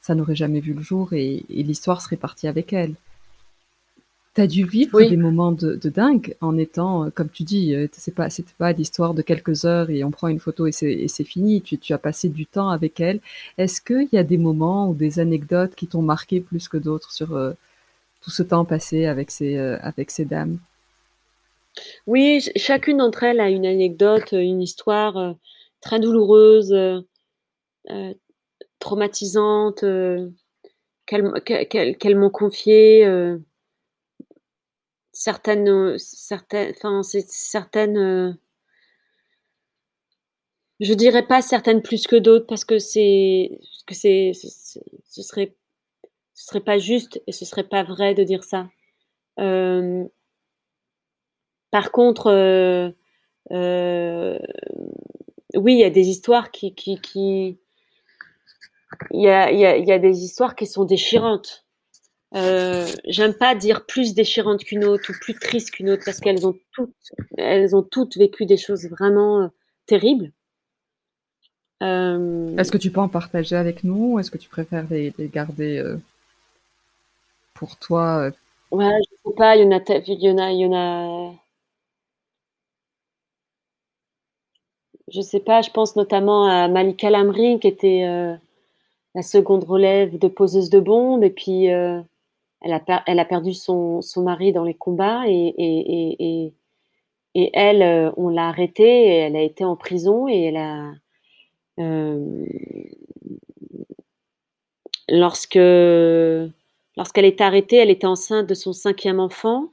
ça 0.00 0.14
n'aurait 0.14 0.36
jamais 0.36 0.60
vu 0.60 0.72
le 0.72 0.82
jour 0.82 1.12
et 1.14 1.44
l'histoire 1.48 2.00
serait 2.00 2.16
partie 2.16 2.46
avec 2.46 2.72
elle. 2.72 2.94
Tu 4.36 4.42
as 4.42 4.46
dû 4.46 4.66
vivre 4.66 4.98
oui. 4.98 5.08
des 5.08 5.16
moments 5.16 5.50
de, 5.50 5.76
de, 5.76 5.88
dingue 5.88 6.36
en 6.42 6.58
étant, 6.58 7.06
euh, 7.06 7.10
comme 7.10 7.30
tu 7.30 7.42
dis, 7.42 7.74
euh, 7.74 7.88
c'est 7.92 8.14
pas, 8.14 8.28
c'était 8.28 8.52
pas 8.58 8.72
l'histoire 8.72 9.14
de 9.14 9.22
quelques 9.22 9.64
heures 9.64 9.88
et 9.88 10.04
on 10.04 10.10
prend 10.10 10.28
une 10.28 10.40
photo 10.40 10.66
et 10.66 10.72
c'est 10.72 11.24
fini. 11.24 11.62
Tu, 11.62 11.78
tu, 11.78 11.94
as 11.94 11.98
passé 11.98 12.28
du 12.28 12.44
temps 12.44 12.68
avec 12.68 13.00
elle. 13.00 13.20
Est-ce 13.56 13.80
qu'il 13.80 14.08
y 14.12 14.18
a 14.18 14.22
des 14.22 14.36
moments 14.36 14.90
ou 14.90 14.94
des 14.94 15.20
anecdotes 15.20 15.74
qui 15.74 15.86
t'ont 15.86 16.02
marqué 16.02 16.40
plus 16.40 16.68
que 16.68 16.76
d'autres 16.76 17.12
sur 17.12 17.34
euh, 17.34 17.54
tout 18.20 18.28
ce 18.30 18.42
temps 18.42 18.66
passé 18.66 19.06
avec 19.06 19.30
ces, 19.30 19.56
euh, 19.56 19.78
avec 19.80 20.10
ces 20.10 20.26
dames? 20.26 20.58
Oui, 22.06 22.46
chacune 22.56 22.98
d'entre 22.98 23.22
elles 23.22 23.40
a 23.40 23.48
une 23.48 23.64
anecdote, 23.64 24.32
une 24.32 24.60
histoire 24.60 25.16
euh, 25.16 25.32
très 25.80 25.98
douloureuse, 25.98 26.74
traumatisante 28.80 29.82
qu'elles 31.06 32.16
m'ont 32.18 32.30
confié 32.30 33.38
certaines, 35.16 35.98
certaines, 35.98 36.72
enfin, 36.76 37.02
certaines, 37.02 38.38
je 40.80 40.94
dirais 40.94 41.26
pas 41.26 41.42
certaines 41.42 41.82
plus 41.82 42.06
que 42.06 42.16
d'autres 42.16 42.46
parce 42.46 42.64
que 42.64 42.78
c'est, 42.78 43.58
que 43.86 43.94
c'est, 43.94 44.32
ce 44.34 45.22
serait, 45.22 45.54
serait 46.34 46.60
pas 46.60 46.78
juste 46.78 47.20
et 47.26 47.32
ce 47.32 47.44
serait 47.44 47.68
pas 47.68 47.82
vrai 47.82 48.14
de 48.14 48.24
dire 48.24 48.44
ça. 48.44 48.68
par 51.70 51.92
contre, 51.92 52.94
oui, 55.54 55.78
il 55.80 55.90
des 55.90 56.08
histoires 56.08 56.50
qui, 56.50 56.74
qui, 56.74 57.58
y 59.10 59.22
y 59.22 59.92
a, 59.92 59.98
des 59.98 60.24
histoires 60.24 60.54
qui 60.54 60.66
sont 60.66 60.84
déchirantes. 60.84 61.65
Euh, 62.34 62.86
J'aime 63.06 63.34
pas 63.34 63.54
dire 63.54 63.86
plus 63.86 64.14
déchirantes 64.14 64.64
qu'une 64.64 64.84
autre 64.84 65.10
ou 65.10 65.14
plus 65.20 65.34
tristes 65.34 65.70
qu'une 65.70 65.90
autre 65.90 66.02
parce 66.04 66.20
qu'elles 66.20 66.46
ont 66.46 66.58
toutes, 66.72 66.94
elles 67.38 67.74
ont 67.76 67.82
toutes 67.82 68.16
vécu 68.16 68.46
des 68.46 68.56
choses 68.56 68.86
vraiment 68.88 69.42
euh, 69.42 69.48
terribles. 69.86 70.32
Euh... 71.82 72.56
Est-ce 72.56 72.72
que 72.72 72.78
tu 72.78 72.90
peux 72.90 73.00
en 73.00 73.08
partager 73.08 73.54
avec 73.54 73.84
nous 73.84 74.18
Est-ce 74.18 74.30
que 74.30 74.38
tu 74.38 74.48
préfères 74.48 74.86
les, 74.90 75.12
les 75.18 75.28
garder 75.28 75.82
pour 77.54 77.76
toi? 77.76 78.30
Ouais, 78.70 78.98
je 79.00 79.30
sais 79.30 79.34
pas. 79.36 79.56
Il 79.56 79.62
y 79.62 79.66
en 79.66 79.78
a, 79.78 79.82
il 79.88 80.22
y 80.22 80.30
en 80.30 80.38
a, 80.38 80.50
il 80.52 80.58
y 80.58 80.66
en 80.66 80.74
a. 80.74 81.34
Je 85.12 85.20
sais 85.20 85.40
pas. 85.40 85.62
Je 85.62 85.70
pense 85.70 85.96
notamment 85.96 86.46
à 86.46 86.66
Malika 86.66 87.10
Lamri 87.10 87.60
qui 87.60 87.68
était 87.68 88.36
la 89.16 89.22
seconde 89.22 89.64
relève 89.64 90.18
de 90.18 90.28
poseuse 90.28 90.68
de 90.68 90.78
bombes 90.78 91.24
et 91.24 91.30
puis 91.30 91.72
euh, 91.72 92.00
elle, 92.66 92.72
a 92.72 93.02
elle 93.06 93.18
a 93.18 93.24
perdu 93.24 93.54
son, 93.54 94.02
son, 94.02 94.22
mari 94.22 94.52
dans 94.52 94.64
les 94.64 94.74
combats 94.74 95.22
et, 95.28 95.54
et, 95.56 96.16
et, 96.18 96.54
et 97.34 97.50
elle, 97.54 97.82
euh, 97.82 98.10
on 98.16 98.28
l'a 98.28 98.48
arrêtée 98.48 99.06
et 99.06 99.16
elle 99.18 99.36
a 99.36 99.42
été 99.42 99.64
en 99.64 99.76
prison 99.76 100.28
et 100.28 100.44
elle 100.44 100.56
a 100.56 100.92
euh, 101.78 102.46
lorsque 105.08 105.58
lorsqu'elle 106.96 107.24
est 107.24 107.40
arrêtée, 107.40 107.76
elle 107.76 107.90
était 107.90 108.06
enceinte 108.06 108.48
de 108.48 108.54
son 108.54 108.72
cinquième 108.72 109.20
enfant. 109.20 109.72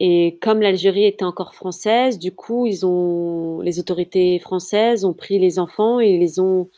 Et 0.00 0.38
comme 0.40 0.60
l'Algérie 0.60 1.06
était 1.06 1.24
encore 1.24 1.54
française, 1.54 2.20
du 2.20 2.32
coup, 2.32 2.66
ils 2.66 2.86
ont, 2.86 3.60
les 3.60 3.80
autorités 3.80 4.38
françaises 4.38 5.04
ont 5.04 5.12
pris 5.12 5.40
les 5.40 5.58
enfants 5.58 5.98
et 5.98 6.18
les 6.18 6.38
ont 6.38 6.70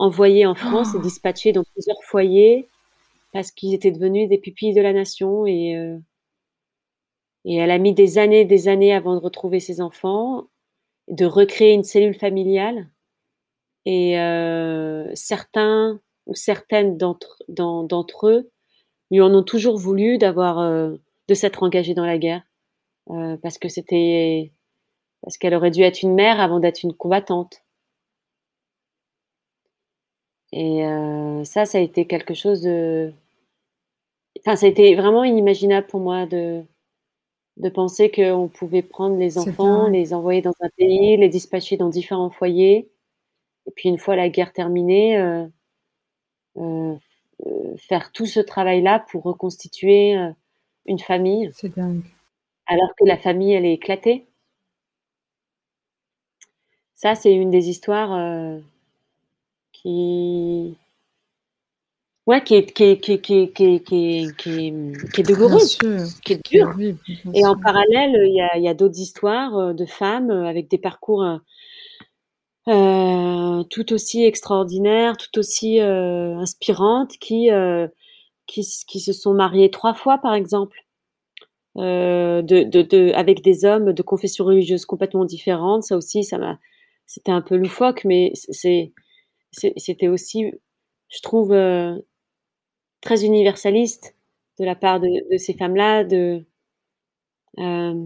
envoyés 0.00 0.44
en 0.44 0.56
France 0.56 0.92
et 0.94 0.98
oh. 0.98 1.02
dispatchés 1.02 1.52
dans 1.52 1.62
plusieurs 1.62 2.02
foyers 2.02 2.68
parce 3.34 3.50
qu'ils 3.50 3.74
étaient 3.74 3.90
devenus 3.90 4.28
des 4.28 4.38
pupilles 4.38 4.74
de 4.74 4.80
la 4.80 4.92
nation 4.92 5.44
et, 5.44 5.76
euh, 5.76 5.98
et 7.44 7.56
elle 7.56 7.72
a 7.72 7.78
mis 7.78 7.92
des 7.92 8.16
années, 8.18 8.44
des 8.44 8.68
années 8.68 8.94
avant 8.94 9.16
de 9.16 9.20
retrouver 9.20 9.58
ses 9.58 9.80
enfants, 9.80 10.46
de 11.08 11.26
recréer 11.26 11.72
une 11.72 11.82
cellule 11.82 12.14
familiale. 12.14 12.88
Et 13.86 14.20
euh, 14.20 15.10
certains 15.14 16.00
ou 16.26 16.34
certaines 16.36 16.96
d'entre 16.96 18.28
eux 18.28 18.50
lui 19.10 19.20
en 19.20 19.34
ont 19.34 19.42
toujours 19.42 19.78
voulu 19.78 20.16
d'avoir, 20.16 20.60
euh, 20.60 20.96
de 21.26 21.34
s'être 21.34 21.64
engagée 21.64 21.94
dans 21.94 22.06
la 22.06 22.18
guerre, 22.18 22.44
parce 23.42 23.58
que 23.58 23.68
c'était, 23.68 24.52
parce 25.22 25.38
qu'elle 25.38 25.54
aurait 25.54 25.72
dû 25.72 25.82
être 25.82 26.02
une 26.02 26.14
mère 26.14 26.40
avant 26.40 26.60
d'être 26.60 26.84
une 26.84 26.94
combattante. 26.94 27.62
Et 30.52 30.84
ça, 31.44 31.64
ça 31.66 31.78
a 31.78 31.80
été 31.80 32.06
quelque 32.06 32.34
chose 32.34 32.62
de. 32.62 33.12
Enfin, 34.44 34.56
ça 34.56 34.66
a 34.66 34.68
été 34.68 34.94
vraiment 34.94 35.24
inimaginable 35.24 35.86
pour 35.86 36.00
moi 36.00 36.26
de, 36.26 36.62
de 37.56 37.68
penser 37.70 38.10
qu'on 38.10 38.48
pouvait 38.48 38.82
prendre 38.82 39.16
les 39.16 39.38
enfants, 39.38 39.88
les 39.88 40.12
envoyer 40.12 40.42
dans 40.42 40.54
un 40.60 40.68
pays, 40.76 41.16
les 41.16 41.28
dispatcher 41.30 41.76
dans 41.76 41.88
différents 41.88 42.30
foyers. 42.30 42.90
Et 43.66 43.70
puis, 43.74 43.88
une 43.88 43.96
fois 43.96 44.16
la 44.16 44.28
guerre 44.28 44.52
terminée, 44.52 45.16
euh, 45.18 45.46
euh, 46.58 46.94
faire 47.78 48.12
tout 48.12 48.26
ce 48.26 48.40
travail-là 48.40 49.04
pour 49.10 49.22
reconstituer 49.22 50.14
une 50.84 50.98
famille. 50.98 51.50
C'est 51.54 51.74
dingue. 51.74 52.02
Alors 52.66 52.94
que 52.98 53.04
la 53.04 53.16
famille, 53.16 53.52
elle 53.52 53.64
est 53.64 53.74
éclatée. 53.74 54.26
Ça, 56.94 57.14
c'est 57.14 57.34
une 57.34 57.50
des 57.50 57.68
histoires 57.68 58.60
qui 59.72 60.76
ouais 62.26 62.42
qui 62.42 62.54
est 62.54 62.72
qui 62.72 62.84
est, 62.84 62.98
qui 62.98 63.12
est, 63.12 63.20
qui 63.20 63.34
est, 63.34 63.52
qui 63.52 63.64
est, 63.64 63.86
qui 63.86 64.50
est, 64.68 65.12
qui 65.12 65.20
est 65.20 65.24
douloureuse, 65.24 65.78
qui 66.24 66.32
est 66.32 66.44
dure. 66.50 66.74
Et 67.34 67.44
en 67.44 67.56
parallèle, 67.56 68.12
il 68.26 68.34
y 68.34 68.40
a, 68.40 68.58
y 68.58 68.68
a 68.68 68.74
d'autres 68.74 68.98
histoires 68.98 69.56
euh, 69.58 69.72
de 69.72 69.86
femmes 69.86 70.30
euh, 70.30 70.46
avec 70.46 70.68
des 70.68 70.78
parcours 70.78 71.24
euh, 72.68 73.62
tout 73.70 73.92
aussi 73.92 74.24
extraordinaires, 74.24 75.16
tout 75.16 75.38
aussi 75.38 75.80
euh, 75.80 76.36
inspirantes, 76.36 77.16
qui, 77.18 77.50
euh, 77.50 77.86
qui 78.46 78.66
qui 78.86 79.00
se 79.00 79.12
sont 79.12 79.34
mariées 79.34 79.70
trois 79.70 79.94
fois, 79.94 80.18
par 80.18 80.34
exemple. 80.34 80.78
Euh, 81.76 82.40
de, 82.40 82.62
de, 82.62 82.82
de, 82.82 83.10
avec 83.14 83.42
des 83.42 83.64
hommes 83.64 83.92
de 83.92 84.02
confession 84.02 84.44
religieuse 84.44 84.86
complètement 84.86 85.24
différentes. 85.24 85.82
Ça 85.82 85.96
aussi, 85.96 86.22
ça 86.22 86.38
m'a, 86.38 86.60
c'était 87.04 87.32
un 87.32 87.42
peu 87.42 87.56
loufoque, 87.56 88.04
mais 88.04 88.30
c'est, 88.34 88.92
c'était 89.50 90.06
aussi, 90.06 90.52
je 91.08 91.20
trouve, 91.20 91.50
euh, 91.52 91.98
très 93.04 93.24
universaliste 93.24 94.16
de 94.58 94.64
la 94.64 94.74
part 94.74 95.00
de, 95.00 95.08
de 95.30 95.36
ces 95.38 95.54
femmes-là 95.54 96.04
de, 96.04 96.44
euh, 97.58 98.04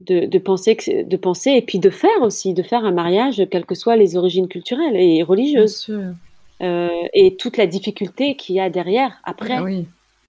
de, 0.00 0.26
de, 0.26 0.38
penser 0.38 0.76
que, 0.76 1.02
de 1.04 1.16
penser 1.16 1.52
et 1.52 1.62
puis 1.62 1.78
de 1.78 1.90
faire 1.90 2.22
aussi, 2.22 2.54
de 2.54 2.62
faire 2.62 2.84
un 2.84 2.92
mariage, 2.92 3.42
quelles 3.50 3.66
que 3.66 3.74
soient 3.74 3.96
les 3.96 4.16
origines 4.16 4.48
culturelles 4.48 4.96
et 4.96 5.22
religieuses. 5.22 5.90
Euh, 6.60 6.88
et 7.12 7.36
toute 7.36 7.56
la 7.56 7.66
difficulté 7.66 8.36
qu'il 8.36 8.54
y 8.54 8.60
a 8.60 8.70
derrière, 8.70 9.20
après, 9.24 9.54
ah 9.54 9.64
oui. 9.64 9.86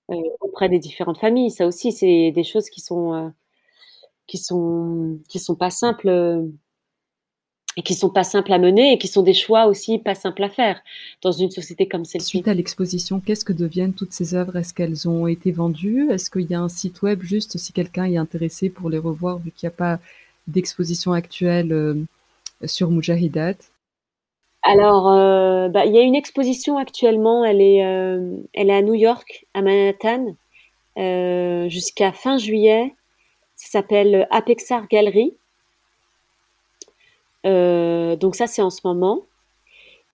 euh, 0.09 0.15
auprès 0.39 0.67
des 0.67 0.79
différentes 0.79 1.19
familles. 1.19 1.51
Ça 1.51 1.67
aussi, 1.67 1.91
c'est 1.91 2.31
des 2.31 2.43
choses 2.43 2.69
qui 2.69 2.81
sont, 2.81 3.31
qui 4.25 4.37
sont, 4.37 5.19
qui 5.29 5.39
sont 5.39 5.55
pas 5.55 5.69
simples 5.69 6.09
et 7.77 7.81
qui 7.81 7.93
sont 7.93 8.09
pas 8.09 8.23
simples 8.23 8.53
à 8.53 8.59
mener 8.59 8.93
et 8.93 8.97
qui 8.97 9.07
sont 9.07 9.23
des 9.23 9.33
choix 9.33 9.65
aussi 9.65 9.97
pas 9.97 10.15
simples 10.15 10.43
à 10.43 10.49
faire 10.49 10.81
dans 11.21 11.31
une 11.31 11.51
société 11.51 11.87
comme 11.87 12.05
celle-ci. 12.05 12.27
Suite 12.27 12.47
à 12.47 12.53
l'exposition, 12.53 13.19
qu'est-ce 13.19 13.45
que 13.45 13.53
deviennent 13.53 13.93
toutes 13.93 14.13
ces 14.13 14.35
œuvres? 14.35 14.55
Est-ce 14.57 14.73
qu'elles 14.73 15.07
ont 15.07 15.27
été 15.27 15.51
vendues? 15.51 16.09
Est-ce 16.11 16.29
qu'il 16.29 16.49
y 16.49 16.55
a 16.55 16.61
un 16.61 16.69
site 16.69 17.01
web 17.01 17.21
juste 17.23 17.57
si 17.57 17.73
quelqu'un 17.73 18.05
est 18.05 18.17
intéressé 18.17 18.69
pour 18.69 18.89
les 18.89 18.97
revoir 18.97 19.39
vu 19.39 19.51
qu'il 19.51 19.67
n'y 19.67 19.73
a 19.73 19.77
pas 19.77 19.99
d'exposition 20.47 21.13
actuelle 21.13 21.71
euh, 21.71 21.95
sur 22.65 22.91
Mujahidat 22.91 23.55
Alors, 24.61 25.11
euh, 25.11 25.69
bah, 25.69 25.85
il 25.85 25.93
y 25.93 25.97
a 25.97 26.01
une 26.01 26.15
exposition 26.15 26.77
actuellement, 26.77 27.45
elle 27.45 27.61
est, 27.61 27.85
euh, 27.85 28.37
elle 28.53 28.69
est 28.69 28.75
à 28.75 28.81
New 28.81 28.93
York, 28.93 29.45
à 29.53 29.61
Manhattan, 29.61 30.35
jusqu'à 31.69 32.11
fin 32.11 32.37
juillet. 32.37 32.93
Ça 33.55 33.79
s'appelle 33.79 34.27
Apexar 34.31 34.87
Gallery. 34.87 35.35
Euh, 37.45 38.15
donc 38.15 38.35
ça, 38.35 38.47
c'est 38.47 38.61
en 38.61 38.69
ce 38.69 38.81
moment. 38.85 39.25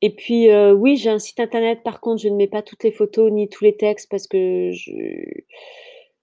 Et 0.01 0.11
puis, 0.15 0.49
euh, 0.49 0.73
oui, 0.73 0.97
j'ai 0.97 1.09
un 1.09 1.19
site 1.19 1.39
internet. 1.39 1.83
Par 1.83 1.99
contre, 1.99 2.21
je 2.21 2.29
ne 2.29 2.35
mets 2.35 2.47
pas 2.47 2.61
toutes 2.61 2.83
les 2.83 2.91
photos 2.91 3.31
ni 3.31 3.49
tous 3.49 3.63
les 3.63 3.75
textes 3.75 4.09
parce 4.09 4.27
que 4.27 4.71
je 4.71 4.91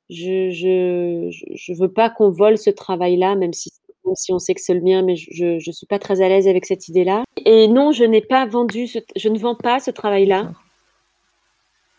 je 0.09 0.51
je, 0.51 1.29
je 1.55 1.73
veux 1.75 1.93
pas 1.93 2.11
qu'on 2.11 2.31
vole 2.31 2.59
ce 2.59 2.71
travail-là, 2.71 3.35
même 3.35 3.53
si 3.53 3.71
si 4.15 4.33
on 4.33 4.39
sait 4.39 4.55
que 4.55 4.61
c'est 4.61 4.75
le 4.75 4.81
mien, 4.81 5.03
mais 5.03 5.17
je 5.17 5.59
je 5.59 5.71
suis 5.73 5.87
pas 5.87 5.99
très 5.99 6.21
à 6.21 6.29
l'aise 6.29 6.47
avec 6.49 6.65
cette 6.65 6.89
idée-là. 6.89 7.25
Et 7.45 7.67
non, 7.69 7.93
je 7.93 8.05
n'ai 8.05 8.21
pas 8.21 8.47
vendu 8.47 8.87
je 9.17 9.29
ne 9.29 9.39
vends 9.39 9.57
pas 9.57 9.81
ce 9.81 9.91
travail-là. 9.91 10.51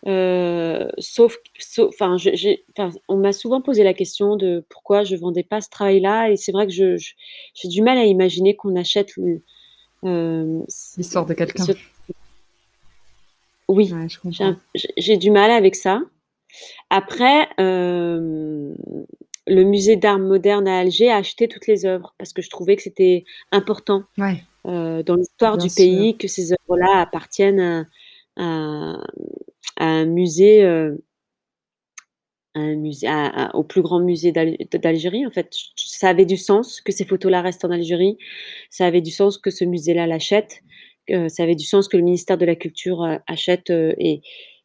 Euh, 0.06 0.88
sauf, 0.98 1.38
sauf, 1.58 1.94
j'ai, 2.16 2.64
on 3.08 3.16
m'a 3.16 3.32
souvent 3.32 3.60
posé 3.60 3.82
la 3.82 3.94
question 3.94 4.36
de 4.36 4.64
pourquoi 4.68 5.02
je 5.02 5.16
vendais 5.16 5.42
pas 5.42 5.60
ce 5.60 5.70
travail-là, 5.70 6.30
et 6.30 6.36
c'est 6.36 6.52
vrai 6.52 6.66
que 6.66 6.72
je, 6.72 6.96
je, 6.96 7.12
j'ai 7.54 7.68
du 7.68 7.82
mal 7.82 7.98
à 7.98 8.04
imaginer 8.04 8.54
qu'on 8.54 8.76
achète 8.76 9.10
euh, 10.04 10.60
l'histoire 10.96 11.26
de 11.26 11.34
quelqu'un. 11.34 11.64
Ce... 11.64 11.72
Oui, 13.66 13.92
ouais, 13.92 14.06
j'ai, 14.74 14.88
j'ai 14.96 15.16
du 15.16 15.30
mal 15.30 15.50
avec 15.50 15.74
ça. 15.74 16.00
Après, 16.90 17.48
euh, 17.60 18.72
le 19.46 19.64
musée 19.64 19.96
d'art 19.96 20.18
moderne 20.18 20.68
à 20.68 20.78
Alger 20.78 21.10
a 21.10 21.16
acheté 21.16 21.48
toutes 21.48 21.66
les 21.66 21.84
œuvres 21.84 22.14
parce 22.18 22.32
que 22.32 22.40
je 22.40 22.48
trouvais 22.48 22.76
que 22.76 22.82
c'était 22.82 23.24
important 23.50 24.04
ouais. 24.16 24.42
dans 24.64 25.16
l'histoire 25.16 25.58
du 25.58 25.68
sûr. 25.68 25.76
pays 25.76 26.16
que 26.16 26.28
ces 26.28 26.52
œuvres-là 26.52 27.00
appartiennent 27.00 27.60
à, 27.60 27.84
à, 28.38 29.00
un 29.76 30.04
musée, 30.06 30.64
euh, 30.64 30.96
au 33.54 33.62
plus 33.62 33.82
grand 33.82 34.00
musée 34.00 34.32
d'Algérie. 34.32 35.26
En 35.26 35.30
fait, 35.30 35.54
ça 35.76 36.08
avait 36.08 36.24
du 36.24 36.36
sens 36.36 36.80
que 36.80 36.92
ces 36.92 37.04
photos-là 37.04 37.42
restent 37.42 37.64
en 37.64 37.70
Algérie. 37.70 38.18
Ça 38.70 38.86
avait 38.86 39.00
du 39.00 39.10
sens 39.10 39.38
que 39.38 39.50
ce 39.50 39.64
musée-là 39.64 40.06
l'achète. 40.06 40.62
Euh, 41.10 41.28
ça 41.28 41.44
avait 41.44 41.54
du 41.54 41.64
sens 41.64 41.88
que 41.88 41.96
le 41.96 42.02
ministère 42.02 42.38
de 42.38 42.44
la 42.44 42.56
Culture 42.56 43.02
euh, 43.02 43.16
achète 43.26 43.70
et, 43.70 44.20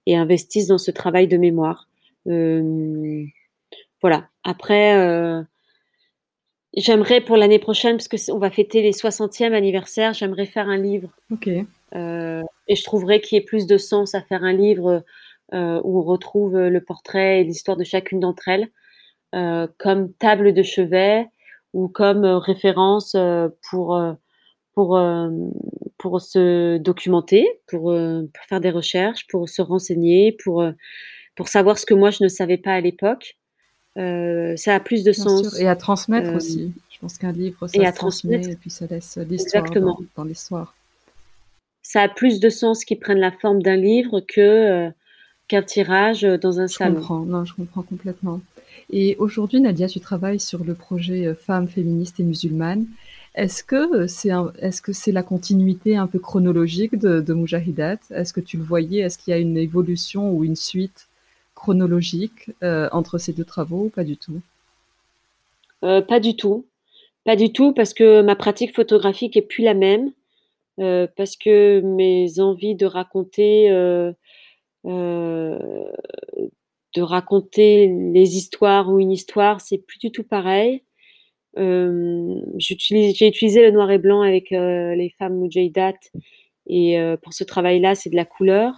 investissent 0.08 0.68
dans 0.68 0.78
ce 0.78 0.92
travail 0.92 1.28
de 1.28 1.38
mémoire. 1.38 1.88
Voilà. 2.26 4.30
Après, 4.44 5.46
j'aimerais 6.76 7.22
pour 7.22 7.38
l'année 7.38 7.60
prochaine, 7.60 7.98
parce 7.98 8.08
que 8.08 8.32
on 8.32 8.38
va 8.38 8.50
fêter 8.50 8.82
les 8.82 8.92
60e 8.92 9.54
anniversaire, 9.54 10.14
j'aimerais 10.14 10.46
faire 10.46 10.68
un 10.68 10.78
livre. 10.78 11.10
Euh, 11.96 12.42
et 12.68 12.76
je 12.76 12.84
trouverais 12.84 13.22
qu'il 13.22 13.38
y 13.38 13.42
ait 13.42 13.46
plus 13.46 13.68
de 13.68 13.78
sens 13.78 14.16
à 14.16 14.22
faire 14.22 14.44
un 14.44 14.54
livre 14.54 15.04
euh, 15.54 15.82
où 15.84 16.00
on 16.00 16.04
retrouve 16.04 16.58
le 16.58 16.82
portrait 16.82 17.42
et 17.42 17.44
l'histoire 17.44 17.78
de 17.78 17.84
chacune 17.84 18.20
d'entre 18.20 18.48
elles, 18.48 18.70
euh, 19.36 19.68
comme 19.78 20.14
table 20.14 20.54
de 20.54 20.64
chevet 20.64 21.28
ou 21.74 21.88
comme 21.88 22.26
référence 22.26 23.16
pour 23.70 24.00
pour 24.74 25.00
pour 25.98 26.22
se 26.22 26.78
documenter, 26.78 27.48
pour, 27.68 27.84
pour, 27.84 28.44
faire 28.48 28.60
des 28.60 28.70
recherches, 28.70 29.28
pour 29.28 29.50
se 29.50 29.62
renseigner, 29.62 30.38
pour 30.44 30.64
pour 31.36 31.48
savoir 31.48 31.78
ce 31.78 31.86
que 31.86 31.94
moi 31.94 32.12
je 32.12 32.24
ne 32.24 32.30
savais 32.30 32.58
pas 32.58 32.74
à 32.74 32.82
l'époque. 32.82 33.38
Euh, 33.98 34.56
ça 34.58 34.76
a 34.76 34.80
plus 34.80 35.04
de 35.04 35.12
sens. 35.12 35.60
Et 35.60 35.68
à 35.68 35.76
transmettre 35.76 36.30
euh, 36.30 36.38
aussi. 36.38 36.74
Je 36.90 37.00
pense 37.00 37.18
qu'un 37.18 37.32
livre, 37.32 37.68
ça 37.68 37.82
et 37.82 37.86
se 37.86 37.96
transmet 37.96 38.42
et 38.44 38.56
puis 38.56 38.70
ça 38.70 38.86
laisse 38.88 39.18
l'histoire 39.18 39.70
dans, 39.70 40.00
dans 40.16 40.24
l'histoire. 40.24 40.74
Ça 41.84 42.02
a 42.02 42.10
plus 42.10 42.40
de 42.40 42.50
sens 42.50 42.86
qu'ils 42.86 43.00
prennent 43.00 43.20
la 43.20 43.32
forme 43.32 43.62
d'un 43.62 43.76
livre 43.76 44.22
que 44.22 44.42
euh, 44.42 44.90
qu'un 45.48 45.62
tirage 45.62 46.24
dans 46.24 46.60
un 46.60 46.68
je 46.68 46.74
salon. 46.74 46.96
Je 46.96 47.00
comprends, 47.00 47.20
non, 47.20 47.46
je 47.46 47.54
comprends 47.54 47.84
complètement. 47.84 48.42
Et 48.90 49.16
aujourd'hui, 49.20 49.62
Nadia, 49.62 49.88
tu 49.88 50.00
travailles 50.00 50.40
sur 50.40 50.64
le 50.64 50.74
projet 50.74 51.36
Femmes 51.36 51.68
féministes 51.68 52.20
et 52.20 52.24
musulmanes. 52.24 52.88
Est-ce 53.36 53.64
que 53.64 54.08
c'est 54.08 54.30
est-ce 54.60 54.82
que 54.82 54.94
c'est 54.94 55.12
la 55.12 55.24
continuité 55.24 55.98
un 55.98 56.08
peu 56.08 56.20
chronologique 56.20 56.98
de, 56.98 57.20
de 57.20 57.34
Mujahidat 57.34 57.98
Est-ce 58.12 58.32
que 58.32 58.42
tu 58.42 58.58
le 58.58 58.64
voyais? 58.64 59.02
Est-ce 59.02 59.18
qu'il 59.18 59.32
y 59.32 59.34
a 59.34 59.40
une 59.40 59.58
évolution 59.58 60.32
ou 60.32 60.44
une 60.44 60.56
suite 60.56 61.08
chronologique 61.56 62.52
euh, 62.62 62.90
entre 62.92 63.18
ces 63.18 63.34
deux 63.34 63.46
travaux 63.46 63.86
ou 63.86 63.90
pas 63.90 64.04
du 64.04 64.18
tout? 64.18 64.42
Euh, 65.84 66.02
Pas 66.02 66.20
du 66.20 66.36
tout. 66.36 66.66
Pas 67.26 67.36
du 67.36 67.52
tout 67.52 67.74
parce 67.74 67.94
que 67.94 68.22
ma 68.22 68.36
pratique 68.36 68.76
photographique 68.76 69.36
est 69.38 69.42
plus 69.42 69.64
la 69.64 69.74
même. 69.74 70.12
Euh, 70.80 71.08
parce 71.16 71.36
que 71.36 71.82
mes 71.82 72.40
envies 72.40 72.76
de 72.76 72.86
raconter 72.86 73.70
de 76.96 77.02
raconter 77.02 77.88
les 77.88 78.38
histoires 78.38 78.90
ou 78.90 79.00
une 79.00 79.12
histoire, 79.12 79.62
c'est 79.62 79.80
plus 79.80 79.98
du 79.98 80.12
tout 80.12 80.24
pareil. 80.24 80.84
j'ai 81.56 83.28
utilisé 83.28 83.62
le 83.64 83.72
noir 83.72 83.90
et 83.92 83.98
blanc 83.98 84.22
avec 84.22 84.50
les 84.52 85.14
femmes 85.18 85.40
mujahidat 85.40 85.94
et 86.68 86.98
pour 87.22 87.34
ce 87.34 87.44
travail-là, 87.44 87.96
c'est 87.96 88.10
de 88.10 88.16
la 88.16 88.26
couleur. 88.26 88.74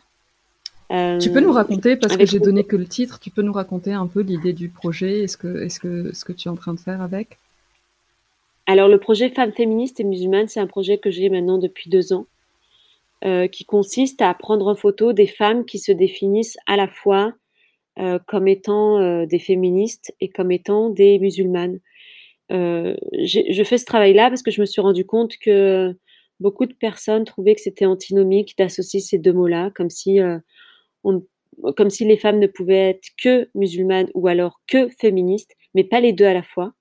Tu 0.89 1.31
peux 1.31 1.41
nous 1.41 1.51
raconter, 1.51 1.95
parce 1.95 2.15
que 2.15 2.25
j'ai 2.25 2.39
donné 2.39 2.63
que 2.63 2.75
le 2.75 2.85
titre, 2.85 3.19
tu 3.19 3.31
peux 3.31 3.41
nous 3.41 3.53
raconter 3.53 3.91
un 3.91 4.07
peu 4.07 4.21
l'idée 4.21 4.53
du 4.53 4.69
projet 4.69 5.21
et 5.21 5.27
ce 5.27 5.37
que, 5.37 5.63
est 5.63 5.67
-ce 5.67 5.79
que, 5.79 6.13
ce 6.13 6.23
que 6.23 6.33
tu 6.33 6.47
es 6.47 6.51
en 6.51 6.55
train 6.55 6.73
de 6.73 6.79
faire 6.79 7.01
avec? 7.01 7.37
Alors, 8.67 8.87
le 8.87 8.97
projet 8.97 9.29
Femmes 9.29 9.53
féministes 9.53 9.99
et 9.99 10.03
musulmanes, 10.03 10.47
c'est 10.47 10.59
un 10.59 10.67
projet 10.67 10.97
que 10.97 11.11
j'ai 11.11 11.29
maintenant 11.29 11.59
depuis 11.59 11.89
deux 11.89 12.13
ans, 12.13 12.25
euh, 13.23 13.47
qui 13.47 13.63
consiste 13.63 14.21
à 14.21 14.33
prendre 14.33 14.67
en 14.67 14.75
photo 14.75 15.13
des 15.13 15.27
femmes 15.27 15.65
qui 15.65 15.77
se 15.77 15.91
définissent 15.91 16.57
à 16.65 16.75
la 16.75 16.87
fois 16.87 17.33
euh, 17.99 18.19
comme 18.27 18.47
étant 18.47 18.99
euh, 18.99 19.25
des 19.25 19.39
féministes 19.39 20.13
et 20.19 20.29
comme 20.29 20.51
étant 20.51 20.89
des 20.89 21.19
musulmanes. 21.19 21.79
je 22.49 23.63
fais 23.65 23.77
ce 23.77 23.85
travail-là 23.85 24.29
parce 24.29 24.41
que 24.41 24.51
je 24.51 24.61
me 24.61 24.65
suis 24.65 24.81
rendu 24.81 25.05
compte 25.05 25.37
que 25.37 25.95
beaucoup 26.39 26.65
de 26.65 26.73
personnes 26.73 27.23
trouvaient 27.23 27.55
que 27.55 27.61
c'était 27.61 27.85
antinomique 27.85 28.57
d'associer 28.57 28.99
ces 28.99 29.17
deux 29.17 29.33
mots-là, 29.33 29.71
comme 29.75 29.89
si 29.89 30.19
comme 31.03 31.89
si 31.89 32.05
les 32.05 32.17
femmes 32.17 32.39
ne 32.39 32.47
pouvaient 32.47 32.89
être 32.89 33.09
que 33.17 33.49
musulmanes 33.55 34.09
ou 34.13 34.27
alors 34.27 34.61
que 34.67 34.89
féministes, 34.99 35.55
mais 35.73 35.83
pas 35.83 35.99
les 35.99 36.13
deux 36.13 36.25
à 36.25 36.33
la 36.33 36.43
fois. 36.43 36.73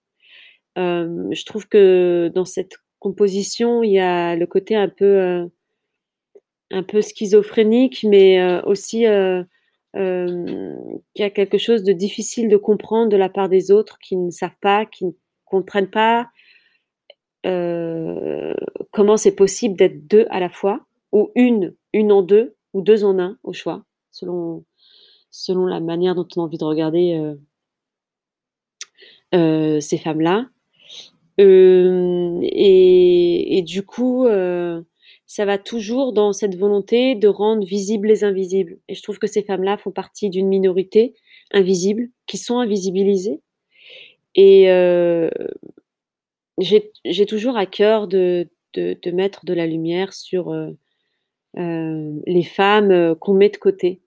Euh, 0.79 1.29
je 1.31 1.45
trouve 1.45 1.69
que 1.69 2.31
dans 2.35 2.45
cette 2.45 2.79
composition, 2.99 3.83
il 3.83 3.93
y 3.93 4.01
a 4.01 4.37
le 4.37 4.47
côté 4.47 4.75
un 4.77 4.89
peu, 4.89 5.05
euh, 5.05 5.47
un 6.71 6.83
peu 6.83 7.01
schizophrénique, 7.03 8.05
mais 8.09 8.41
euh, 8.41 8.63
aussi 8.63 9.05
qu'il 9.05 9.47
y 9.95 11.23
a 11.23 11.31
quelque 11.31 11.59
chose 11.59 11.85
de 11.85 11.93
difficile 11.93 12.49
de 12.49 12.57
comprendre 12.57 13.09
de 13.11 13.17
la 13.17 13.29
part 13.29 13.49
des 13.49 13.71
autres 13.71 13.99
qui 13.99 14.17
ne 14.17 14.31
savent 14.31 14.57
pas, 14.61 14.87
qui 14.87 15.07
ne 15.07 15.13
comprennent 15.45 15.91
pas 15.91 16.31
comment 18.91 19.19
c'est 19.19 19.37
possible 19.37 19.77
d'être 19.77 20.07
deux 20.09 20.27
à 20.31 20.41
la 20.41 20.49
fois, 20.49 20.87
ou 21.13 21.31
une, 21.35 21.75
une 21.93 22.11
en 22.11 22.23
deux, 22.23 22.57
ou 22.73 22.81
deux 22.81 23.05
en 23.05 23.19
un 23.19 23.39
au 23.43 23.53
choix 23.53 23.85
selon, 24.11 24.65
selon 25.31 25.67
la 25.67 25.81
manière 25.81 26.15
dont 26.15 26.27
on 26.37 26.41
a 26.41 26.45
envie 26.45 26.59
de 26.59 26.65
regarder 26.65 27.35
ces 29.33 29.99
femmes-là. 29.99 30.47
Euh, 31.41 32.39
et, 32.43 33.63
du 33.67 33.83
coup, 33.83 34.27
ça 35.27 35.45
va 35.45 35.59
toujours 35.59 36.13
dans 36.13 36.33
cette 36.33 36.57
volonté 36.57 37.15
de 37.15 37.29
rendre 37.29 37.67
visibles 37.67 38.09
les 38.09 38.25
invisibles. 38.25 38.79
Et 38.89 38.95
je 38.95 39.03
trouve 39.03 39.19
que 39.19 39.27
ces 39.27 39.43
femmes-là 39.43 39.77
font 39.77 39.91
partie 39.91 40.31
d'une 40.31 40.49
minorité 40.49 41.15
invisible, 41.53 42.09
qui 42.27 42.39
sont 42.39 42.59
invisibilisées. 42.59 43.41
Et 44.35 44.67
j'ai 46.59 47.27
toujours 47.27 47.57
à 47.57 47.67
cœur 47.67 48.09
de, 48.09 48.49
mettre 49.13 49.45
de 49.45 49.55
la 49.55 49.67
lumière 49.67 50.13
sur 50.13 50.51
euh, 51.57 52.21
les 52.27 52.43
femmes 52.43 53.15
qu'on 53.21 53.35
met 53.35 53.49
de 53.49 53.57
côté. 53.57 54.01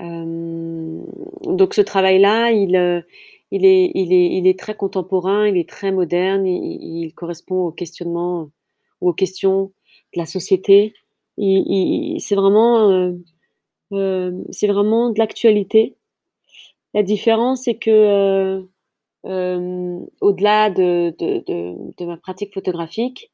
Euh, 0.00 1.02
donc 1.42 1.74
ce 1.74 1.80
travail-là, 1.80 2.50
il, 2.52 2.76
euh, 2.76 3.00
il, 3.50 3.64
est, 3.64 3.90
il, 3.94 4.12
est, 4.12 4.36
il 4.36 4.46
est 4.46 4.58
très 4.58 4.74
contemporain, 4.74 5.46
il 5.48 5.56
est 5.56 5.68
très 5.68 5.92
moderne, 5.92 6.46
il, 6.46 7.12
correspond 7.14 7.66
aux 7.66 7.72
questionnements 7.72 8.50
ou 9.00 9.10
aux 9.10 9.14
questions 9.14 9.72
de 10.14 10.18
la 10.18 10.26
société. 10.26 10.94
c'est 11.38 12.34
vraiment, 12.34 12.90
euh, 12.90 13.12
euh, 13.92 14.32
c'est 14.50 14.66
vraiment 14.66 15.10
de 15.10 15.18
l'actualité. 15.18 15.96
La 16.94 17.02
différence, 17.02 17.62
c'est 17.64 17.76
que 17.76 18.62
euh, 19.26 20.00
au-delà 20.20 20.70
de, 20.70 21.14
de, 21.18 21.44
de, 21.96 22.04
ma 22.04 22.16
pratique 22.16 22.54
photographique 22.54 23.32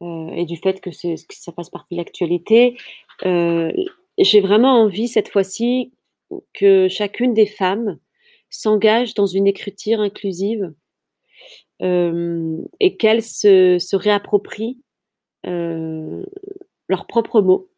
et 0.00 0.44
du 0.44 0.56
fait 0.56 0.80
que, 0.80 0.90
que 0.90 1.34
ça 1.34 1.52
fasse 1.52 1.70
partie 1.70 1.94
de 1.94 1.98
l'actualité, 1.98 2.76
j'ai 3.22 4.40
vraiment 4.40 4.82
envie 4.82 5.08
cette 5.08 5.28
fois-ci 5.28 5.92
que 6.52 6.88
chacune 6.88 7.32
des 7.32 7.46
femmes 7.46 7.98
s'engage 8.54 9.14
dans 9.14 9.26
une 9.26 9.46
écriture 9.46 10.00
inclusive 10.00 10.72
euh, 11.82 12.62
et 12.80 12.96
qu'elles 12.96 13.22
se, 13.22 13.96
réapproprient 13.96 14.80
euh, 15.46 16.24
leurs 16.88 17.06
propres 17.06 17.40
mots. 17.40 17.68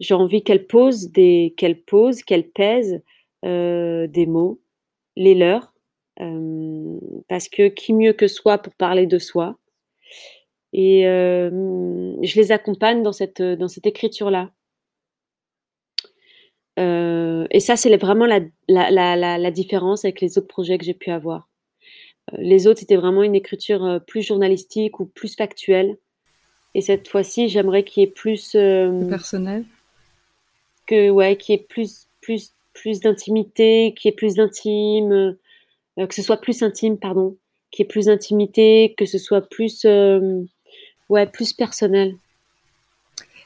J'ai 0.00 0.14
envie 0.14 0.42
qu'elles 0.42 0.66
posent 0.66 1.10
des, 1.10 1.54
qu'elles 1.56 1.80
posent, 1.80 2.22
qu'elles 2.22 2.50
pèsent 2.50 3.02
euh, 3.44 4.06
des 4.06 4.26
mots, 4.26 4.60
les 5.16 5.34
leurs, 5.34 5.72
parce 7.28 7.48
que 7.48 7.68
qui 7.68 7.92
mieux 7.92 8.12
que 8.12 8.28
soi 8.28 8.58
pour 8.58 8.74
parler 8.74 9.06
de 9.06 9.18
soi? 9.18 9.58
Et 10.72 11.02
je 11.04 12.36
les 12.36 12.52
accompagne 12.52 13.02
dans 13.02 13.12
cette, 13.12 13.42
dans 13.42 13.68
cette 13.68 13.86
écriture-là. 13.86 14.50
Euh, 16.78 17.46
et 17.50 17.60
ça, 17.60 17.76
c'est 17.76 17.94
vraiment 17.96 18.26
la, 18.26 18.40
la, 18.68 18.90
la, 18.90 19.38
la, 19.38 19.50
différence 19.50 20.04
avec 20.04 20.20
les 20.20 20.38
autres 20.38 20.48
projets 20.48 20.78
que 20.78 20.84
j'ai 20.84 20.94
pu 20.94 21.10
avoir. 21.10 21.48
Euh, 22.32 22.36
les 22.38 22.66
autres, 22.66 22.80
c'était 22.80 22.96
vraiment 22.96 23.22
une 23.22 23.34
écriture 23.34 23.84
euh, 23.84 23.98
plus 23.98 24.22
journalistique 24.22 24.98
ou 24.98 25.06
plus 25.06 25.36
factuelle. 25.36 25.96
Et 26.74 26.80
cette 26.80 27.08
fois-ci, 27.08 27.48
j'aimerais 27.48 27.84
qu'il 27.84 28.02
y 28.02 28.04
ait 28.04 28.10
plus... 28.10 28.56
personnel 29.08 29.64
que, 30.86 31.10
Ouais, 31.10 31.36
qu'il 31.36 31.54
y 31.54 31.58
ait 31.58 31.62
plus, 31.62 32.08
plus, 32.20 32.52
plus 32.72 33.00
d'intimité, 33.00 33.94
qu'il 33.96 34.10
y 34.10 34.12
ait 34.12 34.16
plus 34.16 34.34
d'intime, 34.34 35.36
que 35.96 36.14
ce 36.14 36.22
soit 36.22 36.38
plus 36.38 36.64
intime, 36.64 36.98
pardon, 36.98 37.36
qu'il 37.70 37.84
y 37.84 37.86
ait 37.86 37.88
plus 37.88 38.06
d'intimité, 38.06 38.94
que 38.98 39.06
ce 39.06 39.18
soit 39.18 39.48
plus... 39.48 39.86
ouais, 41.08 41.26
plus 41.26 41.52
personnel. 41.52 42.16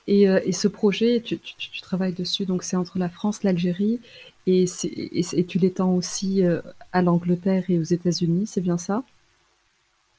Euh, 0.08 0.40
et, 0.44 0.52
ce 0.52 0.68
projet, 0.68 1.20
tu, 1.20 1.38
travailles 1.82 2.12
dessus, 2.12 2.46
donc 2.46 2.62
c'est 2.62 2.76
entre 2.76 2.98
la 2.98 3.08
France, 3.08 3.42
l'Algérie, 3.42 4.00
et, 4.46 4.64
et, 4.84 5.44
tu 5.44 5.58
l'étends 5.58 5.94
aussi 5.94 6.42
euh, 6.42 6.60
à 6.92 7.02
l'Angleterre 7.02 7.64
et 7.68 7.78
aux 7.78 7.82
États-Unis, 7.82 8.46
c'est 8.46 8.62
bien 8.62 8.78
ça? 8.78 9.02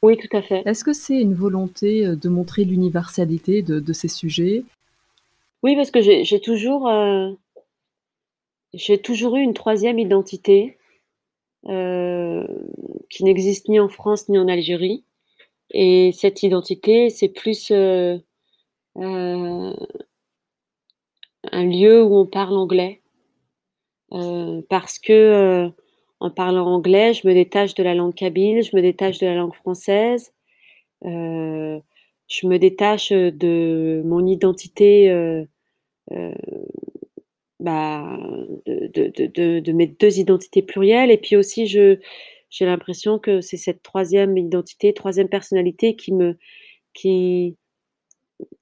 Oui, 0.01 0.17
tout 0.17 0.35
à 0.35 0.41
fait. 0.41 0.61
Est-ce 0.65 0.83
que 0.83 0.93
c'est 0.93 1.19
une 1.19 1.33
volonté 1.33 2.05
euh, 2.05 2.15
de 2.15 2.29
montrer 2.29 2.63
l'universalité 2.65 3.61
de, 3.61 3.93
ces 3.93 4.07
sujets? 4.07 4.63
Oui, 5.63 5.75
parce 5.75 5.91
que 5.91 6.01
j'ai 6.01 6.39
toujours, 6.39 6.89
j'ai 8.73 8.97
toujours 8.97 9.35
eu 9.35 9.41
une 9.41 9.53
troisième 9.53 9.99
identité 9.99 10.77
qui 11.65 13.23
n'existe 13.23 13.67
ni 13.67 13.79
en 13.79 13.89
France 13.89 14.29
ni 14.29 14.37
en 14.37 14.47
Algérie. 14.47 15.03
Et 15.71 16.11
cette 16.13 16.43
identité, 16.43 17.09
c'est 17.09 17.29
plus 17.29 17.71
euh, 17.71 18.17
un 18.99 19.75
lieu 21.53 22.03
où 22.03 22.15
on 22.17 22.25
parle 22.25 22.57
anglais. 22.57 23.01
parce 24.69 24.99
que 24.99 25.69
en 26.19 26.29
parlant 26.31 26.67
anglais, 26.67 27.13
je 27.13 27.27
me 27.27 27.33
détache 27.33 27.75
de 27.75 27.83
la 27.83 27.95
langue 27.95 28.13
kabyle, 28.13 28.61
je 28.63 28.75
me 28.75 28.81
détache 28.81 29.19
de 29.19 29.25
la 29.27 29.35
langue 29.35 29.55
française, 29.55 30.33
je 31.03 32.47
me 32.47 32.57
détache 32.57 33.11
de 33.11 34.01
mon 34.05 34.25
identité 34.25 35.45
bah, 37.59 38.17
de, 38.65 39.71
mes 39.71 39.87
deux 39.87 40.19
identités 40.19 40.61
plurielles. 40.61 41.11
Et 41.11 41.17
puis 41.17 41.35
aussi, 41.35 41.67
je, 41.67 41.97
j'ai 42.49 42.65
l'impression 42.65 43.19
que 43.19 43.41
c'est 43.41 43.57
cette 43.57 43.83
troisième 43.83 44.37
identité, 44.37 44.93
troisième 44.93 45.29
personnalité 45.29 45.95
qui 45.95 46.13
me, 46.13 46.37
qui, 46.93 47.57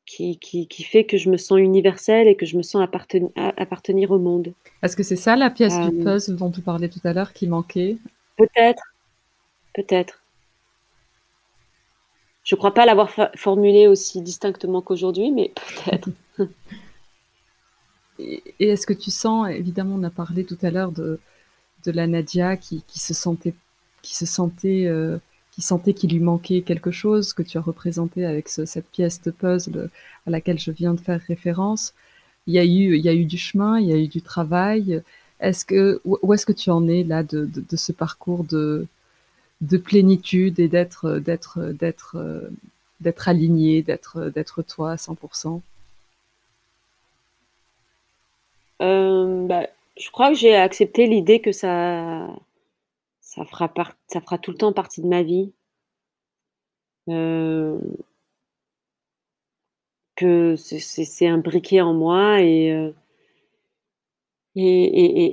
qui, 0.05 0.38
qui, 0.39 0.84
fait 0.84 1.05
que 1.05 1.17
je 1.17 1.30
me 1.30 1.38
sens 1.38 1.59
universelle 1.59 2.28
et 2.28 2.36
que 2.36 2.45
je 2.45 2.57
me 2.57 2.63
sens 2.63 2.82
appartenir, 2.82 3.30
appartenir 3.36 4.11
au 4.11 4.19
monde. 4.19 4.53
Est-ce 4.82 4.95
que 4.95 5.03
c'est 5.03 5.15
ça 5.15 5.36
la 5.36 5.49
pièce 5.49 5.78
du 5.80 5.99
euh, 5.99 6.03
puzzle 6.03 6.38
dont 6.38 6.49
tu 6.49 6.61
parlais 6.61 6.89
tout 6.89 7.01
à 7.03 7.13
l'heure 7.13 7.34
qui 7.34 7.47
manquait? 7.47 7.97
Peut-être, 8.38 8.84
peut-être. 9.73 10.23
Je 12.43 12.55
ne 12.55 12.57
crois 12.57 12.73
pas 12.73 12.86
l'avoir 12.86 13.11
formulé 13.36 13.88
aussi 13.88 14.21
distinctement 14.21 14.82
qu'aujourd'hui, 14.82 15.32
mais 15.32 15.51
peut-être. 15.55 16.09
Et, 18.19 18.41
est-ce 18.59 18.86
que 18.86 18.93
tu 18.93 19.11
sens, 19.11 19.49
évidemment, 19.49 19.95
on 19.95 20.03
a 20.03 20.09
parlé 20.09 20.43
tout 20.43 20.57
à 20.61 20.71
l'heure 20.71 20.91
de, 20.91 21.19
de 21.86 21.91
la 21.91 22.07
Nadia 22.07 22.57
qui, 22.57 22.84
qui 22.88 22.99
se 22.99 23.13
sentait, 23.13 23.53
qui 24.01 24.15
se 24.15 24.25
sentait, 24.25 24.86
euh, 24.86 25.17
qui 25.58 25.64
sentait 25.64 25.95
qu'il 25.95 26.12
lui 26.12 26.20
manquait 26.20 26.62
quelque 26.62 26.91
chose 26.91 27.34
que 27.34 27.41
tu 27.41 27.58
as 27.58 27.62
représenté 27.62 28.28
avec 28.28 28.47
cette 28.47 28.86
pièce 28.91 29.24
de 29.24 29.32
puzzle 29.32 29.89
à 30.28 30.30
laquelle 30.30 30.60
je 30.60 30.70
viens 30.70 30.93
de 30.93 30.99
faire 30.99 31.20
référence. 31.20 31.95
Il 32.45 32.53
y 32.53 32.60
a 32.60 32.64
eu, 32.64 32.95
il 32.95 33.03
y 33.03 33.10
a 33.10 33.14
eu 33.16 33.26
du 33.26 33.39
chemin, 33.39 33.80
il 33.80 33.88
y 33.88 33.91
a 33.91 33.97
eu 33.97 34.08
du 34.08 34.22
travail. 34.22 35.01
Est-ce 35.39 35.66
que, 35.66 35.99
où 36.05 36.32
est-ce 36.32 36.45
que 36.45 36.51
tu 36.51 36.70
en 36.70 36.88
es 36.88 37.03
là 37.03 37.24
de, 37.24 37.49
ce 37.76 37.91
parcours 37.91 38.43
de, 38.43 38.86
de 39.62 39.78
plénitude 39.78 40.60
et 40.60 40.68
d'être, 40.68 41.18
d'être, 41.18 41.60
d'être, 41.72 42.51
d'être 42.99 43.28
aligné, 43.28 43.82
d'être, 43.82 44.30
d'être 44.30 44.62
toi 44.62 44.91
à 44.91 44.95
100%? 44.97 45.60
Euh, 48.84 49.47
bah, 49.47 49.66
je 49.99 50.12
crois 50.12 50.30
que 50.30 50.36
j'ai 50.36 50.55
accepté 50.55 51.08
l'idée 51.08 51.41
que 51.41 51.51
ça 51.51 52.28
ça 53.38 53.46
fera 53.46 53.72
ça 54.08 54.20
fera 54.20 54.38
tout 54.40 54.52
le 54.52 54.58
temps 54.58 54.74
partie 54.74 55.02
de 55.02 55.08
ma 55.08 55.22
vie. 55.24 55.54
Euh 57.10 57.80
que 60.16 60.56
c'est 60.56 61.28
imbriqué 61.28 61.80
en 61.80 61.94
moi 61.94 62.42
et 62.42 62.72
euh 62.72 62.92
et 64.56 64.64
et 64.64 65.26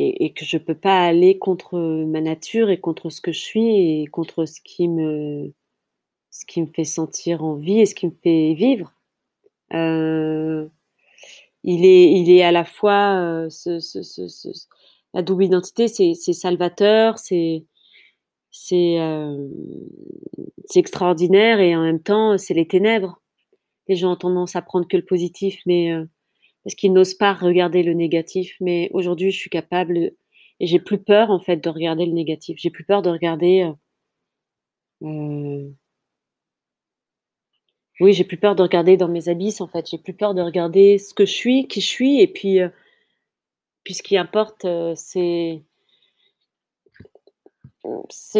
et 0.00 0.24
et 0.24 0.32
que 0.32 0.44
je 0.44 0.58
peux 0.58 0.74
pas 0.74 1.04
aller 1.06 1.38
contre, 1.38 1.78
ma 1.78 2.20
nature 2.20 2.70
et 2.70 2.80
contre 2.80 3.10
ce 3.10 3.20
que 3.20 3.30
je 3.32 3.38
suis 3.40 4.02
et 4.02 4.06
contre 4.08 4.46
ce 4.46 4.60
qui 4.60 4.88
me 4.88 5.52
ce 6.30 6.46
qui 6.46 6.62
me 6.62 6.66
fait 6.66 6.84
sentir 6.84 7.44
en 7.44 7.54
vie 7.54 7.80
et 7.80 7.86
ce 7.86 7.94
qui 7.94 8.06
me 8.06 8.14
fait 8.22 8.54
vivre. 8.54 8.92
Heu 9.74 10.70
il 11.64 11.84
est, 11.86 12.12
il 12.12 12.30
est 12.30 12.42
à 12.42 12.52
la 12.52 12.64
fois 12.64 13.16
euh, 13.16 13.50
ce, 13.50 13.80
ce, 13.80 14.02
ce, 14.02 14.28
la 15.14 15.22
double 15.22 15.44
identité, 15.44 15.88
c'est 15.88 16.14
salvateur, 16.14 17.18
c'est 17.18 17.64
c'est 18.50 19.00
euh, 19.00 19.48
extraordinaire 20.74 21.60
et 21.60 21.74
en 21.76 21.82
même 21.82 22.02
temps 22.02 22.38
c'est 22.38 22.54
les 22.54 22.68
ténèbres. 22.68 23.20
Les 23.88 23.96
gens 23.96 24.12
ont 24.12 24.16
tendance 24.16 24.56
à 24.56 24.62
prendre 24.62 24.88
que 24.88 24.96
le 24.96 25.04
positif, 25.04 25.60
mais 25.66 25.92
euh, 25.92 26.04
parce 26.64 26.74
qu'ils 26.74 26.92
n'osent 26.92 27.14
pas 27.14 27.34
regarder 27.34 27.82
le 27.82 27.94
négatif. 27.94 28.56
Mais 28.60 28.90
aujourd'hui, 28.92 29.30
je 29.30 29.38
suis 29.38 29.50
capable 29.50 30.12
et 30.60 30.66
j'ai 30.66 30.80
plus 30.80 30.98
peur 30.98 31.30
en 31.30 31.40
fait 31.40 31.58
de 31.58 31.68
regarder 31.70 32.06
le 32.06 32.12
négatif. 32.12 32.58
J'ai 32.60 32.70
plus 32.70 32.84
peur 32.84 33.02
de 33.02 33.10
regarder 33.10 33.70
euh, 35.02 35.68
oui, 38.00 38.12
j'ai 38.12 38.24
plus 38.24 38.36
peur 38.36 38.56
de 38.56 38.62
regarder 38.62 38.96
dans 38.96 39.08
mes 39.08 39.28
abysses, 39.28 39.60
en 39.60 39.68
fait. 39.68 39.88
J'ai 39.88 39.98
plus 39.98 40.14
peur 40.14 40.34
de 40.34 40.42
regarder 40.42 40.98
ce 40.98 41.14
que 41.14 41.26
je 41.26 41.32
suis, 41.32 41.68
qui 41.68 41.80
je 41.80 41.86
suis 41.86 42.20
et 42.20 42.26
puis, 42.26 42.60
euh, 42.60 42.68
puis 43.84 43.94
ce 43.94 44.02
qui 44.02 44.16
importe, 44.16 44.64
euh, 44.64 44.94
c'est 44.96 45.62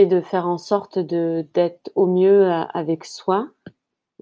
de 0.07 0.21
faire 0.21 0.47
en 0.47 0.59
sorte 0.59 0.99
d'être 0.99 1.91
au 1.95 2.07
mieux 2.07 2.51
avec 2.51 3.05
soi, 3.05 3.51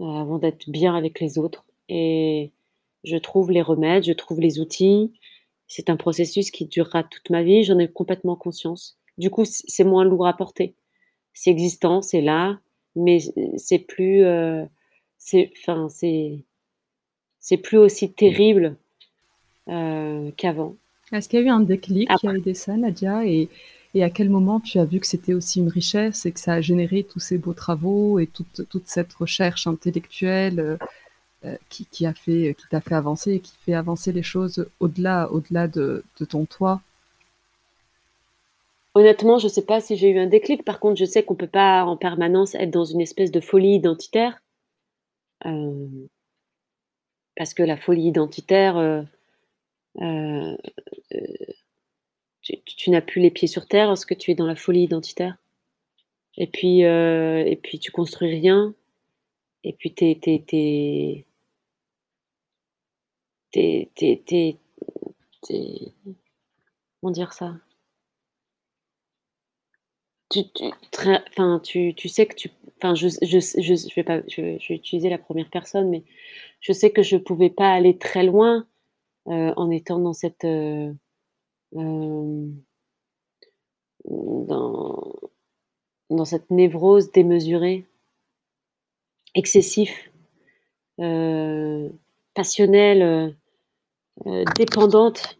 euh, 0.00 0.04
avant 0.04 0.38
d'être 0.38 0.68
bien 0.68 0.96
avec 0.96 1.20
les 1.20 1.38
autres 1.38 1.64
et 1.88 2.50
je 3.04 3.16
trouve 3.16 3.50
les 3.50 3.62
remèdes, 3.62 4.04
je 4.04 4.12
trouve 4.12 4.40
les 4.40 4.60
outils. 4.60 5.12
C'est 5.66 5.90
un 5.90 5.96
processus 5.96 6.50
qui 6.50 6.66
durera 6.66 7.02
toute 7.04 7.30
ma 7.30 7.42
vie, 7.42 7.64
j'en 7.64 7.78
ai 7.78 7.88
complètement 7.88 8.36
conscience. 8.36 8.98
Du 9.18 9.30
coup, 9.30 9.44
c'est 9.44 9.84
moins 9.84 10.04
lourd 10.04 10.26
à 10.26 10.36
porter. 10.36 10.74
C'est 11.34 11.50
existant, 11.50 12.02
c'est 12.02 12.20
là, 12.20 12.60
mais 12.94 13.18
c'est 13.56 13.78
plus, 13.78 14.24
enfin 14.24 15.88
c'est 15.88 17.56
plus 17.56 17.78
aussi 17.78 18.12
terrible 18.12 18.76
euh, 19.68 20.32
qu'avant. 20.36 20.76
Est-ce 21.12 21.28
qu'il 21.28 21.40
y 21.40 21.42
a 21.42 21.46
eu 21.46 21.50
un 21.50 21.60
déclic 21.60 22.08
qui 22.18 22.26
a 22.26 22.34
aidé 22.34 22.54
ça, 22.54 22.76
Nadia 22.76 23.26
et, 23.26 23.48
et 23.94 24.02
à 24.02 24.10
quel 24.10 24.30
moment 24.30 24.60
tu 24.60 24.78
as 24.78 24.84
vu 24.84 24.98
que 25.00 25.06
c'était 25.06 25.34
aussi 25.34 25.60
une 25.60 25.68
richesse 25.68 26.24
et 26.26 26.32
que 26.32 26.40
ça 26.40 26.54
a 26.54 26.60
généré 26.60 27.04
tous 27.04 27.20
ces 27.20 27.38
beaux 27.38 27.52
travaux 27.52 28.18
et 28.18 28.26
toute, 28.26 28.68
toute 28.68 28.88
cette 28.88 29.12
recherche 29.12 29.66
intellectuelle 29.66 30.78
euh, 31.44 31.56
qui, 31.68 31.86
qui, 31.86 32.06
a 32.06 32.14
fait 32.14 32.56
qui 32.58 32.66
t'a 32.70 32.80
fait 32.80 32.94
avancer 32.94 33.32
et 33.34 33.40
qui 33.40 33.52
fait 33.64 33.74
avancer 33.74 34.12
les 34.12 34.22
choses 34.22 34.66
au-delà 34.80 35.30
au-delà 35.30 35.68
de, 35.68 36.04
de 36.18 36.24
ton 36.24 36.46
toit 36.46 36.80
Honnêtement, 38.94 39.38
je 39.38 39.46
ne 39.46 39.50
sais 39.50 39.64
pas 39.64 39.80
si 39.80 39.96
j'ai 39.96 40.10
eu 40.10 40.18
un 40.18 40.26
déclic. 40.26 40.64
Par 40.64 40.78
contre, 40.78 40.96
je 40.96 41.06
sais 41.06 41.22
qu'on 41.22 41.34
peut 41.34 41.46
pas 41.46 41.84
en 41.84 41.96
permanence 41.96 42.54
être 42.54 42.70
dans 42.70 42.84
une 42.84 43.00
espèce 43.00 43.30
de 43.30 43.40
folie 43.40 43.74
identitaire. 43.76 44.42
Euh, 45.46 45.86
parce 47.36 47.54
que 47.54 47.62
la 47.62 47.78
folie 47.78 48.08
identitaire, 48.08 48.76
euh, 48.76 49.02
euh, 50.00 50.56
tu, 52.42 52.90
n'as 52.90 53.00
plus 53.00 53.20
les 53.20 53.30
pieds 53.30 53.48
sur 53.48 53.66
terre 53.66 53.86
lorsque 53.88 54.16
tu 54.16 54.30
es 54.30 54.34
dans 54.34 54.46
la 54.46 54.56
folie 54.56 54.84
identitaire? 54.84 55.36
Et 56.36 56.46
puis, 56.46 56.80
et 56.80 57.60
puis 57.62 57.78
tu 57.78 57.90
construis 57.92 58.30
rien. 58.30 58.74
Et 59.64 59.72
puis 59.72 59.94
t'es, 59.94 60.18
t'es, 60.20 60.42
t'es, 60.46 61.26
t'es, 64.22 64.56
comment 67.00 67.12
dire 67.12 67.32
ça? 67.32 67.54
Tu, 70.30 70.40
tu, 70.54 70.64
enfin, 71.30 71.60
tu, 71.62 71.94
tu 71.94 72.08
sais 72.08 72.26
que 72.26 72.34
tu 72.34 72.50
enfin, 72.78 72.94
je, 72.94 73.08
je, 73.22 73.38
je, 73.38 73.94
vais 73.94 74.02
pas, 74.02 74.20
je, 74.28 74.40
vais 74.40 74.74
utiliser 74.74 75.08
la 75.08 75.18
première 75.18 75.48
personne, 75.50 75.88
mais 75.90 76.02
je 76.60 76.72
sais 76.72 76.90
que 76.90 77.02
je 77.02 77.16
pouvais 77.16 77.50
pas 77.50 77.72
aller 77.72 77.96
très 77.98 78.24
loin 78.24 78.58
euh, 78.60 78.71
en 79.26 79.70
étant 79.70 79.98
dans 79.98 80.12
cette, 80.12 80.44
euh, 80.44 80.92
euh, 81.76 82.48
dans, 84.04 85.14
cette 86.24 86.50
névrose 86.50 87.10
démesurée, 87.12 87.86
excessif, 89.34 90.10
passionnelle, 92.34 93.36
dépendante 94.56 95.38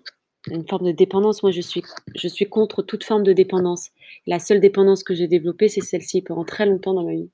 une 0.51 0.67
forme 0.67 0.87
de 0.87 0.93
dépendance. 0.93 1.43
Moi, 1.43 1.53
je 1.53 1.61
suis, 1.61 1.83
je 2.15 2.29
suis 2.29 2.49
contre 2.49 2.83
toute 2.83 3.05
forme 3.05 3.23
de 3.23 3.33
dépendance. 3.33 3.91
La 4.27 4.39
seule 4.39 4.61
dépendance 4.61 5.05
que 5.05 5.15
j'ai 5.15 5.29
développée, 5.29 5.69
c'est 5.69 5.81
celle-ci 5.81 6.23
pendant 6.23 6.45
très 6.45 6.67
longtemps 6.67 6.95
dans 6.95 7.05
ma 7.05 7.15
vie. 7.15 7.31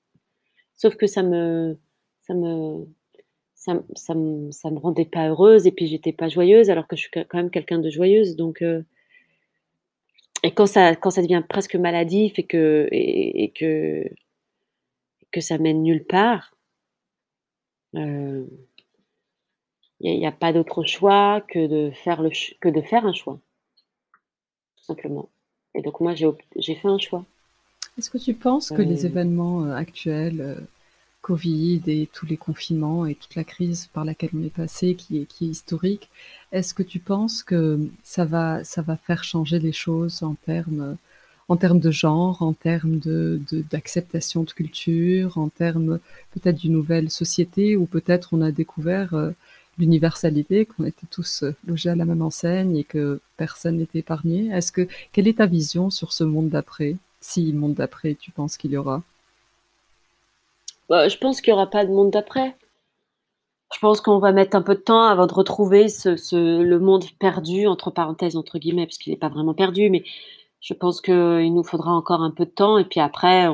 Sauf 0.76 0.96
que 0.96 1.06
ça 1.06 1.22
me, 1.22 1.78
ça 2.22 2.34
me, 2.34 2.86
ça, 3.68 3.82
ça, 3.94 4.14
me, 4.14 4.50
ça 4.50 4.70
me 4.70 4.78
rendait 4.78 5.04
pas 5.04 5.28
heureuse 5.28 5.66
et 5.66 5.72
puis 5.72 5.86
j'étais 5.86 6.12
pas 6.12 6.28
joyeuse 6.28 6.70
alors 6.70 6.86
que 6.86 6.96
je 6.96 7.02
suis 7.02 7.10
quand 7.10 7.34
même 7.34 7.50
quelqu'un 7.50 7.78
de 7.78 7.90
joyeuse. 7.90 8.36
Donc, 8.36 8.62
euh, 8.62 8.82
et 10.42 10.52
quand 10.52 10.66
ça, 10.66 10.94
quand 10.96 11.10
ça 11.10 11.22
devient 11.22 11.42
presque 11.46 11.74
maladif 11.76 12.38
et 12.38 12.44
que, 12.44 12.88
et, 12.92 13.52
que, 13.54 14.04
que 15.32 15.40
ça 15.40 15.58
mène 15.58 15.82
nulle 15.82 16.04
part, 16.04 16.54
euh, 17.96 18.46
il 20.00 20.18
n'y 20.18 20.26
a, 20.26 20.32
pas 20.32 20.52
d'autre 20.52 20.84
choix 20.84 21.40
que 21.48 21.66
de, 21.66 21.90
faire 21.90 22.22
le 22.22 22.30
que 22.60 22.68
de 22.68 22.80
faire 22.80 23.04
un 23.04 23.12
choix, 23.12 23.40
tout 24.76 24.84
simplement. 24.84 25.28
Et 25.74 25.82
donc 25.82 26.00
moi, 26.00 26.14
j'ai 26.14 26.74
fait 26.74 26.88
un 26.88 26.98
choix. 26.98 27.24
Est-ce 27.98 28.10
que 28.10 28.18
tu 28.18 28.34
penses 28.34 28.70
que 28.70 28.80
les 28.80 29.04
euh. 29.04 29.08
événements 29.08 29.64
euh, 29.64 29.74
actuels, 29.74 30.40
euh, 30.40 30.54
Covid 31.22 31.82
et 31.86 32.08
tous 32.12 32.26
les 32.26 32.36
confinements 32.36 33.06
et 33.06 33.14
toute 33.14 33.34
la 33.34 33.44
crise 33.44 33.88
par 33.92 34.04
laquelle 34.04 34.30
on 34.34 34.44
est 34.44 34.54
passé, 34.54 34.94
qui 34.94 35.18
est, 35.18 35.24
qui 35.26 35.46
est 35.46 35.48
historique, 35.48 36.08
est-ce 36.52 36.74
que 36.74 36.82
tu 36.82 37.00
penses 37.00 37.42
que 37.42 37.78
ça 38.04 38.24
va, 38.24 38.64
ça 38.64 38.82
va 38.82 38.96
faire 38.96 39.24
changer 39.24 39.58
les 39.58 39.72
choses 39.72 40.22
en 40.22 40.34
termes, 40.34 40.96
en 41.48 41.56
termes 41.56 41.80
de 41.80 41.90
genre, 41.90 42.42
en 42.42 42.52
termes 42.52 42.98
de, 42.98 43.40
d'acceptation 43.70 44.44
de, 44.44 44.52
culture, 44.52 45.38
en 45.38 45.48
termes 45.48 45.98
peut-être 46.32 46.56
d'une 46.56 46.72
nouvelle 46.72 47.10
société, 47.10 47.76
ou 47.76 47.86
peut-être 47.86 48.30
on 48.32 48.40
a 48.40 48.52
découvert 48.52 49.14
l'universalité, 49.78 50.66
qu'on 50.66 50.84
était 50.84 51.06
tous 51.10 51.44
logés 51.66 51.90
à 51.90 51.96
la 51.96 52.04
même 52.04 52.22
enseigne 52.22 52.76
et 52.76 52.84
que 52.84 53.20
personne 53.36 53.76
n'était 53.78 54.00
épargné? 54.00 54.48
Est-ce 54.48 54.72
que 54.72 54.88
quelle 55.12 55.28
est 55.28 55.38
ta 55.38 55.46
vision 55.46 55.90
sur 55.90 56.12
ce 56.12 56.24
monde 56.24 56.48
d'après? 56.48 56.96
Si 57.20 57.52
monde 57.52 57.74
d'après, 57.74 58.14
tu 58.14 58.30
penses 58.30 58.56
qu'il 58.56 58.70
y 58.72 58.76
aura? 58.76 59.02
Bah, 60.88 61.08
Je 61.08 61.18
pense 61.18 61.40
qu'il 61.40 61.52
n'y 61.52 61.56
aura 61.58 61.68
pas 61.68 61.84
de 61.84 61.90
monde 61.90 62.10
d'après. 62.10 62.56
Je 63.74 63.78
pense 63.80 64.00
qu'on 64.00 64.18
va 64.18 64.32
mettre 64.32 64.56
un 64.56 64.62
peu 64.62 64.74
de 64.74 64.80
temps 64.80 65.04
avant 65.04 65.26
de 65.26 65.34
retrouver 65.34 65.86
le 66.32 66.78
monde 66.78 67.04
perdu, 67.18 67.66
entre 67.66 67.90
parenthèses, 67.90 68.36
entre 68.36 68.58
guillemets, 68.58 68.86
parce 68.86 68.96
qu'il 68.98 69.12
n'est 69.12 69.18
pas 69.18 69.28
vraiment 69.28 69.54
perdu, 69.54 69.90
mais 69.90 70.04
je 70.60 70.74
pense 70.74 71.00
qu'il 71.00 71.52
nous 71.52 71.64
faudra 71.64 71.92
encore 71.92 72.22
un 72.22 72.30
peu 72.30 72.46
de 72.46 72.50
temps, 72.50 72.78
et 72.78 72.84
puis 72.84 73.00
après, 73.00 73.46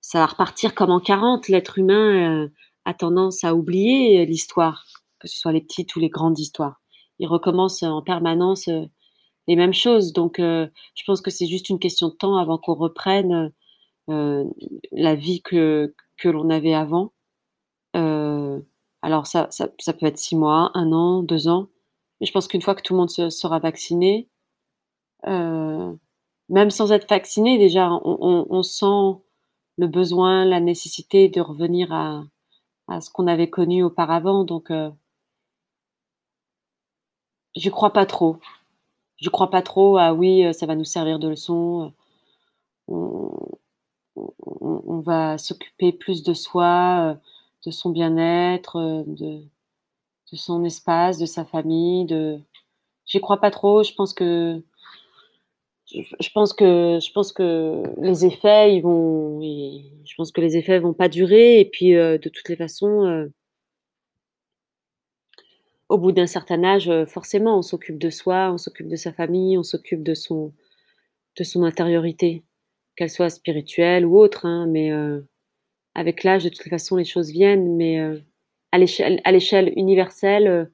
ça 0.00 0.18
va 0.18 0.26
repartir 0.26 0.74
comme 0.74 0.90
en 0.90 1.00
40. 1.00 1.48
L'être 1.48 1.78
humain 1.78 2.44
euh, 2.44 2.48
a 2.84 2.94
tendance 2.94 3.44
à 3.44 3.54
oublier 3.54 4.26
l'histoire, 4.26 4.84
que 5.18 5.28
ce 5.28 5.38
soit 5.38 5.52
les 5.52 5.60
petites 5.60 5.94
ou 5.96 6.00
les 6.00 6.10
grandes 6.10 6.38
histoires. 6.38 6.80
Il 7.18 7.26
recommence 7.26 7.82
en 7.82 8.02
permanence 8.02 8.68
euh, 8.68 8.84
les 9.48 9.56
mêmes 9.56 9.74
choses, 9.74 10.12
donc 10.12 10.38
euh, 10.38 10.68
je 10.94 11.02
pense 11.04 11.20
que 11.20 11.30
c'est 11.30 11.46
juste 11.46 11.68
une 11.68 11.78
question 11.78 12.08
de 12.08 12.14
temps 12.14 12.36
avant 12.36 12.58
qu'on 12.58 12.74
reprenne 12.74 13.52
la 14.08 15.14
vie 15.14 15.40
que, 15.42 15.94
que 16.22 16.28
l'on 16.28 16.50
avait 16.50 16.74
avant. 16.74 17.12
Alors 19.02 19.26
ça, 19.26 19.48
ça, 19.50 19.68
peut 19.92 20.06
être 20.06 20.18
six 20.18 20.36
mois, 20.36 20.70
un 20.74 20.92
an, 20.92 21.22
deux 21.22 21.48
ans. 21.48 21.68
Mais 22.20 22.26
je 22.26 22.32
pense 22.32 22.46
qu'une 22.48 22.62
fois 22.62 22.74
que 22.76 22.82
tout 22.82 22.94
le 22.94 23.00
monde 23.00 23.10
se, 23.10 23.30
sera 23.30 23.58
vacciné, 23.58 24.28
euh, 25.26 25.92
même 26.48 26.70
sans 26.70 26.92
être 26.92 27.08
vacciné, 27.08 27.58
déjà, 27.58 27.90
on, 28.04 28.62
sent 28.62 29.20
le 29.78 29.86
besoin, 29.88 30.44
la 30.44 30.60
nécessité 30.60 31.28
de 31.28 31.40
revenir 31.40 31.92
à, 31.92 32.24
ce 33.00 33.10
qu'on 33.10 33.26
avait 33.26 33.50
connu 33.50 33.82
auparavant. 33.82 34.44
Donc, 34.44 34.70
euh, 34.70 34.90
je 37.56 37.70
crois 37.70 37.92
pas 37.92 38.06
trop. 38.06 38.38
Je 39.16 39.30
crois 39.30 39.50
pas 39.50 39.62
trop 39.62 39.96
à 39.98 40.14
oui, 40.14 40.44
euh, 40.44 40.52
ça 40.52 40.66
va 40.66 40.76
nous 40.76 40.84
servir 40.84 41.18
de 41.18 41.28
leçon. 41.28 41.92
On, 42.88 43.30
on 44.86 45.00
va 45.00 45.38
s'occuper 45.38 45.92
plus 45.92 46.22
de 46.22 46.34
soi. 46.34 47.12
Euh, 47.12 47.14
de 47.64 47.70
son 47.70 47.90
bien-être, 47.90 48.76
euh, 48.76 49.04
de, 49.06 49.42
son 50.36 50.64
espace, 50.64 51.18
de 51.18 51.26
sa 51.26 51.44
famille. 51.44 52.06
De... 52.06 52.40
J'y 53.06 53.20
crois 53.20 53.40
pas 53.40 53.50
trop. 53.50 53.82
Je 53.82 53.92
pense 53.94 54.14
que 54.14 54.62
je 55.86 56.30
pense 56.32 56.54
que 56.54 56.98
je 57.02 57.12
pense 57.12 57.32
que 57.32 57.82
les 58.00 58.24
effets 58.24 58.76
ils 58.76 58.80
vont 58.80 59.42
je 59.42 60.14
pense 60.16 60.32
que 60.32 60.40
les 60.40 60.56
effets 60.56 60.78
vont 60.78 60.94
pas 60.94 61.10
durer 61.10 61.60
et 61.60 61.66
puis 61.66 61.94
euh, 61.94 62.16
de 62.16 62.30
toutes 62.30 62.48
les 62.48 62.56
façons 62.56 63.28
au 65.90 65.98
bout 65.98 66.12
d'un 66.12 66.26
certain 66.26 66.64
âge 66.64 66.90
forcément 67.04 67.58
on 67.58 67.62
s'occupe 67.62 67.98
de 67.98 68.08
soi 68.08 68.50
on 68.52 68.58
s'occupe 68.58 68.88
de 68.88 68.96
sa 68.96 69.12
famille 69.12 69.58
on 69.58 69.62
s'occupe 69.62 70.02
de 70.02 70.14
son 70.14 70.54
de 71.36 71.44
son 71.44 71.62
intériorité 71.62 72.42
qu'elle 72.96 73.10
soit 73.10 73.30
spirituelle 73.30 74.06
ou 74.06 74.18
autre 74.18 74.46
hein, 74.46 74.66
mais 74.66 74.90
avec 75.94 76.24
l'âge, 76.24 76.44
de 76.44 76.48
toute 76.48 76.68
façon, 76.68 76.96
les 76.96 77.04
choses 77.04 77.30
viennent, 77.30 77.76
mais 77.76 78.00
euh, 78.00 78.18
à 78.72 78.78
l'échelle 78.78 79.72
universelle, 79.76 80.48
euh, 80.48 80.64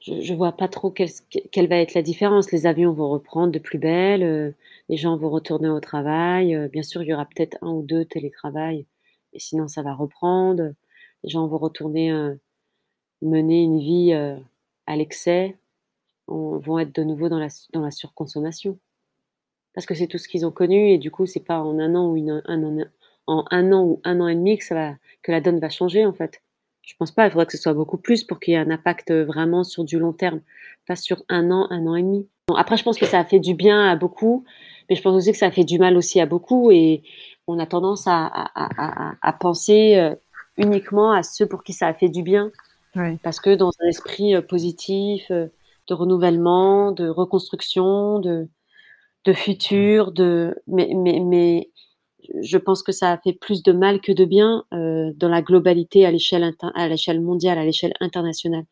je 0.00 0.32
ne 0.32 0.36
vois 0.36 0.52
pas 0.52 0.68
trop 0.68 0.90
quelle, 0.90 1.68
va 1.68 1.76
être 1.76 1.94
la 1.94 2.02
différence. 2.02 2.50
Les 2.50 2.66
avions 2.66 2.92
vont 2.92 3.08
reprendre 3.10 3.52
de 3.52 3.58
plus 3.58 3.78
belle, 3.78 4.22
euh, 4.24 4.52
les 4.88 4.96
gens 4.96 5.16
vont 5.16 5.30
retourner 5.30 5.68
au 5.68 5.80
travail. 5.80 6.68
bien 6.70 6.82
sûr, 6.82 7.02
il 7.02 7.08
y 7.08 7.14
aura 7.14 7.26
peut-être 7.26 7.56
un 7.62 7.70
ou 7.70 7.82
deux 7.82 8.04
télétravail, 8.04 8.86
mais 9.32 9.38
sinon, 9.38 9.68
ça 9.68 9.82
va 9.82 9.94
reprendre. 9.94 10.72
Les 11.22 11.30
gens 11.30 11.46
vont 11.46 11.58
retourner 11.58 12.12
mener 13.22 13.62
une 13.62 13.78
vie 13.78 14.12
à 14.86 14.96
l'excès, 14.96 15.56
vont 16.26 16.78
être 16.80 16.94
de 16.94 17.04
nouveau 17.04 17.28
dans 17.28 17.38
la 17.38 17.90
surconsommation 17.92 18.78
parce 19.74 19.86
que 19.86 19.94
c'est 19.94 20.06
tout 20.06 20.18
ce 20.18 20.28
qu'ils 20.28 20.46
ont 20.46 20.50
connu 20.50 20.90
et 20.90 20.98
du 20.98 21.10
coup 21.10 21.26
c'est 21.26 21.44
pas 21.44 21.60
en 21.60 21.78
un 21.78 21.94
an 21.94 22.10
ou 22.10 22.16
une, 22.16 22.42
un, 22.46 22.62
en 23.26 23.44
un 23.50 23.72
an 23.72 23.84
ou 23.84 24.00
un 24.04 24.20
an 24.20 24.28
et 24.28 24.34
demi 24.34 24.58
que 24.58 24.64
ça 24.64 24.74
va 24.74 24.94
que 25.22 25.32
la 25.32 25.40
donne 25.40 25.60
va 25.60 25.70
changer 25.70 26.04
en 26.04 26.12
fait. 26.12 26.42
Je 26.82 26.94
pense 26.98 27.12
pas, 27.12 27.26
il 27.26 27.30
faudrait 27.30 27.46
que 27.46 27.52
ce 27.52 27.62
soit 27.62 27.74
beaucoup 27.74 27.96
plus 27.96 28.24
pour 28.24 28.40
qu'il 28.40 28.54
y 28.54 28.56
ait 28.56 28.60
un 28.60 28.70
impact 28.70 29.12
vraiment 29.12 29.62
sur 29.62 29.84
du 29.84 30.00
long 30.00 30.12
terme, 30.12 30.40
pas 30.88 30.96
sur 30.96 31.22
un 31.28 31.50
an, 31.52 31.68
un 31.70 31.86
an 31.86 31.94
et 31.94 32.02
demi. 32.02 32.28
Bon, 32.48 32.56
après, 32.56 32.76
je 32.76 32.82
pense 32.82 32.98
que 32.98 33.06
ça 33.06 33.20
a 33.20 33.24
fait 33.24 33.38
du 33.38 33.54
bien 33.54 33.88
à 33.88 33.94
beaucoup, 33.94 34.44
mais 34.90 34.96
je 34.96 35.02
pense 35.02 35.14
aussi 35.14 35.30
que 35.30 35.38
ça 35.38 35.46
a 35.46 35.50
fait 35.52 35.62
du 35.62 35.78
mal 35.78 35.96
aussi 35.96 36.20
à 36.20 36.26
beaucoup 36.26 36.72
et 36.72 37.04
on 37.46 37.60
a 37.60 37.66
tendance 37.66 38.08
à, 38.08 38.26
à, 38.26 38.50
à, 38.56 39.14
à 39.22 39.32
penser 39.32 39.96
euh, 39.96 40.16
uniquement 40.56 41.12
à 41.12 41.22
ceux 41.22 41.46
pour 41.46 41.62
qui 41.62 41.72
ça 41.72 41.86
a 41.86 41.94
fait 41.94 42.08
du 42.08 42.24
bien. 42.24 42.50
Ouais. 42.96 43.16
Parce 43.22 43.38
que 43.38 43.54
dans 43.54 43.70
un 43.80 43.86
esprit 43.86 44.34
euh, 44.34 44.42
positif, 44.42 45.30
euh, 45.30 45.46
de 45.88 45.94
renouvellement, 45.94 46.92
de 46.92 47.08
reconstruction, 47.08 48.18
de, 48.18 48.48
de 49.24 49.32
futur, 49.32 50.12
de 50.12 50.54
mais, 50.66 50.90
mais, 50.94 51.20
mais 51.20 51.70
je 52.40 52.58
pense 52.58 52.82
que 52.82 52.92
ça 52.92 53.12
a 53.12 53.18
fait 53.18 53.32
plus 53.32 53.62
de 53.62 53.72
mal 53.72 54.00
que 54.00 54.12
de 54.12 54.24
bien 54.24 54.64
euh, 54.72 55.12
dans 55.16 55.28
la 55.28 55.42
globalité 55.42 56.06
à 56.06 56.10
l'échelle 56.10 56.52
à 56.74 56.88
l'échelle 56.88 57.20
mondiale, 57.20 57.58
à 57.58 57.64
l'échelle 57.64 57.94
internationale, 58.00 58.64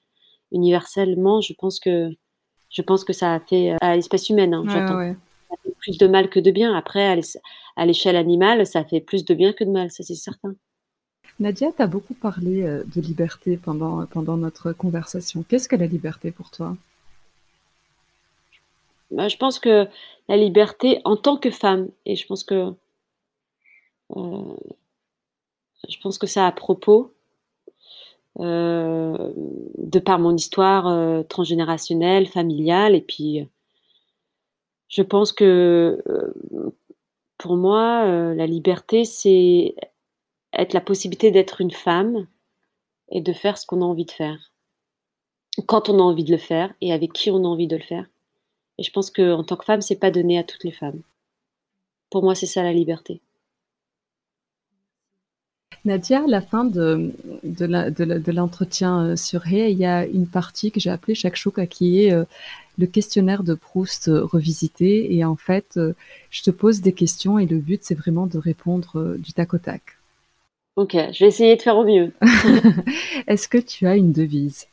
universellement. 0.52 1.40
Je 1.40 1.52
pense 1.58 1.80
que 1.80 2.10
je 2.70 2.82
pense 2.82 3.04
que 3.04 3.12
ça 3.12 3.34
a 3.34 3.40
fait 3.40 3.72
euh, 3.72 3.76
à 3.80 3.96
l'espèce 3.96 4.28
humaine. 4.28 4.54
Hein, 4.54 4.62
ouais, 4.64 5.16
Ça 5.48 5.56
fait 5.62 5.74
plus 5.80 5.98
de 5.98 6.06
mal 6.06 6.30
que 6.30 6.38
de 6.38 6.50
bien. 6.50 6.74
Après, 6.74 7.04
à 7.76 7.86
l'échelle 7.86 8.16
animale, 8.16 8.66
ça 8.66 8.84
fait 8.84 9.00
plus 9.00 9.24
de 9.24 9.34
bien 9.34 9.52
que 9.52 9.64
de 9.64 9.70
mal, 9.70 9.90
ça 9.90 10.04
c'est 10.04 10.14
certain. 10.14 10.54
Nadia, 11.38 11.72
tu 11.74 11.82
as 11.82 11.86
beaucoup 11.86 12.14
parlé 12.14 12.62
euh, 12.62 12.84
de 12.94 13.00
liberté 13.00 13.56
pendant, 13.56 14.04
pendant 14.06 14.36
notre 14.36 14.72
conversation. 14.72 15.42
Qu'est-ce 15.48 15.68
que 15.68 15.76
la 15.76 15.86
liberté 15.86 16.30
pour 16.30 16.50
toi? 16.50 16.76
Bah, 19.10 19.28
Je 19.28 19.36
pense 19.36 19.58
que 19.58 19.88
la 20.28 20.36
liberté 20.36 21.00
en 21.04 21.16
tant 21.16 21.36
que 21.36 21.50
femme. 21.50 21.90
Et 22.06 22.16
je 22.16 22.26
pense 22.26 22.44
que 22.44 22.72
euh, 24.16 24.56
je 25.88 25.98
pense 26.00 26.18
que 26.18 26.26
ça 26.26 26.46
à 26.46 26.52
propos 26.52 27.12
euh, 28.38 29.32
de 29.78 29.98
par 29.98 30.18
mon 30.18 30.36
histoire 30.36 30.86
euh, 30.86 31.22
transgénérationnelle, 31.24 32.26
familiale, 32.26 32.94
et 32.94 33.00
puis 33.00 33.48
je 34.88 35.02
pense 35.02 35.32
que 35.32 36.02
pour 37.38 37.56
moi, 37.56 38.34
la 38.34 38.46
liberté, 38.46 39.04
c'est 39.04 39.74
être 40.52 40.74
la 40.74 40.80
possibilité 40.80 41.30
d'être 41.30 41.60
une 41.60 41.70
femme 41.70 42.26
et 43.10 43.20
de 43.20 43.32
faire 43.32 43.56
ce 43.56 43.66
qu'on 43.66 43.82
a 43.82 43.84
envie 43.84 44.04
de 44.04 44.10
faire, 44.10 44.52
quand 45.66 45.88
on 45.88 45.98
a 45.98 46.02
envie 46.02 46.24
de 46.24 46.32
le 46.32 46.38
faire 46.38 46.74
et 46.80 46.92
avec 46.92 47.12
qui 47.12 47.30
on 47.30 47.44
a 47.44 47.48
envie 47.48 47.68
de 47.68 47.76
le 47.76 47.82
faire. 47.82 48.06
Et 48.80 48.82
je 48.82 48.90
pense 48.90 49.10
qu'en 49.10 49.44
tant 49.44 49.56
que 49.56 49.66
femme, 49.66 49.82
c'est 49.82 49.96
pas 49.96 50.10
donné 50.10 50.38
à 50.38 50.42
toutes 50.42 50.64
les 50.64 50.72
femmes. 50.72 51.02
Pour 52.10 52.22
moi, 52.22 52.34
c'est 52.34 52.46
ça 52.46 52.62
la 52.62 52.72
liberté. 52.72 53.20
Nadia, 55.84 56.24
à 56.24 56.26
la 56.26 56.40
fin 56.40 56.64
de, 56.64 57.14
de 57.44 58.32
l'entretien 58.32 59.04
euh, 59.04 59.16
sur 59.16 59.46
Hey, 59.46 59.72
il 59.72 59.78
y 59.78 59.84
a 59.84 60.06
une 60.06 60.26
partie 60.26 60.70
que 60.70 60.80
j'ai 60.80 60.90
appelée 60.90 61.14
chaque 61.14 61.36
chouk 61.36 61.64
qui 61.68 62.04
est 62.04 62.12
euh, 62.12 62.24
le 62.78 62.86
questionnaire 62.86 63.42
de 63.44 63.52
Proust 63.54 64.08
euh, 64.08 64.24
revisité. 64.24 65.14
Et 65.14 65.24
en 65.26 65.36
fait, 65.36 65.78
je 66.30 66.42
te 66.42 66.50
pose 66.50 66.80
des 66.80 66.92
questions 66.92 67.38
et 67.38 67.44
le 67.44 67.58
but, 67.58 67.80
c'est 67.82 67.94
vraiment 67.94 68.26
de 68.26 68.38
répondre 68.38 69.16
du 69.18 69.34
tac 69.34 69.52
au 69.52 69.58
tac. 69.58 69.82
Ok, 70.76 70.92
je 70.92 71.18
vais 71.20 71.28
essayer 71.28 71.56
de 71.56 71.62
faire 71.62 71.76
au 71.76 71.84
mieux. 71.84 72.14
Est-ce 73.26 73.46
que 73.46 73.58
tu 73.58 73.86
as 73.86 73.96
une 73.96 74.12
devise? 74.12 74.66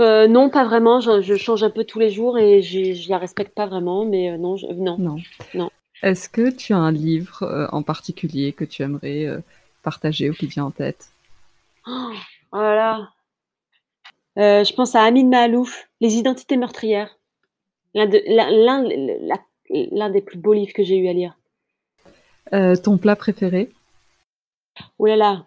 Euh, 0.00 0.28
non, 0.28 0.48
pas 0.50 0.64
vraiment. 0.64 1.00
Je, 1.00 1.36
change 1.36 1.64
un 1.64 1.70
peu 1.70 1.84
tous 1.84 1.98
les 1.98 2.10
jours 2.10 2.38
et 2.38 2.62
je 2.62 3.08
la 3.08 3.18
respecte 3.18 3.54
pas 3.54 3.66
vraiment. 3.66 4.04
Mais 4.04 4.30
euh, 4.30 4.36
non, 4.36 4.56
non, 4.74 4.98
non, 4.98 5.16
non. 5.54 5.70
Est-ce 6.02 6.28
que 6.28 6.50
tu 6.50 6.72
as 6.72 6.78
un 6.78 6.92
livre 6.92 7.42
euh, 7.42 7.66
en 7.72 7.82
particulier 7.82 8.52
que 8.52 8.64
tu 8.64 8.82
aimerais 8.82 9.26
partager 9.82 10.30
ou 10.30 10.34
qui 10.34 10.46
vient 10.46 10.66
en 10.66 10.70
tête? 10.70 11.08
Oh, 11.86 12.12
Voilà. 12.52 13.10
je 14.36 14.74
pense 14.74 14.94
à 14.94 15.02
Amin 15.02 15.26
Mahalouf, 15.26 15.88
Les 16.00 16.14
identités 16.14 16.56
meurtrières. 16.56 17.18
L'un 17.94 18.06
des 20.10 20.22
plus 20.22 20.38
beaux 20.38 20.52
livres 20.52 20.72
que 20.72 20.84
j'ai 20.84 20.96
eu 20.96 21.08
à 21.08 21.12
lire. 21.12 21.36
ton 22.82 22.98
plat 22.98 23.16
préféré? 23.16 23.70
Oh 24.98 25.06
là 25.06 25.16
là. 25.16 25.46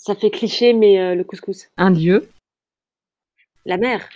Ça 0.00 0.14
fait 0.14 0.30
cliché, 0.30 0.72
mais 0.72 0.98
euh, 0.98 1.14
le 1.14 1.24
couscous. 1.24 1.68
Un 1.76 1.90
lieu 1.90 2.26
La 3.66 3.76
mer. 3.76 4.08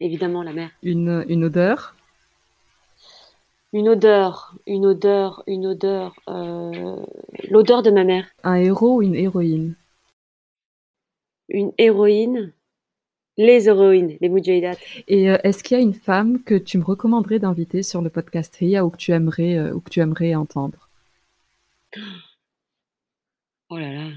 Évidemment, 0.00 0.42
la 0.42 0.54
mer. 0.54 0.70
Une, 0.82 1.26
une 1.28 1.44
odeur 1.44 1.94
Une 3.74 3.90
odeur, 3.90 4.54
une 4.66 4.86
odeur, 4.86 5.42
une 5.46 5.66
odeur. 5.66 6.14
Euh, 6.26 7.04
l'odeur 7.50 7.82
de 7.82 7.90
ma 7.90 8.02
mère. 8.02 8.28
Un 8.44 8.54
héros 8.54 8.96
ou 8.96 9.02
une 9.02 9.14
héroïne? 9.14 9.76
Une 11.50 11.72
héroïne 11.76 12.54
les 13.36 13.68
héroïnes, 13.68 14.16
les 14.20 14.28
Moudjahidat. 14.28 14.76
Et 15.06 15.30
euh, 15.30 15.38
est-ce 15.44 15.62
qu'il 15.62 15.76
y 15.76 15.80
a 15.80 15.82
une 15.82 15.94
femme 15.94 16.42
que 16.42 16.54
tu 16.54 16.76
me 16.78 16.84
recommanderais 16.84 17.38
d'inviter 17.38 17.82
sur 17.82 18.00
le 18.02 18.10
podcast 18.10 18.54
Ria 18.56 18.84
ou 18.84 18.90
que 18.90 18.98
tu 18.98 19.12
aimerais, 19.12 19.70
ou 19.70 19.80
que 19.80 19.90
tu 19.90 20.00
aimerais 20.00 20.34
entendre? 20.34 20.88
Oh 23.68 23.78
là 23.78 23.92
là. 23.92 24.10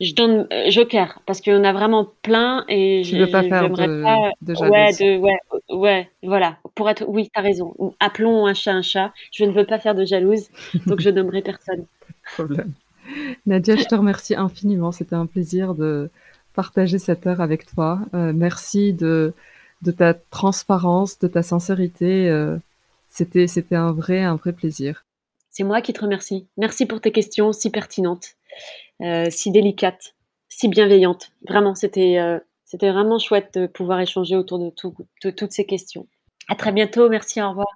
Je 0.00 0.14
donne 0.14 0.48
euh, 0.52 0.70
Joker 0.70 1.20
parce 1.26 1.40
en 1.48 1.64
a 1.64 1.72
vraiment 1.72 2.10
plein 2.22 2.64
et 2.68 3.04
je 3.04 3.16
ne 3.16 3.24
veux 3.24 3.30
pas 3.30 3.42
faire 3.42 3.70
de, 3.70 4.44
de 4.44 4.54
Ouais, 4.68 5.18
ouais, 5.18 5.38
ouais, 5.70 6.10
voilà. 6.22 6.58
Pour 6.74 6.90
être, 6.90 7.04
oui, 7.06 7.30
tu 7.32 7.38
as 7.38 7.42
raison. 7.42 7.74
Appelons 8.00 8.46
un 8.46 8.54
chat 8.54 8.72
un 8.72 8.82
chat. 8.82 9.12
Je 9.32 9.44
ne 9.44 9.52
veux 9.52 9.64
pas 9.64 9.78
faire 9.78 9.94
de 9.94 10.04
jalouse, 10.04 10.48
donc 10.86 11.00
je 11.00 11.10
nommerai 11.10 11.42
personne. 11.42 11.86
Problème. 12.34 12.72
Nadia, 13.46 13.76
je 13.76 13.84
te 13.84 13.94
remercie 13.94 14.34
infiniment. 14.34 14.92
C'était 14.92 15.14
un 15.14 15.26
plaisir 15.26 15.74
de 15.74 16.10
partager 16.54 16.98
cette 16.98 17.26
heure 17.26 17.40
avec 17.40 17.66
toi. 17.66 18.00
Euh, 18.14 18.32
merci 18.34 18.92
de, 18.92 19.34
de 19.82 19.90
ta 19.90 20.14
transparence, 20.14 21.18
de 21.18 21.28
ta 21.28 21.42
sincérité. 21.42 22.28
Euh, 22.28 22.56
c'était, 23.08 23.46
c'était 23.46 23.76
un 23.76 23.92
vrai, 23.92 24.22
un 24.22 24.36
vrai 24.36 24.52
plaisir. 24.52 25.04
C'est 25.50 25.64
moi 25.64 25.82
qui 25.82 25.92
te 25.92 26.00
remercie. 26.00 26.46
Merci 26.56 26.86
pour 26.86 27.00
tes 27.00 27.12
questions 27.12 27.52
si 27.52 27.70
pertinentes. 27.70 28.36
Euh, 29.02 29.26
si 29.30 29.50
délicate, 29.50 30.14
si 30.48 30.68
bienveillante. 30.68 31.32
Vraiment, 31.48 31.74
c'était 31.74 32.18
euh, 32.18 32.38
c'était 32.64 32.90
vraiment 32.90 33.18
chouette 33.18 33.58
de 33.58 33.66
pouvoir 33.66 34.00
échanger 34.00 34.36
autour 34.36 34.58
de, 34.58 34.72
de 35.24 35.30
toutes 35.30 35.52
ces 35.52 35.66
questions. 35.66 36.06
À 36.48 36.54
très 36.54 36.72
bientôt, 36.72 37.08
merci, 37.08 37.42
au 37.42 37.50
revoir. 37.50 37.66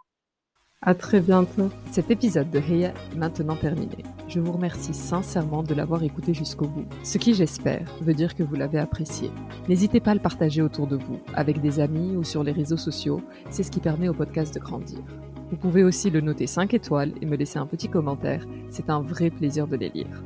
À 0.82 0.94
très 0.94 1.20
bientôt. 1.20 1.70
Cet 1.90 2.10
épisode 2.10 2.50
de 2.50 2.60
Heya 2.60 2.90
est 2.90 3.16
maintenant 3.16 3.56
terminé. 3.56 3.96
Je 4.28 4.40
vous 4.40 4.52
remercie 4.52 4.94
sincèrement 4.94 5.62
de 5.62 5.74
l'avoir 5.74 6.02
écouté 6.02 6.32
jusqu'au 6.32 6.66
bout, 6.66 6.86
ce 7.02 7.18
qui 7.18 7.34
j'espère 7.34 7.90
veut 8.02 8.14
dire 8.14 8.34
que 8.34 8.42
vous 8.42 8.54
l'avez 8.54 8.78
apprécié. 8.78 9.30
N'hésitez 9.68 10.00
pas 10.00 10.12
à 10.12 10.14
le 10.14 10.20
partager 10.20 10.62
autour 10.62 10.86
de 10.86 10.96
vous, 10.96 11.18
avec 11.34 11.60
des 11.60 11.80
amis 11.80 12.14
ou 12.14 12.24
sur 12.24 12.44
les 12.44 12.52
réseaux 12.52 12.76
sociaux, 12.76 13.20
c'est 13.50 13.62
ce 13.62 13.70
qui 13.70 13.80
permet 13.80 14.08
au 14.08 14.14
podcast 14.14 14.54
de 14.54 14.60
grandir. 14.60 15.00
Vous 15.50 15.56
pouvez 15.56 15.82
aussi 15.82 16.10
le 16.10 16.20
noter 16.20 16.46
5 16.46 16.74
étoiles 16.74 17.12
et 17.20 17.26
me 17.26 17.36
laisser 17.36 17.58
un 17.58 17.66
petit 17.66 17.88
commentaire, 17.88 18.44
c'est 18.68 18.90
un 18.90 19.00
vrai 19.00 19.30
plaisir 19.30 19.66
de 19.66 19.76
les 19.76 19.88
lire. 19.88 20.22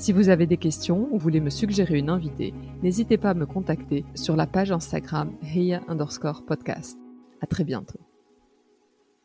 Si 0.00 0.14
vous 0.14 0.30
avez 0.30 0.46
des 0.46 0.56
questions 0.56 1.08
ou 1.10 1.18
voulez 1.18 1.40
me 1.40 1.50
suggérer 1.50 1.98
une 1.98 2.08
invitée, 2.08 2.54
n'hésitez 2.82 3.18
pas 3.18 3.30
à 3.30 3.34
me 3.34 3.44
contacter 3.44 4.06
sur 4.14 4.34
la 4.34 4.46
page 4.46 4.72
Instagram 4.72 5.30
Heya 5.42 5.82
underscore 5.88 6.42
podcast. 6.46 6.98
À 7.42 7.46
très 7.46 7.64
bientôt. 7.64 8.00